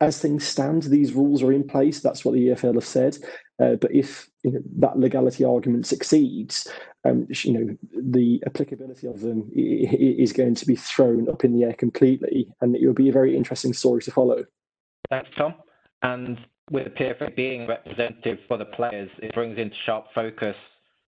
as 0.00 0.20
things 0.20 0.46
stand, 0.46 0.84
these 0.84 1.12
rules 1.12 1.42
are 1.42 1.52
in 1.52 1.66
place. 1.66 2.00
That's 2.00 2.24
what 2.24 2.34
the 2.34 2.48
EFL 2.48 2.74
have 2.74 2.84
said. 2.84 3.18
Uh, 3.60 3.74
but 3.74 3.92
if 3.92 4.28
you 4.44 4.52
know, 4.52 4.60
that 4.78 4.96
legality 4.96 5.44
argument 5.44 5.86
succeeds, 5.86 6.68
um, 7.04 7.26
you 7.30 7.52
know, 7.52 7.76
the 7.92 8.40
applicability 8.46 9.08
of 9.08 9.20
them 9.20 9.50
is 9.52 10.32
going 10.32 10.54
to 10.54 10.66
be 10.66 10.76
thrown 10.76 11.28
up 11.28 11.44
in 11.44 11.52
the 11.52 11.64
air 11.64 11.72
completely, 11.72 12.48
and 12.60 12.76
it 12.76 12.86
will 12.86 12.94
be 12.94 13.08
a 13.08 13.12
very 13.12 13.36
interesting 13.36 13.72
story 13.72 14.00
to 14.02 14.12
follow. 14.12 14.44
Thanks, 15.10 15.30
Tom. 15.36 15.54
And 16.02 16.38
with 16.70 16.84
the 16.84 16.90
PFA 16.90 17.34
being 17.34 17.66
representative 17.66 18.38
for 18.46 18.56
the 18.56 18.66
players, 18.66 19.10
it 19.20 19.34
brings 19.34 19.58
into 19.58 19.74
sharp 19.84 20.06
focus 20.14 20.56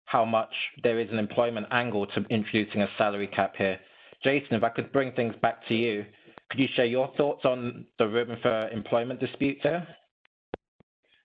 how 0.09 0.25
much 0.25 0.49
there 0.81 0.99
is 0.99 1.07
an 1.11 1.19
employment 1.19 1.67
angle 1.69 2.07
to 2.07 2.25
introducing 2.31 2.81
a 2.81 2.89
salary 2.97 3.27
cap 3.27 3.53
here. 3.55 3.79
Jason, 4.23 4.55
if 4.55 4.63
I 4.63 4.69
could 4.69 4.91
bring 4.91 5.11
things 5.11 5.35
back 5.39 5.65
to 5.67 5.75
you, 5.75 6.03
could 6.49 6.59
you 6.59 6.67
share 6.73 6.85
your 6.85 7.13
thoughts 7.15 7.45
on 7.45 7.85
the 7.99 8.07
room 8.07 8.35
for 8.41 8.69
employment 8.69 9.19
disputes 9.19 9.61
there? 9.63 9.87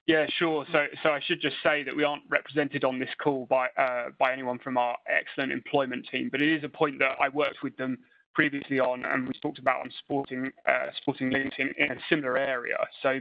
Yeah, 0.07 0.27
sure. 0.39 0.67
So, 0.71 0.85
so 1.03 1.09
I 1.09 1.21
should 1.25 1.41
just 1.41 1.57
say 1.63 1.83
that 1.83 1.97
we 1.97 2.05
aren't 2.05 2.25
represented 2.29 2.85
on 2.85 2.99
this 2.99 3.09
call 3.23 3.47
by 3.47 3.69
uh, 3.79 4.09
by 4.19 4.35
anyone 4.35 4.59
from 4.59 4.77
our 4.77 4.99
excellent 5.09 5.51
employment 5.51 6.07
team, 6.13 6.29
but 6.31 6.43
it 6.43 6.55
is 6.55 6.63
a 6.63 6.69
point 6.69 6.99
that 6.99 7.17
I 7.19 7.31
worked 7.31 7.63
with 7.63 7.75
them 7.79 7.97
previously 8.35 8.81
on, 8.81 9.07
and 9.07 9.27
we 9.27 9.33
talked 9.41 9.59
about 9.59 9.81
on 9.81 9.91
sporting 10.01 10.51
uh, 10.69 10.89
sporting 11.01 11.31
links 11.31 11.57
in, 11.59 11.73
in, 11.79 11.93
a 11.93 11.97
similar 12.11 12.37
area. 12.37 12.77
So, 13.03 13.21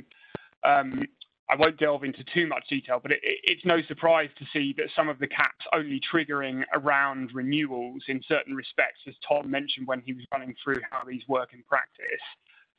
um, 0.66 1.06
I 1.50 1.56
won't 1.56 1.78
delve 1.78 2.04
into 2.04 2.24
too 2.34 2.48
much 2.48 2.68
detail, 2.70 3.00
but 3.02 3.12
it, 3.12 3.20
it's 3.22 3.66
no 3.66 3.82
surprise 3.88 4.30
to 4.40 4.46
see 4.54 4.74
that 4.78 4.88
some 4.96 5.10
of 5.10 5.20
the 5.20 5.28
caps 5.28 5.66
only 5.74 6.00
triggering 6.00 6.64
around 6.74 7.32
renewals 7.34 8.04
in 8.08 8.22
certain 8.28 8.56
respects, 8.56 9.02
as 9.08 9.16
Tom 9.28 9.50
mentioned 9.52 9.88
when 9.88 10.02
he 10.06 10.14
was 10.14 10.26
running 10.32 10.56
through 10.64 10.80
how 10.90 11.04
these 11.04 11.22
work 11.28 11.50
in 11.54 11.64
practice. 11.64 12.06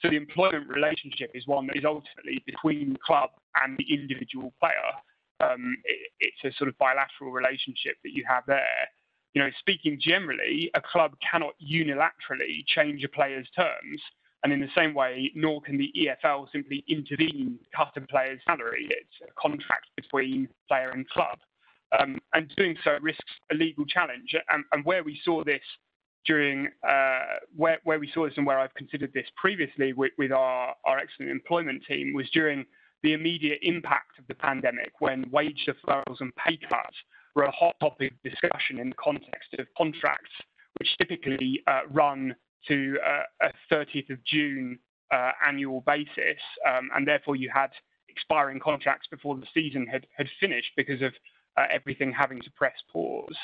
So 0.01 0.09
the 0.09 0.17
employment 0.17 0.69
relationship 0.69 1.31
is 1.35 1.47
one 1.47 1.67
that 1.69 1.77
is 1.77 1.85
ultimately 1.85 2.43
between 2.47 2.93
the 2.95 2.99
club 2.99 3.31
and 3.63 3.79
the 3.79 3.87
individual 3.95 4.53
player. 4.61 4.91
Um, 5.41 5.77
it, 5.85 6.11
it's 6.21 6.55
a 6.55 6.57
sort 6.59 6.69
of 6.69 6.79
bilateral 6.79 7.33
relationship 7.33 7.97
that 8.03 8.13
you 8.13 8.25
have 8.29 8.45
there. 8.47 8.89
You 9.35 9.43
know, 9.43 9.51
speaking 9.59 9.99
generally, 10.01 10.71
a 10.75 10.81
club 10.81 11.17
cannot 11.21 11.55
unilaterally 11.61 12.65
change 12.67 13.05
a 13.05 13.09
player's 13.09 13.49
terms 13.57 14.01
and 14.45 14.53
in 14.53 14.61
the 14.61 14.69
same 14.77 14.93
way, 14.93 15.33
nor 15.35 15.63
can 15.63 15.79
the 15.79 15.91
EFL 15.97 16.47
simply 16.53 16.85
intervene, 16.87 17.59
cut 17.75 17.93
a 17.97 18.03
player's 18.03 18.41
salary. 18.47 18.87
It's 18.91 19.29
a 19.29 19.41
contract 19.41 19.87
between 19.97 20.49
player 20.69 20.91
and 20.91 21.09
club. 21.09 21.39
Um, 21.99 22.19
and 22.35 22.53
doing 22.57 22.77
so 22.85 22.99
risks 23.01 23.33
a 23.51 23.55
legal 23.55 23.87
challenge. 23.87 24.35
And, 24.51 24.65
and 24.73 24.85
where 24.85 25.03
we 25.03 25.19
saw 25.25 25.45
this 25.45 25.63
during, 26.27 26.69
uh, 26.87 27.39
where, 27.57 27.79
where 27.85 27.99
we 27.99 28.11
saw 28.13 28.27
this 28.27 28.35
and 28.37 28.47
where 28.47 28.59
I've 28.59 28.75
considered 28.75 29.13
this 29.15 29.27
previously 29.37 29.95
with, 29.95 30.13
with 30.19 30.31
our, 30.31 30.75
our 30.85 30.99
excellent 30.99 31.31
employment 31.31 31.83
team 31.89 32.13
was 32.13 32.29
during 32.31 32.67
the 33.03 33.15
immediate 33.15 33.61
impact 33.63 34.19
of 34.19 34.27
the 34.29 34.35
pandemic 34.35 34.93
when 34.99 35.25
wage 35.31 35.67
deferrals 35.67 36.21
and 36.21 36.35
pay 36.37 36.59
cuts 36.59 36.97
were 37.35 37.45
a 37.45 37.51
hot 37.51 37.77
topic 37.81 38.13
of 38.13 38.31
discussion 38.31 38.79
in 38.79 38.91
the 38.91 38.97
context 38.97 39.55
of 39.59 39.67
contracts 39.77 40.31
which 40.79 40.97
typically 40.99 41.63
uh, 41.67 41.81
run 41.91 42.35
to 42.69 42.99
a 43.43 43.53
30th 43.73 44.11
of 44.11 44.25
June 44.25 44.79
uh, 45.13 45.33
annual 45.47 45.83
basis, 45.83 46.41
um, 46.69 46.91
and 46.95 47.07
therefore 47.07 47.37
you 47.37 47.51
had 47.53 47.71
expiring 48.09 48.61
contracts 48.61 49.09
before 49.11 49.37
the 49.37 49.47
season 49.53 49.87
had, 49.87 50.07
finished 50.41 50.71
because 50.77 51.03
of 51.03 51.13
uh, 51.57 51.65
everything 51.71 52.13
having 52.13 52.41
to 52.41 52.51
press 52.53 52.75
pause. 52.93 53.37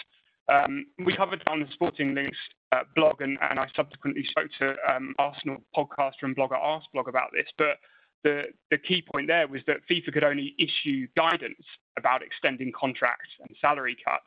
Um, 0.49 0.87
we 1.05 1.15
covered 1.15 1.43
on 1.47 1.61
the 1.61 1.67
Sporting 1.73 2.15
Links 2.15 2.39
uh, 2.73 2.83
blog, 2.97 3.21
and, 3.21 3.39
I 3.41 3.67
subsequently 3.77 4.25
spoke 4.29 4.49
to 4.59 4.75
um, 4.89 5.15
Arsenal 5.19 5.59
podcaster 5.77 6.23
and 6.23 6.37
blogger 6.37 6.59
Arsblog 6.61 7.09
about 7.09 7.31
this. 7.33 7.47
But 7.57 7.79
the, 8.25 8.79
key 8.79 9.03
point 9.13 9.29
there 9.29 9.47
was 9.47 9.63
that 9.67 9.79
FIFA 9.91 10.13
could 10.13 10.25
only 10.25 10.55
issue 10.59 11.07
guidance 11.17 11.65
about 11.97 12.23
extending 12.23 12.73
contracts 12.79 13.31
and 13.41 13.57
salary 13.61 13.97
cuts. 14.05 14.25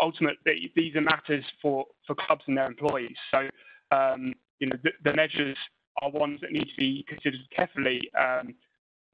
Ultimately, 0.00 0.72
these 0.74 0.94
are 0.96 1.00
matters 1.00 1.44
for 1.60 1.86
clubs 2.26 2.42
and 2.46 2.56
their 2.56 2.66
employees. 2.66 3.16
Um, 3.90 4.34
you 4.58 4.68
know, 4.68 4.76
the, 4.82 4.90
the, 5.04 5.14
measures 5.14 5.56
are 6.02 6.10
ones 6.10 6.40
that 6.40 6.52
need 6.52 6.64
to 6.64 6.76
be 6.76 7.04
considered 7.08 7.40
carefully. 7.54 8.10
Um, 8.18 8.54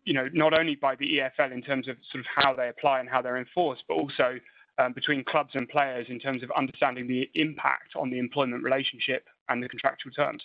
you 0.04 0.14
know, 0.14 0.28
not 0.32 0.58
only 0.58 0.76
by 0.76 0.96
the 0.96 1.18
EFL 1.18 1.52
in 1.52 1.62
terms 1.62 1.88
of 1.88 1.96
sort 2.10 2.20
of 2.20 2.26
how 2.34 2.54
they 2.54 2.68
apply 2.68 3.00
and 3.00 3.08
how 3.08 3.20
they're 3.20 3.36
enforced, 3.36 3.82
but 3.88 3.94
also 3.94 4.38
um, 4.78 4.92
between 4.92 5.24
clubs 5.24 5.50
and 5.54 5.68
players 5.68 6.06
in 6.08 6.18
terms 6.18 6.42
of 6.42 6.50
understanding 6.52 7.06
the 7.06 7.30
impact 7.34 7.92
on 7.96 8.10
the 8.10 8.18
employment 8.18 8.64
relationship 8.64 9.26
and 9.48 9.62
the 9.62 9.68
contractual 9.68 10.12
terms. 10.12 10.42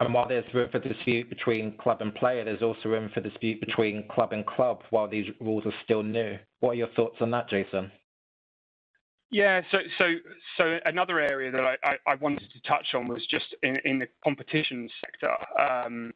And 0.00 0.14
while 0.14 0.26
there's 0.26 0.52
room 0.54 0.70
for 0.72 0.78
dispute 0.78 1.28
between 1.28 1.76
club 1.76 2.00
and 2.00 2.14
player, 2.14 2.42
there's 2.44 2.62
also 2.62 2.88
room 2.88 3.10
for 3.12 3.20
dispute 3.20 3.60
between 3.60 4.08
club 4.08 4.32
and 4.32 4.46
club 4.46 4.82
while 4.88 5.06
these 5.06 5.26
rules 5.40 5.66
are 5.66 5.74
still 5.84 6.02
new. 6.02 6.38
What 6.60 6.70
are 6.70 6.76
your 6.76 6.88
thoughts 6.96 7.16
on 7.20 7.30
that, 7.32 7.50
Jason? 7.50 7.92
Yeah, 9.30 9.60
so 9.70 9.78
so 9.96 10.14
so 10.56 10.78
another 10.84 11.20
area 11.20 11.52
that 11.52 11.78
I, 11.84 11.96
I, 12.04 12.14
wanted 12.16 12.50
to 12.52 12.60
touch 12.68 12.88
on 12.94 13.06
was 13.06 13.24
just 13.26 13.54
in, 13.62 14.00
the 14.00 14.08
competition 14.24 14.90
sector. 15.00 15.32
Um, 15.60 16.12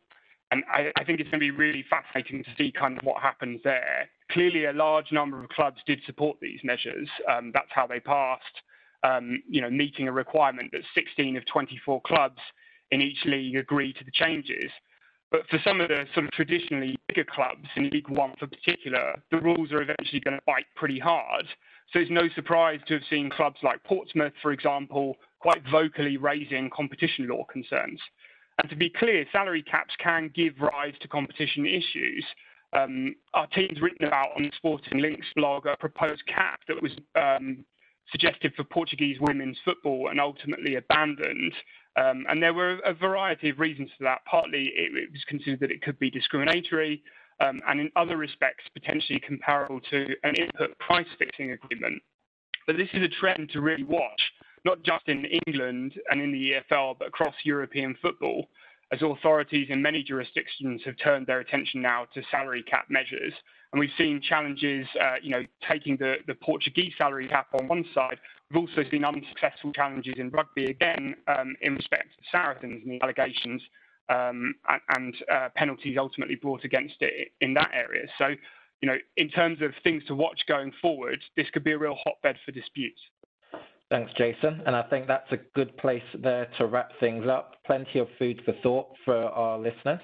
and 0.50 0.64
I, 0.72 0.90
I, 0.96 1.04
think 1.04 1.20
it's 1.20 1.30
going 1.30 1.40
to 1.40 1.46
be 1.46 1.52
really 1.52 1.84
fascinating 1.88 2.42
to 2.42 2.50
see 2.58 2.72
kind 2.72 2.98
of 2.98 3.04
what 3.04 3.22
happens 3.22 3.60
there. 3.62 4.08
Clearly, 4.32 4.64
a 4.64 4.72
large 4.72 5.12
number 5.12 5.42
of 5.42 5.48
clubs 5.50 5.78
did 5.86 6.00
support 6.06 6.38
these 6.40 6.58
measures. 6.64 7.08
Um, 7.30 7.52
that's 7.54 7.70
how 7.70 7.86
they 7.86 8.00
passed. 8.00 8.42
Um, 9.04 9.42
you 9.48 9.60
know, 9.60 9.70
meeting 9.70 10.08
a 10.08 10.12
requirement 10.12 10.70
that 10.72 10.82
16 10.94 11.36
of 11.36 11.46
24 11.46 12.02
clubs 12.02 12.40
in 12.90 13.00
each 13.00 13.18
league 13.26 13.56
agree 13.56 13.92
to 13.92 14.04
the 14.04 14.10
changes. 14.10 14.70
But 15.30 15.48
for 15.48 15.58
some 15.64 15.80
of 15.80 15.88
the 15.88 16.04
sort 16.14 16.26
of 16.26 16.32
traditionally 16.32 16.96
bigger 17.08 17.24
clubs 17.24 17.66
in 17.76 17.90
League 17.90 18.08
One 18.08 18.34
for 18.38 18.46
particular, 18.46 19.20
the 19.30 19.40
rules 19.40 19.72
are 19.72 19.82
eventually 19.82 20.20
going 20.20 20.36
to 20.36 20.42
bite 20.46 20.66
pretty 20.76 20.98
hard. 20.98 21.46
So 21.94 22.00
it's 22.00 22.10
no 22.10 22.28
surprise 22.34 22.80
to 22.88 22.94
have 22.94 23.04
seen 23.08 23.30
clubs 23.30 23.58
like 23.62 23.84
Portsmouth, 23.84 24.32
for 24.42 24.50
example, 24.50 25.16
quite 25.38 25.62
vocally 25.70 26.16
raising 26.16 26.68
competition 26.74 27.28
law 27.28 27.44
concerns. 27.44 28.00
And 28.60 28.68
to 28.68 28.74
be 28.74 28.90
clear, 28.90 29.24
salary 29.30 29.62
caps 29.62 29.94
can 30.02 30.28
give 30.34 30.54
rise 30.58 30.94
to 31.02 31.08
competition 31.08 31.66
issues. 31.66 32.26
Um, 32.72 33.14
our 33.32 33.46
team's 33.46 33.80
written 33.80 34.08
about 34.08 34.30
on 34.36 34.42
the 34.42 34.50
Sporting 34.56 34.98
Links 34.98 35.26
blog 35.36 35.66
a 35.66 35.76
proposed 35.76 36.26
cap 36.26 36.58
that 36.66 36.82
was 36.82 36.90
um, 37.14 37.64
suggested 38.10 38.52
for 38.56 38.64
Portuguese 38.64 39.18
women's 39.20 39.58
football 39.64 40.08
and 40.10 40.20
ultimately 40.20 40.74
abandoned. 40.74 41.52
Um, 41.96 42.24
and 42.28 42.42
there 42.42 42.54
were 42.54 42.80
a 42.84 42.92
variety 42.92 43.50
of 43.50 43.60
reasons 43.60 43.90
for 43.96 44.02
that. 44.02 44.24
Partly 44.28 44.72
it, 44.74 44.90
it 44.96 45.12
was 45.12 45.22
considered 45.28 45.60
that 45.60 45.70
it 45.70 45.80
could 45.80 46.00
be 46.00 46.10
discriminatory, 46.10 47.04
um, 47.40 47.60
and 47.68 47.80
in 47.80 47.90
other 47.96 48.16
respects, 48.16 48.64
potentially 48.74 49.20
comparable 49.20 49.80
to 49.90 50.06
an 50.22 50.34
input 50.36 50.78
price 50.78 51.06
fixing 51.18 51.52
agreement. 51.52 52.02
But 52.66 52.76
this 52.76 52.88
is 52.94 53.02
a 53.02 53.08
trend 53.08 53.50
to 53.50 53.60
really 53.60 53.84
watch, 53.84 54.20
not 54.64 54.82
just 54.82 55.08
in 55.08 55.26
England 55.46 55.94
and 56.10 56.20
in 56.20 56.32
the 56.32 56.52
EFL, 56.72 56.98
but 56.98 57.08
across 57.08 57.34
European 57.44 57.96
football, 58.00 58.48
as 58.92 59.02
authorities 59.02 59.68
in 59.70 59.82
many 59.82 60.02
jurisdictions 60.02 60.80
have 60.84 60.94
turned 61.02 61.26
their 61.26 61.40
attention 61.40 61.82
now 61.82 62.06
to 62.14 62.22
salary 62.30 62.62
cap 62.62 62.86
measures. 62.88 63.32
And 63.72 63.80
we've 63.80 63.90
seen 63.98 64.20
challenges, 64.20 64.86
uh, 65.02 65.16
you 65.20 65.30
know, 65.30 65.42
taking 65.68 65.96
the, 65.96 66.16
the 66.26 66.34
Portuguese 66.34 66.92
salary 66.96 67.28
cap 67.28 67.48
on 67.58 67.66
one 67.66 67.84
side. 67.92 68.18
We've 68.50 68.60
also 68.60 68.88
seen 68.90 69.04
unsuccessful 69.04 69.72
challenges 69.72 70.14
in 70.16 70.30
rugby 70.30 70.66
again 70.66 71.16
um, 71.26 71.56
in 71.60 71.74
respect 71.74 72.08
to 72.16 72.24
Saracens 72.30 72.82
and 72.84 72.92
the 72.92 73.02
allegations 73.02 73.62
um, 74.08 74.54
and, 74.96 75.14
uh, 75.30 75.48
penalties 75.54 75.96
ultimately 75.98 76.34
brought 76.34 76.64
against 76.64 76.96
it 77.00 77.32
in 77.40 77.54
that 77.54 77.70
area. 77.72 78.06
So, 78.18 78.28
you 78.80 78.88
know, 78.88 78.98
in 79.16 79.28
terms 79.28 79.62
of 79.62 79.72
things 79.82 80.04
to 80.06 80.14
watch 80.14 80.40
going 80.46 80.72
forward, 80.82 81.20
this 81.36 81.48
could 81.50 81.64
be 81.64 81.72
a 81.72 81.78
real 81.78 81.96
hotbed 82.04 82.36
for 82.44 82.52
disputes. 82.52 83.00
Thanks, 83.90 84.12
Jason. 84.16 84.62
And 84.66 84.74
I 84.74 84.82
think 84.82 85.06
that's 85.06 85.30
a 85.30 85.38
good 85.54 85.76
place 85.76 86.02
there 86.18 86.48
to 86.58 86.66
wrap 86.66 86.90
things 87.00 87.26
up. 87.28 87.56
Plenty 87.64 87.98
of 87.98 88.08
food 88.18 88.42
for 88.44 88.52
thought 88.62 88.88
for 89.04 89.16
our 89.16 89.58
listeners. 89.58 90.00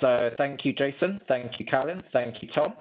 So 0.00 0.30
thank 0.38 0.64
you, 0.64 0.72
Jason. 0.72 1.20
Thank 1.28 1.58
you, 1.58 1.66
Callum. 1.66 2.02
Thank 2.12 2.42
you, 2.42 2.48
Tom. 2.54 2.74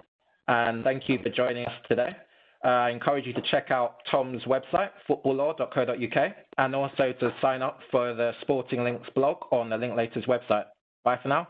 And 0.48 0.84
thank 0.84 1.10
you 1.10 1.20
for 1.22 1.30
joining 1.30 1.66
us 1.66 1.74
today. 1.88 2.16
Uh, 2.64 2.68
I 2.68 2.90
encourage 2.92 3.26
you 3.26 3.34
to 3.34 3.42
check 3.52 3.72
out 3.72 3.98
Tom's 4.10 4.44
website, 4.44 4.90
footballlaw.co.uk, 5.10 6.32
and 6.58 6.76
also 6.76 7.14
to 7.20 7.34
sign 7.42 7.62
up 7.62 7.80
for 7.92 8.14
the 8.14 8.32
Sporting 8.42 8.84
Links 8.84 9.10
blog 9.16 9.38
on 9.52 9.70
the 9.70 9.76
Linklaters 9.76 10.26
website. 10.28 10.66
Bye 11.04 11.20
for 11.22 11.28
now. 11.28 11.48